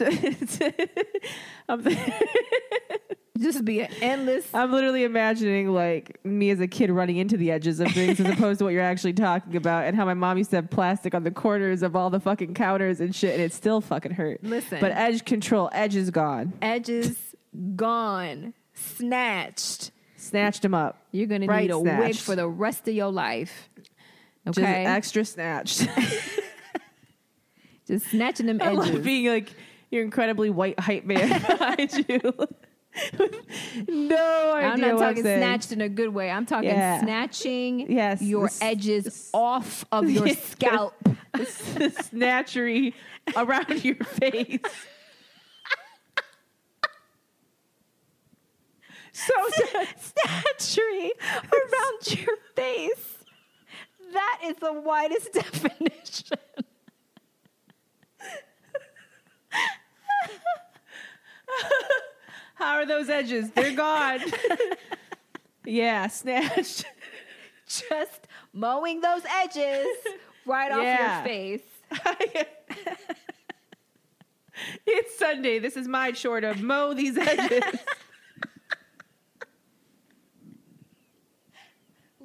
I'm, 1.68 1.84
just 3.40 3.64
be 3.64 3.80
an 3.80 3.90
endless. 4.00 4.46
I'm 4.54 4.70
literally 4.72 5.04
imagining 5.04 5.72
like 5.72 6.22
me 6.24 6.50
as 6.50 6.60
a 6.60 6.68
kid 6.68 6.90
running 6.90 7.16
into 7.16 7.36
the 7.36 7.50
edges 7.50 7.80
of 7.80 7.90
things 7.92 8.20
as 8.20 8.26
opposed 8.26 8.58
to 8.58 8.64
what 8.64 8.72
you're 8.72 8.82
actually 8.82 9.14
talking 9.14 9.56
about 9.56 9.86
and 9.86 9.96
how 9.96 10.04
my 10.04 10.14
mom 10.14 10.38
used 10.38 10.50
to 10.50 10.56
have 10.56 10.70
plastic 10.70 11.14
on 11.14 11.24
the 11.24 11.30
corners 11.30 11.82
of 11.82 11.96
all 11.96 12.10
the 12.10 12.20
fucking 12.20 12.54
counters 12.54 13.00
and 13.00 13.14
shit 13.14 13.34
and 13.34 13.42
it 13.42 13.52
still 13.52 13.80
fucking 13.80 14.12
hurt. 14.12 14.42
Listen. 14.44 14.78
But 14.80 14.92
edge 14.92 15.24
control, 15.24 15.70
edge 15.72 15.96
is 15.96 16.10
gone. 16.10 16.52
edges 16.60 17.16
gone, 17.76 18.54
snatched. 18.74 19.90
Snatched 20.16 20.62
them 20.62 20.74
up. 20.74 21.06
You're 21.12 21.26
gonna 21.26 21.46
Right 21.46 21.62
need 21.62 21.70
a 21.70 21.78
wig 21.78 22.16
for 22.16 22.36
the 22.36 22.46
rest 22.46 22.86
of 22.86 22.94
your 22.94 23.10
life. 23.10 23.70
Just 24.46 24.58
Okay, 24.58 24.84
extra 24.84 25.24
snatched. 25.24 25.88
just 27.86 28.06
snatching 28.08 28.46
them 28.46 28.60
edges. 28.62 28.98
being 28.98 29.26
like 29.26 29.50
your 29.90 30.02
incredibly 30.04 30.50
white 30.50 30.78
hype 30.80 31.04
man 31.04 31.28
behind 31.46 32.04
you. 32.08 32.20
no 33.88 34.52
idea 34.54 34.68
I'm 34.70 34.80
not 34.80 34.98
talking 34.98 35.22
snatched 35.22 35.70
in 35.72 35.80
a 35.80 35.88
good 35.88 36.08
way. 36.08 36.30
I'm 36.30 36.44
talking 36.46 36.70
Yeah. 36.70 37.00
snatching 37.00 37.90
Yes, 37.90 38.20
your 38.22 38.46
this- 38.48 38.60
edges 38.62 39.30
off 39.32 39.84
of 39.92 40.10
your 40.10 40.28
scalp. 40.34 40.94
the 41.32 41.90
snatchery 42.10 42.94
around 43.36 43.84
your 43.84 43.94
face. 43.96 44.58
so 49.12 49.32
Snatchery 49.98 51.12
around 51.52 52.18
your 52.26 52.36
face. 52.56 53.16
That 54.12 54.40
is 54.46 54.56
the 54.56 54.72
widest 54.72 55.32
definition. 55.32 56.38
How 62.54 62.74
are 62.74 62.86
those 62.86 63.08
edges? 63.08 63.50
They're 63.50 63.74
gone. 63.76 64.20
yeah, 65.64 66.06
snatched. 66.08 66.84
Just 67.66 68.26
mowing 68.52 69.00
those 69.00 69.22
edges 69.42 69.86
right 70.44 70.72
off 70.72 70.82
your 70.82 71.22
face. 71.24 71.62
it's 74.86 75.18
Sunday. 75.18 75.58
This 75.58 75.76
is 75.76 75.88
my 75.88 76.12
chore 76.12 76.40
to 76.40 76.54
mow 76.54 76.94
these 76.94 77.16
edges. 77.16 77.62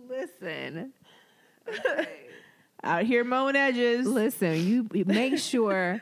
Listen. 0.08 0.94
Out 2.84 3.04
here 3.04 3.24
mowing 3.24 3.56
edges. 3.56 4.06
Listen, 4.06 4.66
you 4.66 4.88
you 4.94 5.06
make 5.06 5.40
sure 5.40 6.02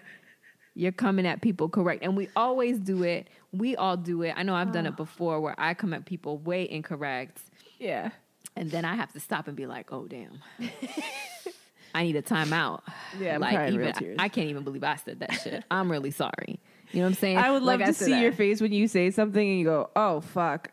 you're 0.75 0.91
coming 0.91 1.25
at 1.27 1.41
people 1.41 1.69
correct. 1.69 2.03
And 2.03 2.17
we 2.17 2.29
always 2.35 2.79
do 2.79 3.03
it. 3.03 3.29
We 3.51 3.75
all 3.75 3.97
do 3.97 4.23
it. 4.23 4.33
I 4.35 4.43
know 4.43 4.55
I've 4.55 4.71
done 4.71 4.85
it 4.85 4.93
ah. 4.93 4.97
before 4.97 5.39
where 5.39 5.55
I 5.57 5.73
come 5.73 5.93
at 5.93 6.05
people 6.05 6.37
way 6.39 6.69
incorrect. 6.69 7.39
Yeah. 7.79 8.11
And 8.55 8.71
then 8.71 8.85
I 8.85 8.95
have 8.95 9.11
to 9.13 9.19
stop 9.19 9.47
and 9.47 9.55
be 9.55 9.65
like, 9.65 9.91
oh, 9.91 10.07
damn. 10.07 10.39
I 11.95 12.03
need 12.03 12.15
a 12.15 12.21
timeout. 12.21 12.81
Yeah, 13.19 13.35
I'm 13.35 13.41
like, 13.41 13.71
even, 13.71 13.93
tears. 13.93 14.15
I 14.19 14.27
can't 14.27 14.49
even 14.49 14.63
believe 14.63 14.83
I 14.83 14.95
said 14.95 15.19
that 15.19 15.33
shit. 15.43 15.63
I'm 15.69 15.91
really 15.91 16.11
sorry. 16.11 16.59
You 16.91 16.99
know 16.99 17.05
what 17.05 17.09
I'm 17.09 17.13
saying? 17.15 17.37
I 17.37 17.51
would 17.51 17.63
love 17.63 17.79
Like 17.79 17.87
to 17.87 17.93
see 17.93 18.21
your 18.21 18.31
face 18.31 18.61
when 18.61 18.71
you 18.71 18.87
say 18.87 19.11
something 19.11 19.47
and 19.47 19.59
you 19.59 19.65
go, 19.65 19.89
"Oh 19.95 20.21
fuck." 20.21 20.71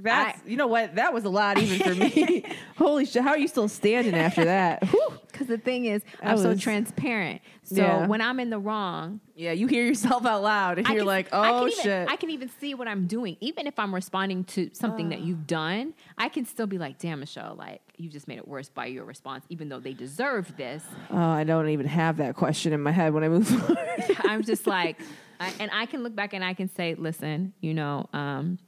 That's 0.00 0.40
you 0.46 0.56
know 0.56 0.66
what? 0.66 0.96
That 0.96 1.12
was 1.12 1.24
a 1.24 1.28
lot 1.28 1.58
even 1.58 1.78
for 1.78 1.94
me. 1.94 2.44
Holy 2.76 3.04
shit! 3.04 3.22
How 3.22 3.30
are 3.30 3.38
you 3.38 3.48
still 3.48 3.68
standing 3.68 4.14
after 4.14 4.44
that? 4.44 4.84
Whew. 4.88 5.12
Because 5.40 5.56
the 5.56 5.62
thing 5.62 5.86
is, 5.86 6.02
I 6.22 6.32
I'm 6.32 6.36
so 6.38 6.50
was- 6.50 6.60
transparent. 6.60 7.40
So 7.62 7.76
Yeah. 7.76 8.06
when 8.06 8.20
I'm 8.20 8.38
in 8.40 8.50
the 8.50 8.58
wrong, 8.58 9.20
Yeah, 9.34 9.52
you 9.52 9.68
hear 9.68 9.86
yourself 9.86 10.26
out 10.26 10.42
loud 10.42 10.76
and 10.76 10.86
I 10.86 10.90
you're 10.90 11.00
can- 11.00 11.06
like, 11.06 11.32
I 11.32 11.50
"Oh 11.50 11.60
can 11.60 11.68
even, 11.70 11.82
shit!" 11.82 12.10
I 12.10 12.16
can 12.16 12.28
even 12.30 12.50
see 12.60 12.74
what 12.74 12.86
I'm 12.88 13.06
doing. 13.06 13.38
Even 13.40 13.66
if 13.66 13.78
I'm 13.78 13.94
responding 13.94 14.44
to 14.44 14.68
something 14.74 15.08
that 15.08 15.20
you've 15.20 15.46
done, 15.46 15.94
I 16.18 16.28
can 16.28 16.44
still 16.44 16.66
be 16.66 16.76
like, 16.76 16.98
damn, 16.98 17.20
Michelle, 17.20 17.54
like, 17.58 17.80
you 17.96 18.10
just 18.10 18.28
made 18.28 18.36
it 18.36 18.46
worse 18.46 18.68
by 18.68 18.84
your 18.86 19.06
response, 19.06 19.46
even 19.48 19.70
though 19.70 19.80
they 19.80 19.94
deserved 19.94 20.58
this. 20.58 20.84
oh, 21.10 21.16
I 21.16 21.44
don't 21.44 21.70
even 21.70 21.86
have 21.86 22.18
that 22.18 22.36
question 22.36 22.74
in 22.74 22.82
my 22.82 22.90
head 22.92 23.14
when 23.14 23.24
I 23.24 23.28
move 23.30 23.48
forward. 23.48 23.78
I'm 24.24 24.42
just 24.42 24.66
like, 24.66 24.98
I, 25.40 25.54
and 25.58 25.70
I 25.72 25.86
can 25.86 26.02
look 26.02 26.14
back 26.14 26.34
and 26.34 26.44
I 26.44 26.52
can 26.52 26.68
say, 26.68 26.94
listen, 26.96 27.54
you 27.62 27.72
know, 27.72 28.10
um, 28.12 28.58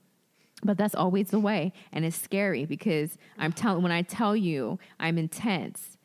but 0.64 0.79
that's 0.79 0.95
always 0.95 1.29
the 1.29 1.41
way. 1.41 1.73
And 1.93 2.05
it's 2.07 2.16
scary 2.16 2.64
because 2.64 3.18
I'm 3.37 3.53
telling, 3.53 3.83
when 3.83 3.93
I 3.93 4.01
tell 4.03 4.35
you 4.35 4.79
I'm 4.99 5.18
intense, 5.18 5.99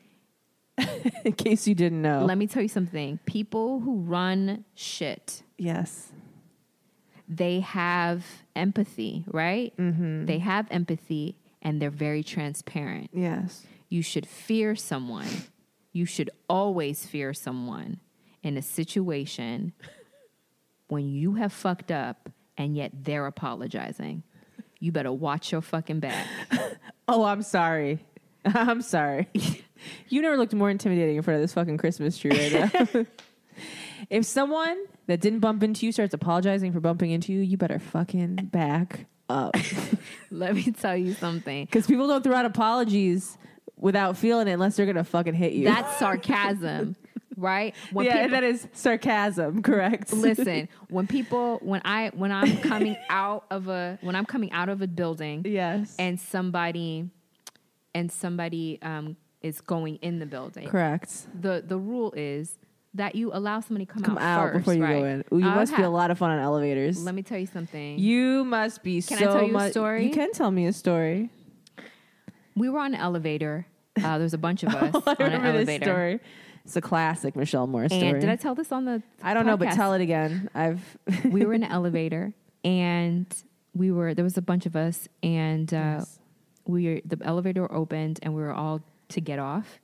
in 1.26 1.34
case 1.34 1.68
you 1.68 1.76
didn't 1.76 2.02
know. 2.02 2.24
let 2.26 2.38
me 2.38 2.48
tell 2.48 2.62
you 2.62 2.68
something. 2.70 3.20
People 3.26 3.80
who 3.80 3.98
run 4.02 4.64
shit, 4.76 5.44
yes. 5.58 6.12
they 7.28 7.60
have 7.62 8.26
empathy, 8.56 9.24
right? 9.28 9.76
Mm-hmm. 9.78 10.26
They 10.26 10.40
have 10.40 10.68
empathy 10.72 11.38
and 11.62 11.82
they're 11.82 11.90
very 11.90 12.24
transparent. 12.24 13.10
Yes. 13.14 13.66
You 13.90 14.02
should 14.02 14.26
fear 14.28 14.76
someone. 14.76 15.28
You 15.94 16.06
should 16.06 16.30
always 16.50 17.06
fear 17.06 17.34
someone 17.34 18.00
in 18.44 18.56
a 18.58 18.62
situation 18.62 19.74
when 20.88 21.10
you 21.10 21.34
have 21.36 21.52
fucked 21.52 21.92
up 21.92 22.30
and 22.58 22.76
yet 22.76 22.92
they're 22.94 23.26
apologizing. 23.26 24.24
You 24.80 24.92
better 24.92 25.12
watch 25.12 25.52
your 25.52 25.62
fucking 25.62 26.00
back. 26.00 26.28
Oh, 27.10 27.24
I'm 27.24 27.42
sorry. 27.42 28.00
I'm 28.56 28.82
sorry. 28.82 29.28
you 30.10 30.22
never 30.22 30.38
looked 30.38 30.54
more 30.54 30.70
intimidating 30.70 31.18
in 31.18 31.24
front 31.24 31.36
of 31.36 31.42
this 31.42 31.54
fucking 31.54 31.78
Christmas 31.78 32.18
tree 32.18 32.32
right 32.32 32.74
now. 32.74 33.06
if 34.10 34.26
someone 34.26 34.78
that 35.08 35.22
didn't 35.22 35.40
bump 35.40 35.64
into 35.64 35.86
you 35.86 35.92
starts 35.92 36.14
apologizing 36.14 36.72
for 36.72 36.80
bumping 36.80 37.12
into 37.12 37.34
you, 37.34 37.40
you 37.40 37.58
better 37.58 37.80
fucking 37.80 38.36
back 38.52 39.06
up. 39.30 39.56
Let 40.32 40.56
me 40.56 40.72
tell 40.72 40.96
you 40.96 41.14
something. 41.14 41.66
Because 41.66 41.88
people 41.88 42.08
don't 42.08 42.24
throw 42.24 42.36
out 42.36 42.46
apologies 42.46 43.38
without 43.76 44.18
feeling 44.18 44.48
it 44.48 44.54
unless 44.54 44.76
they're 44.76 44.86
gonna 44.86 45.04
fucking 45.04 45.34
hit 45.34 45.54
you. 45.54 45.66
That's 45.66 46.00
sarcasm, 46.00 46.96
right? 47.36 47.76
When 47.92 48.06
yeah, 48.06 48.24
people- 48.24 48.32
that 48.32 48.44
is 48.44 48.68
sarcasm. 48.74 49.62
Correct. 49.62 50.14
listen, 50.14 50.70
when 50.90 51.08
people 51.08 51.60
when 51.62 51.82
I 51.86 52.10
when 52.14 52.32
I'm 52.32 52.58
coming 52.58 52.98
out 53.10 53.46
of 53.52 53.68
a 53.68 54.00
when 54.02 54.16
I'm 54.16 54.26
coming 54.26 54.52
out 54.52 54.70
of 54.70 54.82
a 54.82 54.88
building 54.88 55.44
yes. 55.46 55.96
and 56.00 56.20
somebody 56.20 57.10
and 57.98 58.12
somebody 58.12 58.80
um, 58.82 59.16
is 59.42 59.62
going 59.62 59.96
in 59.98 60.20
the 60.20 60.26
building. 60.26 60.68
correct. 60.68 61.10
The 61.42 61.64
the 61.66 61.78
rule 61.78 62.14
is 62.16 62.58
that 62.94 63.16
you 63.16 63.32
allow 63.34 63.60
somebody 63.60 63.86
to 63.86 63.94
come, 63.94 64.02
Come 64.04 64.18
out, 64.18 64.54
first, 64.54 64.58
before 64.60 64.74
you 64.74 64.84
right? 64.84 65.00
go 65.02 65.06
in. 65.06 65.24
Ooh, 65.34 65.38
you 65.40 65.52
must 65.62 65.76
be 65.76 65.84
a 65.84 65.90
lot 65.90 66.10
of 66.10 66.18
fun 66.18 66.32
on 66.32 66.40
elevators. 66.40 67.04
Let 67.04 67.14
me 67.16 67.22
tell 67.22 67.38
you 67.38 67.46
something. 67.46 68.00
you 68.00 68.44
must 68.44 68.82
be 68.84 69.02
so 69.02 69.16
Can 69.16 69.18
I 69.28 69.32
tell 69.34 69.44
you 69.48 69.58
a 69.58 69.72
story? 69.72 70.06
You 70.08 70.12
can 70.14 70.32
tell 70.32 70.50
me 70.52 70.66
a 70.68 70.74
story. 70.74 71.30
we 72.56 72.70
were 72.70 72.80
on 72.80 72.94
an 72.96 73.00
elevator. 73.00 73.66
Uh, 73.98 74.18
there 74.18 74.26
was 74.26 74.34
a 74.34 74.38
bunch 74.48 74.64
of 74.64 74.70
us 74.84 74.96
I 75.08 75.16
on 75.24 75.32
an 75.34 75.46
elevator. 75.46 75.86
story. 75.86 76.20
It's 76.66 76.76
a 76.76 76.82
classic 76.82 77.36
Michelle 77.36 77.68
Moore 77.68 77.88
story. 77.88 78.02
And 78.08 78.20
did 78.22 78.30
I 78.30 78.36
tell 78.36 78.56
this 78.56 78.72
on 78.72 78.86
the? 78.86 79.02
I 79.24 79.34
don't 79.34 79.46
know, 79.46 79.58
but 79.58 79.72
tell 79.74 79.94
it 79.94 80.02
again. 80.02 80.50
I've 80.54 80.82
we 81.26 81.46
were 81.46 81.54
in 81.54 81.64
an 81.64 81.72
elevator, 81.80 82.34
and 82.64 83.26
we 83.74 83.92
were 83.92 84.14
there 84.14 84.26
was 84.26 84.38
a 84.38 84.42
bunch 84.42 84.66
of 84.66 84.76
us, 84.76 85.08
and 85.24 85.72
uh, 85.74 85.78
Yes. 86.00 86.20
We 86.68 87.02
the 87.06 87.18
elevator 87.24 87.72
opened, 87.72 88.20
and 88.22 88.34
we 88.36 88.42
were 88.42 88.54
all 88.54 88.82
to 89.10 89.22
get 89.22 89.40
off. 89.40 89.80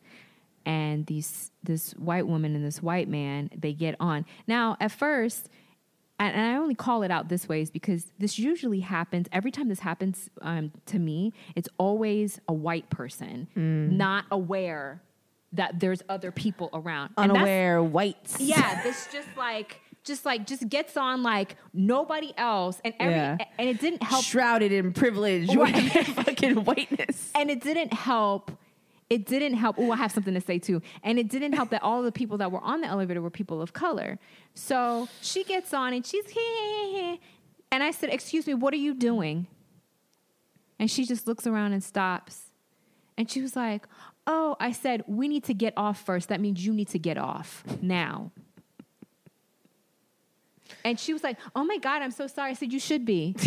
And 0.65 1.05
these 1.07 1.51
this 1.63 1.91
white 1.93 2.27
woman 2.27 2.55
and 2.55 2.65
this 2.65 2.81
white 2.81 3.09
man 3.09 3.49
they 3.55 3.73
get 3.73 3.95
on. 3.99 4.25
Now 4.47 4.77
at 4.79 4.91
first, 4.91 5.49
and, 6.19 6.39
I 6.39 6.55
only 6.55 6.75
call 6.75 7.03
it 7.03 7.11
out 7.11 7.27
this 7.27 7.49
way 7.49 7.61
is 7.61 7.69
because 7.69 8.05
this 8.17 8.39
usually 8.39 8.79
happens 8.79 9.27
every 9.31 9.51
time 9.51 9.67
this 9.67 9.79
happens 9.79 10.29
um, 10.41 10.71
to 10.85 10.99
me. 10.99 11.33
It's 11.55 11.67
always 11.77 12.39
a 12.47 12.53
white 12.53 12.89
person 12.89 13.47
not 13.55 14.25
aware 14.31 15.01
that 15.53 15.79
there's 15.79 16.01
other 16.09 16.31
people 16.31 16.69
around. 16.73 17.11
Unaware 17.17 17.83
whites. 17.83 18.39
yeah, 18.39 18.81
this 18.83 19.07
just 19.11 19.27
like 19.37 19.81
just 20.03 20.25
like 20.25 20.45
just 20.45 20.67
gets 20.69 20.97
on 20.97 21.23
like 21.23 21.55
nobody 21.73 22.33
else 22.37 22.79
and 22.83 22.93
every 22.99 23.15
Yeah. 23.15 23.37
and 23.57 23.69
it 23.69 23.79
didn't 23.79 24.03
help 24.03 24.23
shrouded 24.25 24.71
in 24.71 24.93
privilege 24.93 25.53
Right. 25.55 25.73
fucking 26.07 26.65
whiteness. 26.65 27.31
and 27.35 27.49
it 27.49 27.61
didn't 27.61 27.93
help 27.93 28.51
it 29.09 29.27
didn't 29.27 29.53
help. 29.55 29.75
Oh, 29.77 29.91
I 29.91 29.97
have 29.97 30.11
something 30.11 30.33
to 30.33 30.41
say 30.41 30.57
too. 30.57 30.81
And 31.03 31.19
it 31.19 31.27
didn't 31.29 31.53
help 31.53 31.69
that 31.69 31.83
all 31.83 32.01
the 32.01 32.11
people 32.11 32.37
that 32.39 32.51
were 32.51 32.61
on 32.61 32.81
the 32.81 32.87
elevator 32.87 33.21
were 33.21 33.29
people 33.29 33.61
of 33.61 33.71
color. 33.73 34.17
So 34.55 35.07
she 35.21 35.43
gets 35.43 35.71
on 35.71 35.93
and 35.93 36.03
she's, 36.03 36.25
hee-hee. 36.27 37.19
and 37.71 37.83
I 37.83 37.91
said, 37.91 38.09
Excuse 38.09 38.47
me, 38.47 38.55
what 38.55 38.73
are 38.73 38.77
you 38.77 38.95
doing? 38.95 39.45
And 40.79 40.89
she 40.89 41.05
just 41.05 41.27
looks 41.27 41.45
around 41.45 41.73
and 41.73 41.83
stops. 41.83 42.45
And 43.17 43.29
she 43.29 43.41
was 43.41 43.55
like, 43.55 43.85
Oh, 44.25 44.55
I 44.59 44.71
said, 44.71 45.03
we 45.05 45.27
need 45.27 45.43
to 45.43 45.53
get 45.53 45.73
off 45.77 46.03
first. 46.03 46.29
That 46.29 46.39
means 46.39 46.65
you 46.65 46.73
need 46.73 46.87
to 46.89 46.97
get 46.99 47.17
off 47.17 47.63
now. 47.81 48.31
And 50.83 50.99
she 50.99 51.13
was 51.13 51.23
like, 51.23 51.37
Oh 51.55 51.63
my 51.63 51.77
God, 51.77 52.01
I'm 52.01 52.11
so 52.11 52.27
sorry. 52.27 52.51
I 52.51 52.53
said, 52.53 52.71
You 52.73 52.79
should 52.79 53.05
be. 53.05 53.35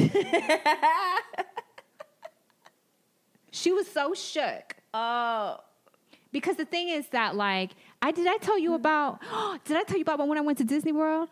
she 3.50 3.72
was 3.72 3.88
so 3.88 4.14
shook. 4.14 4.76
Oh. 4.94 5.58
Because 6.32 6.56
the 6.56 6.64
thing 6.64 6.88
is 6.88 7.06
that, 7.08 7.34
like, 7.34 7.70
I 8.02 8.10
did 8.10 8.26
I 8.26 8.36
tell 8.38 8.58
you 8.58 8.72
mm. 8.72 8.76
about, 8.76 9.20
did 9.64 9.76
I 9.76 9.82
tell 9.84 9.96
you 9.96 10.02
about 10.02 10.26
when 10.26 10.38
I 10.38 10.42
went 10.42 10.58
to 10.58 10.64
Disney 10.64 10.92
World? 10.92 11.28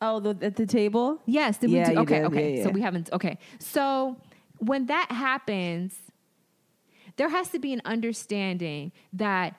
Oh, 0.00 0.18
the, 0.20 0.36
at 0.44 0.56
the 0.56 0.66
table? 0.66 1.20
Yes. 1.26 1.58
Did 1.58 1.70
Yeah, 1.70 1.88
we 1.88 1.94
do? 1.94 2.00
Okay, 2.02 2.16
did. 2.16 2.24
okay. 2.24 2.56
Yeah, 2.58 2.64
So 2.64 2.70
we 2.70 2.80
haven't, 2.80 3.12
okay. 3.12 3.38
So 3.58 4.16
when 4.58 4.86
that 4.86 5.10
happens, 5.12 5.96
there 7.16 7.28
has 7.28 7.48
to 7.50 7.58
be 7.58 7.72
an 7.72 7.82
understanding 7.84 8.92
that 9.12 9.54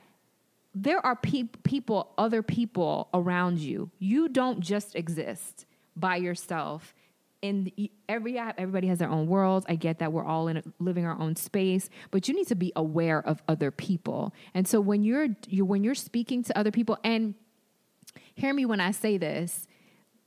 there 0.74 1.06
are 1.06 1.16
peop 1.16 1.64
people, 1.64 2.14
other 2.18 2.42
people 2.42 3.10
around 3.14 3.60
you. 3.60 3.92
You 4.00 4.28
don't 4.28 4.60
just 4.60 4.96
exist 4.96 5.66
by 5.96 6.18
yourself. 6.18 6.94
And 7.44 7.72
every 8.08 8.40
everybody 8.40 8.88
has 8.88 9.00
their 9.00 9.10
own 9.10 9.28
worlds. 9.28 9.66
I 9.68 9.76
get 9.76 10.00
that 10.00 10.14
we're 10.14 10.24
all 10.24 10.48
in 10.48 10.64
living 10.80 11.06
our 11.06 11.20
own 11.20 11.36
space, 11.36 11.90
but 12.10 12.28
you 12.28 12.34
need 12.34 12.48
to 12.48 12.56
be 12.56 12.72
aware 12.76 13.20
of 13.28 13.44
other 13.50 13.70
people. 13.70 14.34
And 14.54 14.66
so 14.66 14.80
when 14.80 15.04
you're 15.04 15.28
you 15.48 15.66
when 15.66 15.84
you're 15.84 15.94
speaking 15.94 16.42
to 16.44 16.58
other 16.58 16.72
people, 16.72 16.98
and 17.04 17.36
hear 18.34 18.54
me 18.54 18.66
when 18.66 18.80
I 18.80 18.92
say 18.92 19.18
this, 19.18 19.68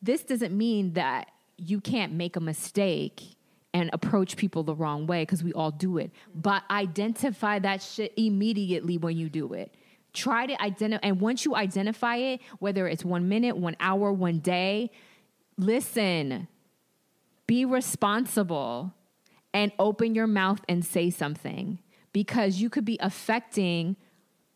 this 0.03 0.25
doesn't 0.25 0.57
mean 0.57 0.93
that 0.93 1.31
you 1.57 1.81
can't 1.81 2.13
make 2.13 2.37
a 2.37 2.41
mistake 2.41 3.23
and 3.73 3.89
approach 3.93 4.37
people 4.37 4.63
the 4.63 4.75
wrong 4.75 5.07
way 5.07 5.23
because 5.23 5.43
we 5.43 5.55
all 5.55 5.71
do 5.71 5.97
it. 5.97 6.11
But 6.35 6.65
identify 6.71 7.59
that 7.61 7.83
shit 7.83 8.13
immediately 8.17 8.99
when 8.99 9.17
you 9.17 9.31
do 9.31 9.55
it. 9.55 9.75
Try 10.17 10.47
to 10.47 10.63
identify, 10.63 11.07
and 11.07 11.21
once 11.21 11.45
you 11.45 11.55
identify 11.55 12.17
it, 12.17 12.41
whether 12.59 12.89
it's 12.89 13.05
one 13.05 13.29
minute, 13.29 13.57
one 13.57 13.77
hour, 13.79 14.11
one 14.13 14.39
day, 14.39 14.91
listen, 15.59 16.49
be 17.47 17.67
responsible 17.67 18.95
and 19.53 19.73
open 19.79 20.15
your 20.15 20.27
mouth 20.27 20.61
and 20.69 20.85
say 20.85 21.11
something 21.11 21.79
because 22.13 22.63
you 22.63 22.71
could 22.71 22.87
be 22.87 22.97
affecting 23.01 23.97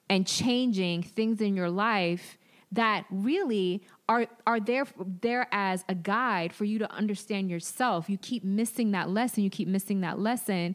and 0.08 0.26
changing 0.26 1.02
things 1.02 1.42
in 1.42 1.54
your 1.54 1.70
life 1.70 2.38
that 2.72 3.04
really 3.10 3.82
are 4.08 4.26
are 4.46 4.60
there 4.60 4.86
there 5.20 5.46
as 5.52 5.84
a 5.88 5.94
guide 5.94 6.52
for 6.52 6.64
you 6.64 6.78
to 6.78 6.90
understand 6.92 7.50
yourself. 7.50 8.08
You 8.08 8.18
keep 8.18 8.44
missing 8.44 8.92
that 8.92 9.10
lesson, 9.10 9.44
you 9.44 9.50
keep 9.50 9.68
missing 9.68 10.00
that 10.00 10.18
lesson. 10.18 10.74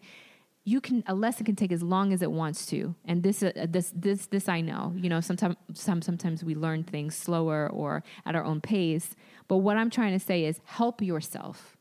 You 0.66 0.82
can 0.82 1.04
a 1.08 1.16
lesson 1.16 1.46
can 1.46 1.56
take 1.56 1.72
as 1.72 1.82
long 1.82 2.12
as 2.12 2.22
it 2.22 2.32
wants 2.32 2.66
to, 2.68 2.96
and 3.06 3.24
this 3.24 3.42
uh, 3.42 3.68
this 3.70 3.94
this 3.96 4.26
this 4.26 4.50
I 4.50 4.62
know. 4.62 4.94
You 4.98 5.10
know, 5.10 5.22
sometimes 5.22 5.56
some 5.74 6.02
sometimes 6.02 6.44
we 6.44 6.56
learn 6.56 6.84
things 6.84 7.16
slower 7.16 7.70
or 7.72 8.04
at 8.26 8.36
our 8.36 8.44
own 8.44 8.60
pace. 8.60 9.16
But 9.48 9.58
what 9.58 9.78
I'm 9.78 9.90
trying 9.90 10.14
to 10.20 10.26
say 10.26 10.44
is 10.46 10.60
help 10.66 11.02
yourself 11.02 11.76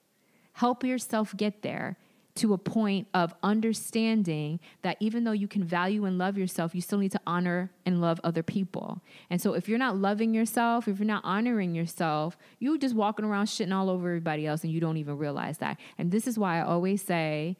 help 0.54 0.84
yourself 0.84 1.36
get 1.36 1.62
there 1.62 1.96
to 2.36 2.52
a 2.52 2.58
point 2.58 3.06
of 3.14 3.32
understanding 3.44 4.58
that 4.82 4.96
even 4.98 5.22
though 5.22 5.32
you 5.32 5.46
can 5.46 5.62
value 5.62 6.04
and 6.04 6.18
love 6.18 6.36
yourself, 6.36 6.74
you 6.74 6.80
still 6.80 6.98
need 6.98 7.12
to 7.12 7.20
honor 7.28 7.70
and 7.86 8.00
love 8.00 8.20
other 8.24 8.42
people. 8.42 9.00
And 9.30 9.40
so 9.40 9.54
if 9.54 9.68
you're 9.68 9.78
not 9.78 9.96
loving 9.96 10.34
yourself, 10.34 10.88
if 10.88 10.98
you're 10.98 11.06
not 11.06 11.22
honoring 11.24 11.76
yourself, 11.76 12.36
you're 12.58 12.78
just 12.78 12.96
walking 12.96 13.24
around 13.24 13.46
shitting 13.46 13.72
all 13.72 13.88
over 13.88 14.08
everybody 14.08 14.48
else 14.48 14.64
and 14.64 14.72
you 14.72 14.80
don't 14.80 14.96
even 14.96 15.16
realize 15.16 15.58
that. 15.58 15.78
And 15.96 16.10
this 16.10 16.26
is 16.26 16.36
why 16.36 16.58
I 16.58 16.62
always 16.62 17.02
say, 17.02 17.56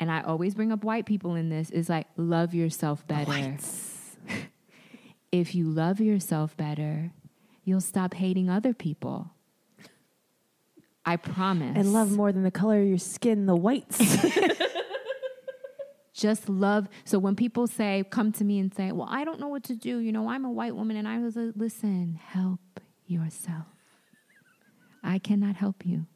and 0.00 0.10
I 0.10 0.22
always 0.22 0.54
bring 0.54 0.72
up 0.72 0.84
white 0.84 1.06
people 1.06 1.34
in 1.34 1.48
this, 1.48 1.70
is 1.70 1.88
like 1.88 2.06
love 2.16 2.54
yourself 2.54 3.06
better. 3.06 3.56
if 5.32 5.54
you 5.54 5.64
love 5.64 6.00
yourself 6.00 6.56
better, 6.56 7.12
you'll 7.64 7.80
stop 7.80 8.14
hating 8.14 8.48
other 8.48 8.72
people. 8.72 9.30
I 11.04 11.16
promise. 11.16 11.76
And 11.76 11.92
love 11.92 12.12
more 12.12 12.32
than 12.32 12.42
the 12.42 12.50
color 12.50 12.80
of 12.80 12.86
your 12.86 12.98
skin, 12.98 13.46
the 13.46 13.56
whites. 13.56 13.98
just 16.12 16.48
love. 16.48 16.88
So 17.04 17.18
when 17.18 17.34
people 17.34 17.66
say, 17.66 18.04
come 18.10 18.30
to 18.32 18.44
me 18.44 18.58
and 18.58 18.74
say, 18.74 18.92
well, 18.92 19.08
I 19.10 19.24
don't 19.24 19.40
know 19.40 19.48
what 19.48 19.64
to 19.64 19.74
do, 19.74 19.98
you 19.98 20.12
know, 20.12 20.28
I'm 20.28 20.44
a 20.44 20.50
white 20.50 20.76
woman, 20.76 20.96
and 20.96 21.08
I 21.08 21.18
was 21.18 21.36
like, 21.36 21.54
listen, 21.56 22.20
help 22.26 22.60
yourself. 23.06 23.66
I 25.02 25.18
cannot 25.18 25.56
help 25.56 25.86
you. 25.86 26.06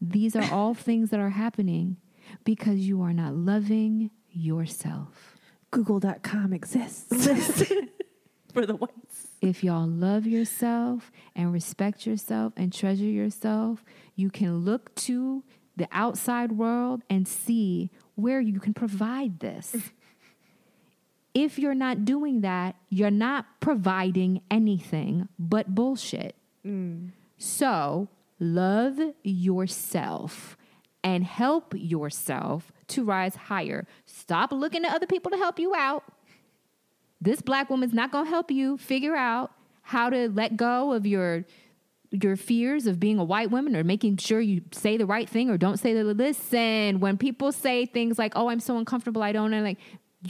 These 0.00 0.36
are 0.36 0.52
all 0.52 0.74
things 0.74 1.10
that 1.10 1.20
are 1.20 1.30
happening 1.30 1.96
because 2.44 2.78
you 2.78 3.02
are 3.02 3.12
not 3.12 3.34
loving 3.34 4.10
yourself. 4.30 5.36
Google.com 5.70 6.52
exists 6.52 7.26
for 8.52 8.66
the 8.66 8.76
whites. 8.76 9.28
If 9.40 9.62
y'all 9.62 9.86
love 9.86 10.26
yourself 10.26 11.10
and 11.36 11.52
respect 11.52 12.06
yourself 12.06 12.52
and 12.56 12.72
treasure 12.72 13.04
yourself, 13.04 13.84
you 14.16 14.30
can 14.30 14.58
look 14.58 14.94
to 14.96 15.44
the 15.76 15.88
outside 15.92 16.52
world 16.52 17.02
and 17.10 17.26
see 17.26 17.90
where 18.14 18.40
you 18.40 18.60
can 18.60 18.72
provide 18.72 19.40
this. 19.40 19.76
if 21.34 21.58
you're 21.58 21.74
not 21.74 22.04
doing 22.04 22.42
that, 22.42 22.76
you're 22.88 23.10
not 23.10 23.46
providing 23.60 24.40
anything 24.50 25.28
but 25.38 25.74
bullshit. 25.74 26.36
Mm. 26.64 27.10
So, 27.36 28.08
love 28.38 28.98
yourself 29.22 30.56
and 31.04 31.22
help 31.22 31.74
yourself 31.76 32.72
to 32.88 33.04
rise 33.04 33.36
higher. 33.36 33.86
Stop 34.06 34.50
looking 34.50 34.82
to 34.82 34.88
other 34.88 35.06
people 35.06 35.30
to 35.30 35.36
help 35.36 35.60
you 35.60 35.74
out. 35.74 36.04
This 37.20 37.40
black 37.40 37.70
woman's 37.70 37.94
not 37.94 38.10
going 38.10 38.24
to 38.24 38.30
help 38.30 38.50
you 38.50 38.76
figure 38.76 39.14
out 39.14 39.52
how 39.82 40.10
to 40.10 40.28
let 40.30 40.56
go 40.56 40.92
of 40.92 41.06
your 41.06 41.44
your 42.10 42.36
fears 42.36 42.86
of 42.86 43.00
being 43.00 43.18
a 43.18 43.24
white 43.24 43.50
woman 43.50 43.74
or 43.74 43.82
making 43.82 44.16
sure 44.18 44.40
you 44.40 44.62
say 44.70 44.96
the 44.96 45.04
right 45.04 45.28
thing 45.28 45.50
or 45.50 45.58
don't 45.58 45.78
say 45.78 45.92
the 45.94 46.04
listen 46.04 47.00
when 47.00 47.18
people 47.18 47.50
say 47.50 47.84
things 47.86 48.20
like 48.20 48.32
oh 48.36 48.48
i'm 48.48 48.60
so 48.60 48.78
uncomfortable 48.78 49.20
i 49.20 49.32
don't 49.32 49.50
know 49.50 49.60
like 49.62 49.78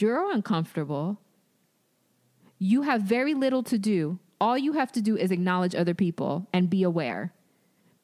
you're 0.01 0.33
uncomfortable. 0.33 1.19
You 2.59 2.83
have 2.83 3.03
very 3.03 3.35
little 3.35 3.63
to 3.65 3.79
do. 3.79 4.19
All 4.41 4.59
you 4.59 4.73
have 4.73 4.93
to 4.93 5.03
do 5.03 5.17
is 5.17 5.31
acknowledge 5.31 5.75
other 5.75 5.95
people 5.95 6.49
and 6.53 6.69
be 6.69 6.83
aware 6.83 7.33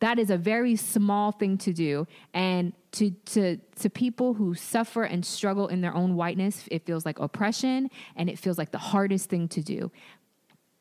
that 0.00 0.18
is 0.18 0.30
a 0.30 0.36
very 0.36 0.76
small 0.76 1.30
thing 1.30 1.58
to 1.58 1.72
do. 1.72 2.06
And 2.34 2.72
to 2.92 3.10
to 3.26 3.58
to 3.76 3.88
people 3.88 4.34
who 4.34 4.54
suffer 4.54 5.04
and 5.04 5.24
struggle 5.24 5.68
in 5.68 5.80
their 5.80 5.94
own 5.94 6.16
whiteness 6.16 6.64
it 6.72 6.84
feels 6.84 7.06
like 7.06 7.20
oppression 7.20 7.88
and 8.16 8.28
it 8.28 8.38
feels 8.38 8.58
like 8.58 8.72
the 8.72 8.78
hardest 8.78 9.30
thing 9.30 9.46
to 9.48 9.62
do. 9.62 9.92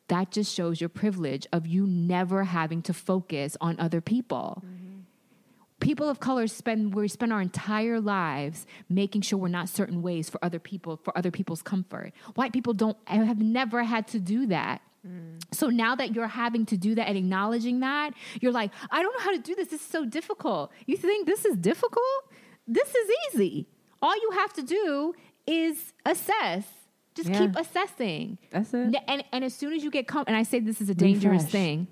That 0.08 0.32
just 0.32 0.52
shows 0.52 0.80
your 0.80 0.88
privilege 0.88 1.46
of 1.52 1.68
you 1.68 1.86
never 1.86 2.44
having 2.44 2.82
to 2.82 2.92
focus 2.92 3.56
on 3.60 3.78
other 3.78 4.00
people. 4.00 4.62
Mm-hmm. 4.66 4.86
People 5.78 6.08
of 6.08 6.18
color 6.18 6.46
spend 6.46 6.94
we 6.94 7.06
spend 7.06 7.32
our 7.32 7.40
entire 7.40 8.00
lives 8.00 8.66
making 8.88 9.20
sure 9.20 9.38
we're 9.38 9.48
not 9.48 9.68
certain 9.68 10.02
ways 10.02 10.28
for 10.28 10.42
other 10.44 10.58
people 10.58 10.98
for 11.04 11.16
other 11.16 11.30
people's 11.30 11.62
comfort. 11.62 12.12
White 12.34 12.52
people 12.52 12.72
don't 12.72 12.96
have 13.06 13.40
never 13.40 13.84
had 13.84 14.08
to 14.08 14.18
do 14.18 14.46
that 14.46 14.82
so 15.52 15.68
now 15.68 15.94
that 15.96 16.14
you're 16.14 16.26
having 16.28 16.66
to 16.66 16.76
do 16.76 16.94
that 16.94 17.08
and 17.08 17.16
acknowledging 17.16 17.80
that, 17.80 18.10
you're 18.40 18.52
like, 18.52 18.70
I 18.90 19.02
don't 19.02 19.12
know 19.12 19.24
how 19.24 19.32
to 19.32 19.38
do 19.38 19.54
this. 19.54 19.68
This 19.68 19.80
is 19.80 19.86
so 19.86 20.04
difficult. 20.04 20.70
You 20.86 20.96
think 20.96 21.26
this 21.26 21.44
is 21.44 21.56
difficult? 21.56 22.04
This 22.68 22.88
is 22.94 23.10
easy. 23.34 23.66
All 24.02 24.14
you 24.14 24.30
have 24.34 24.52
to 24.54 24.62
do 24.62 25.14
is 25.46 25.92
assess. 26.04 26.64
Just 27.14 27.28
Yeah. 27.30 27.38
keep 27.40 27.56
assessing. 27.56 28.38
That's 28.50 28.72
it. 28.72 28.94
And, 29.08 29.24
and 29.32 29.44
as 29.44 29.54
soon 29.54 29.72
as 29.72 29.82
you 29.82 29.90
get 29.90 30.06
com- 30.06 30.24
and 30.26 30.36
I 30.36 30.42
say 30.44 30.60
this 30.60 30.80
is 30.80 30.88
a 30.88 30.94
dangerous 30.94 31.42
Refresh. 31.44 31.52
thing. 31.52 31.88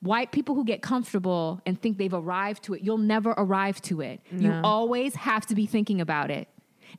White 0.00 0.32
people 0.32 0.54
who 0.54 0.64
get 0.64 0.80
comfortable 0.80 1.60
and 1.66 1.80
think 1.80 1.98
they've 1.98 2.12
arrived 2.12 2.62
to 2.64 2.74
it, 2.74 2.80
you'll 2.82 2.96
never 2.98 3.30
arrive 3.36 3.82
to 3.82 4.00
it. 4.00 4.20
You 4.32 4.50
always 4.64 5.14
have 5.14 5.44
to 5.46 5.54
be 5.54 5.66
thinking 5.66 6.00
about 6.00 6.30
it. 6.30 6.48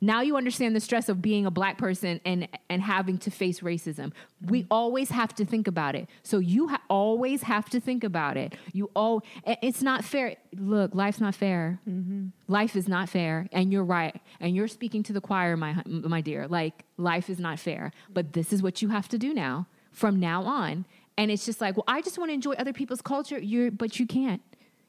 Now 0.00 0.20
you 0.20 0.36
understand 0.36 0.74
the 0.74 0.80
stress 0.80 1.08
of 1.08 1.20
being 1.20 1.46
a 1.46 1.50
black 1.50 1.78
person 1.78 2.20
and 2.24 2.48
and 2.68 2.82
having 2.82 3.18
to 3.18 3.30
face 3.30 3.60
racism. 3.60 4.12
We 4.46 4.66
always 4.70 5.10
have 5.10 5.34
to 5.36 5.44
think 5.44 5.66
about 5.66 5.94
it. 5.94 6.08
So 6.22 6.38
you 6.38 6.68
ha- 6.68 6.82
always 6.88 7.42
have 7.42 7.68
to 7.70 7.80
think 7.80 8.04
about 8.04 8.36
it. 8.36 8.54
You 8.72 8.90
all 8.94 9.22
it's 9.44 9.82
not 9.82 10.04
fair. 10.04 10.36
Look, 10.56 10.94
life's 10.94 11.20
not 11.20 11.34
fair. 11.34 11.80
Mm-hmm. 11.88 12.28
Life 12.48 12.76
is 12.76 12.88
not 12.88 13.08
fair, 13.08 13.48
and 13.52 13.72
you're 13.72 13.84
right. 13.84 14.20
And 14.40 14.54
you're 14.54 14.68
speaking 14.68 15.02
to 15.04 15.12
the 15.12 15.20
choir, 15.20 15.56
my 15.56 15.82
my 15.86 16.20
dear. 16.20 16.48
Like 16.48 16.84
life 16.96 17.30
is 17.30 17.38
not 17.38 17.58
fair, 17.58 17.92
but 18.12 18.32
this 18.32 18.52
is 18.52 18.62
what 18.62 18.82
you 18.82 18.88
have 18.88 19.08
to 19.08 19.18
do 19.18 19.34
now 19.34 19.66
from 19.92 20.18
now 20.18 20.42
on. 20.44 20.86
And 21.18 21.30
it's 21.30 21.44
just 21.44 21.60
like, 21.60 21.76
well, 21.76 21.84
I 21.86 22.00
just 22.00 22.18
want 22.18 22.30
to 22.30 22.34
enjoy 22.34 22.52
other 22.52 22.72
people's 22.72 23.02
culture. 23.02 23.38
You're, 23.38 23.70
but 23.70 24.00
you 24.00 24.06
can't. 24.06 24.40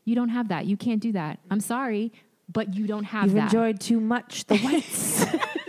You 0.05 0.15
don't 0.15 0.29
have 0.29 0.47
that. 0.49 0.65
You 0.65 0.77
can't 0.77 1.01
do 1.01 1.11
that. 1.13 1.39
I'm 1.51 1.59
sorry, 1.59 2.11
but 2.51 2.73
you 2.73 2.87
don't 2.87 3.05
have 3.05 3.25
You've 3.25 3.35
that. 3.35 3.53
enjoyed 3.53 3.79
too 3.79 3.99
much 3.99 4.45
the 4.45 4.57
whites. 4.57 5.25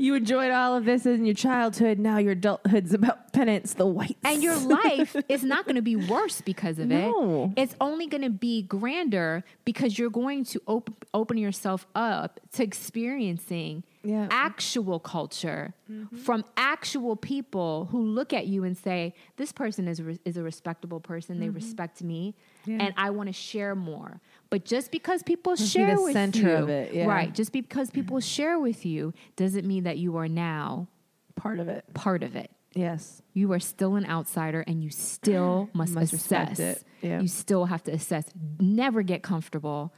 You 0.00 0.14
enjoyed 0.14 0.50
all 0.50 0.74
of 0.74 0.86
this 0.86 1.04
in 1.04 1.26
your 1.26 1.34
childhood. 1.34 1.98
Now 1.98 2.16
your 2.16 2.32
adulthood's 2.32 2.94
about 2.94 3.34
penance, 3.34 3.74
the 3.74 3.84
whites. 3.84 4.14
and 4.24 4.42
your 4.42 4.56
life 4.56 5.14
is 5.28 5.44
not 5.44 5.66
going 5.66 5.74
to 5.76 5.82
be 5.82 5.94
worse 5.94 6.40
because 6.40 6.78
of 6.78 6.86
No. 6.88 7.52
it. 7.54 7.60
It's 7.64 7.76
only 7.82 8.06
going 8.06 8.22
to 8.22 8.30
be 8.30 8.62
grander 8.62 9.44
because 9.66 9.98
you're 9.98 10.08
going 10.08 10.44
to 10.46 10.62
op- 10.66 11.04
open 11.12 11.36
yourself 11.36 11.86
up 11.94 12.40
to 12.52 12.62
experiencing 12.62 13.84
Yeah. 14.02 14.26
actual 14.30 15.00
culture 15.00 15.74
mm-hmm. 15.92 16.16
from 16.16 16.46
actual 16.56 17.14
people 17.14 17.88
who 17.90 18.00
look 18.00 18.32
at 18.32 18.46
you 18.46 18.64
and 18.64 18.78
say, 18.78 19.12
"This 19.36 19.52
person 19.52 19.86
is 19.86 20.00
re- 20.00 20.18
is 20.24 20.38
a 20.38 20.42
respectable 20.42 21.00
person. 21.00 21.40
They 21.40 21.48
mm-hmm. 21.48 21.56
respect 21.56 22.02
me, 22.02 22.34
Yeah. 22.66 22.78
and 22.80 22.94
I 22.96 23.10
want 23.10 23.28
to 23.28 23.32
share 23.32 23.74
more." 23.74 24.20
But 24.50 24.64
just 24.64 24.90
because 24.90 25.22
people 25.22 25.54
be 25.56 25.64
share 25.64 25.96
the 25.96 26.02
with 26.02 26.12
center 26.12 26.40
you, 26.40 26.50
of 26.50 26.68
it, 26.68 26.92
yeah. 26.94 27.06
right? 27.06 27.32
Just 27.32 27.52
because 27.52 27.90
people 27.90 28.18
share 28.20 28.58
with 28.58 28.84
you 28.84 29.14
doesn't 29.36 29.66
mean 29.66 29.84
that 29.84 29.98
you 29.98 30.16
are 30.16 30.28
now 30.28 30.88
part 31.36 31.60
of 31.60 31.68
it. 31.68 31.84
part 31.94 32.22
of 32.22 32.34
it 32.36 32.50
Yes. 32.74 33.22
you 33.32 33.52
are 33.52 33.60
still 33.60 33.94
an 33.96 34.04
outsider 34.06 34.62
and 34.66 34.82
you 34.82 34.90
still 34.90 35.70
must, 35.74 35.94
Must 35.94 36.12
assess. 36.12 36.58
it. 36.58 36.84
Yeah. 37.00 37.20
You 37.20 37.28
still 37.28 37.66
have 37.66 37.82
to 37.84 37.92
assess. 37.92 38.26
Never 38.58 39.02
get 39.02 39.22
comfortable. 39.22 39.92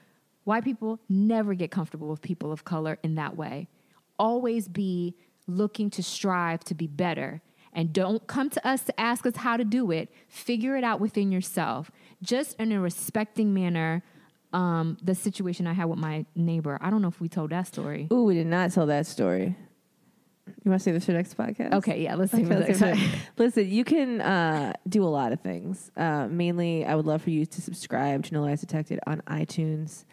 White 0.45 0.65
people 0.65 1.01
never 1.09 1.55
get 1.55 1.71
comfortable 1.71 2.09
with 2.09 2.21
people 2.23 2.53
of 2.53 2.65
color 2.65 2.99
in 3.03 3.15
that 3.17 3.37
way. 3.37 3.69
Always 4.19 4.69
be 4.69 5.15
looking 5.47 5.91
to 5.91 6.03
strive 6.03 6.63
to 6.65 6.75
be 6.75 6.87
better. 6.87 7.41
And 7.73 7.93
don't 7.93 8.27
come 8.27 8.51
to 8.51 8.67
us 8.69 8.83
to 8.85 9.01
ask 9.01 9.25
us 9.27 9.37
how 9.37 9.57
to 9.57 9.65
do 9.65 9.91
it. 9.91 10.11
Figure 10.29 10.77
it 10.77 10.85
out 10.85 11.01
within 11.01 11.33
yourself, 11.33 11.91
just 12.23 12.59
in 12.59 12.73
a 12.73 12.81
respecting 12.81 13.53
manner. 13.55 14.03
Um, 14.53 14.99
the 15.03 15.15
situation 15.15 15.67
I 15.67 15.73
had 15.73 15.87
with 15.87 15.99
my 15.99 16.27
neighbor. 16.37 16.77
I 16.83 16.91
don't 16.91 17.01
know 17.01 17.09
if 17.09 17.23
we 17.23 17.29
told 17.31 17.51
that 17.51 17.67
story. 17.67 18.07
Ooh, 18.13 18.25
we 18.25 18.35
did 18.35 18.47
not 18.47 18.71
tell 18.71 18.85
that 18.85 19.07
story. 19.07 19.57
You 20.47 20.71
want 20.71 20.81
to 20.81 20.85
say 20.85 20.93
this 20.93 21.07
for 21.07 21.13
next 21.13 21.37
podcast? 21.37 21.73
Okay, 21.75 22.03
yeah, 22.03 22.17
let's 22.17 22.35
Okay, 22.35 22.45
for 22.45 22.55
the 22.55 22.61
next 22.61 22.81
time. 22.81 22.99
Listen, 23.39 23.69
you 23.69 23.85
can 23.85 24.21
uh, 24.21 24.75
do 24.89 25.05
a 25.05 25.09
lot 25.09 25.33
of 25.33 25.41
things. 25.41 25.91
Uh, 25.97 26.27
mainly, 26.29 26.85
I 26.85 26.95
would 26.95 27.07
love 27.07 27.23
for 27.23 27.31
you 27.31 27.47
to 27.47 27.63
subscribe 27.63 28.25
to 28.25 28.35
No 28.35 28.43
Lies 28.43 28.61
Detected 28.61 29.01
on 29.07 29.23
iTunes, 29.23 30.05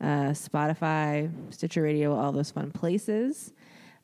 uh, 0.00 0.30
Spotify, 0.30 1.30
Stitcher 1.52 1.82
Radio, 1.82 2.14
all 2.14 2.32
those 2.32 2.50
fun 2.50 2.70
places. 2.70 3.52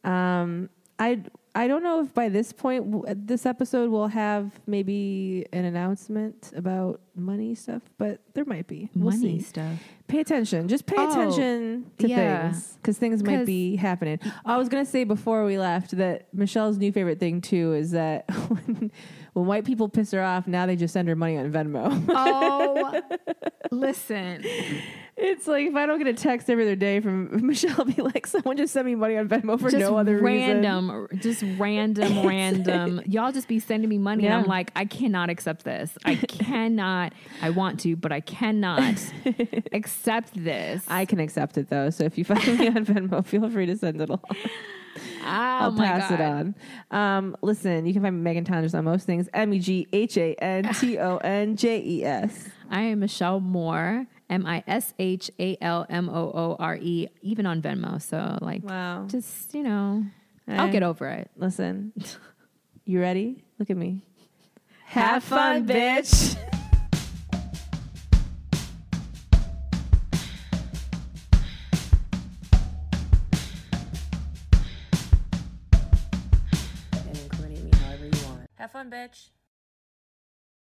Um, 0.03 0.71
I 0.99 1.23
I 1.57 1.69
don't 1.69 1.85
know 1.85 2.01
if 2.03 2.13
by 2.13 2.29
this 2.29 2.53
point 2.53 2.91
w- 2.91 3.07
uh, 3.09 3.15
this 3.17 3.47
episode 3.47 3.89
will 3.91 4.09
have 4.09 4.51
maybe 4.67 5.47
an 5.53 5.65
announcement 5.65 6.51
about 6.57 7.01
money 7.15 7.55
stuff, 7.55 7.83
but 7.97 8.21
there 8.35 8.45
might 8.45 8.67
be. 8.67 8.91
We'll 8.97 9.13
Money 9.13 9.39
see. 9.39 9.45
stuff. 9.45 9.79
Pay 10.09 10.19
attention. 10.21 10.67
Just 10.67 10.85
pay 10.85 10.97
Oh, 10.99 11.09
attention 11.11 11.91
to 11.99 12.09
yeah. 12.09 12.51
things 12.51 12.77
because 12.83 12.99
things 12.99 13.23
might 13.23 13.37
'Cause- 13.39 13.47
be 13.47 13.77
happening. 13.77 14.19
I 14.45 14.57
was 14.59 14.69
gonna 14.69 14.85
say 14.85 15.05
before 15.05 15.45
we 15.45 15.57
left 15.59 15.97
that 15.97 16.27
Mishal's 16.37 16.77
new 16.77 16.91
favorite 16.91 17.21
thing 17.21 17.41
too 17.41 17.73
is 17.75 17.93
that 17.93 18.29
when, 18.49 18.91
when 19.35 19.47
white 19.47 19.65
people 19.65 19.89
piss 19.89 20.11
her 20.11 20.23
off, 20.23 20.49
now 20.49 20.67
they 20.67 20.75
just 20.75 20.93
send 20.93 21.07
her 21.09 21.15
money 21.17 21.39
on 21.39 21.53
Venmo. 21.53 22.05
Oh, 22.09 23.01
listen. 23.71 24.45
It's 25.17 25.47
like 25.47 25.69
if 25.69 25.77
I 25.77 25.87
don't 25.87 25.99
get 25.99 26.09
a 26.09 26.13
text 26.13 26.51
every 26.51 26.65
other 26.65 26.75
day 26.75 26.99
from 26.99 27.29
Mishal, 27.41 27.79
I'll 27.79 27.85
be 27.85 28.03
like, 28.03 28.27
someone 28.27 28.57
just 28.57 28.73
sent 28.73 28.85
me 28.85 28.97
money 28.97 29.17
on 29.17 29.29
Venmo 29.29 29.59
for 29.61 29.71
just 29.71 29.77
no 29.79 29.97
other 29.97 30.19
reason. 30.19 30.63
random, 30.63 31.07
just 31.21 31.45
random, 31.59 32.27
random. 32.27 33.01
Y'all 33.07 33.31
just 33.31 33.47
be 33.47 33.61
sending 33.61 33.89
me 33.89 33.97
money, 33.99 34.25
Yeah. 34.25 34.35
and 34.35 34.43
I'm 34.45 34.49
like, 34.49 34.73
I 34.75 34.87
cannot 34.87 35.31
accept 35.31 35.63
this. 35.65 35.97
I 36.05 36.17
cannot. 36.29 37.13
I 37.41 37.51
want 37.51 37.79
to, 37.81 37.95
but 37.95 38.11
I 38.11 38.21
cannot 38.21 38.83
accept 39.73 40.35
this. 40.35 40.85
I 40.89 41.05
can 41.05 41.21
accept 41.21 41.59
it 41.59 41.69
though. 41.71 41.91
So 41.91 42.05
if 42.05 42.19
you 42.19 42.25
find 42.25 42.59
me 42.59 42.67
on 42.69 42.85
Venmo, 42.85 43.25
feel 43.25 43.49
free 43.51 43.67
to 43.67 43.77
send 43.77 44.01
it 44.01 44.09
along. 44.09 44.21
oh 44.31 44.41
I'll 45.25 45.77
pass 45.77 46.11
it 46.11 46.21
on. 46.21 46.55
Um, 46.91 47.37
listen, 47.41 47.87
you 47.87 47.93
can 47.93 48.03
find 48.03 48.27
Meghan 48.27 48.45
Tonjes 48.45 48.77
on 48.77 48.85
most 48.85 49.07
things. 49.07 49.29
M 49.33 49.55
E 49.55 49.59
G 49.61 49.87
H 49.93 50.17
A 50.17 50.35
N 50.43 50.75
T 50.75 50.99
O 50.99 51.19
N 51.19 51.57
J 51.57 51.81
E 51.81 52.05
S. 52.05 52.49
I 52.71 52.81
am 52.83 53.01
Mishal 53.01 53.41
Moore. 53.41 54.07
M 54.31 54.47
I 54.47 54.63
S 54.67 54.95
H 54.99 55.31
A 55.39 55.57
L 55.61 55.87
M 55.89 56.09
O 56.09 56.31
O 56.35 56.57
R 56.59 56.77
E, 56.77 57.09
even 57.23 57.47
on 57.47 57.61
Venmo. 57.63 58.01
So, 58.01 58.39
like, 58.41 58.63
Wow. 58.65 59.07
just, 59.09 59.55
you 59.55 59.63
know, 59.63 60.05
I'll 60.49 60.71
get 60.73 60.83
over 60.83 61.09
it. 61.09 61.31
Listen, 61.37 61.93
you 62.85 63.01
ready? 63.01 63.45
Look 63.59 63.71
at 63.71 63.77
me. 63.77 64.01
Have 64.87 65.25
fun, 65.25 65.67
bitch. 65.67 66.37
And 76.93 77.19
incriminate 77.19 77.63
me 77.65 77.71
however 77.79 78.05
you 78.07 78.27
want. 78.27 78.49
Have 78.57 78.71
fun, 78.73 78.91
bitch. 78.91 79.29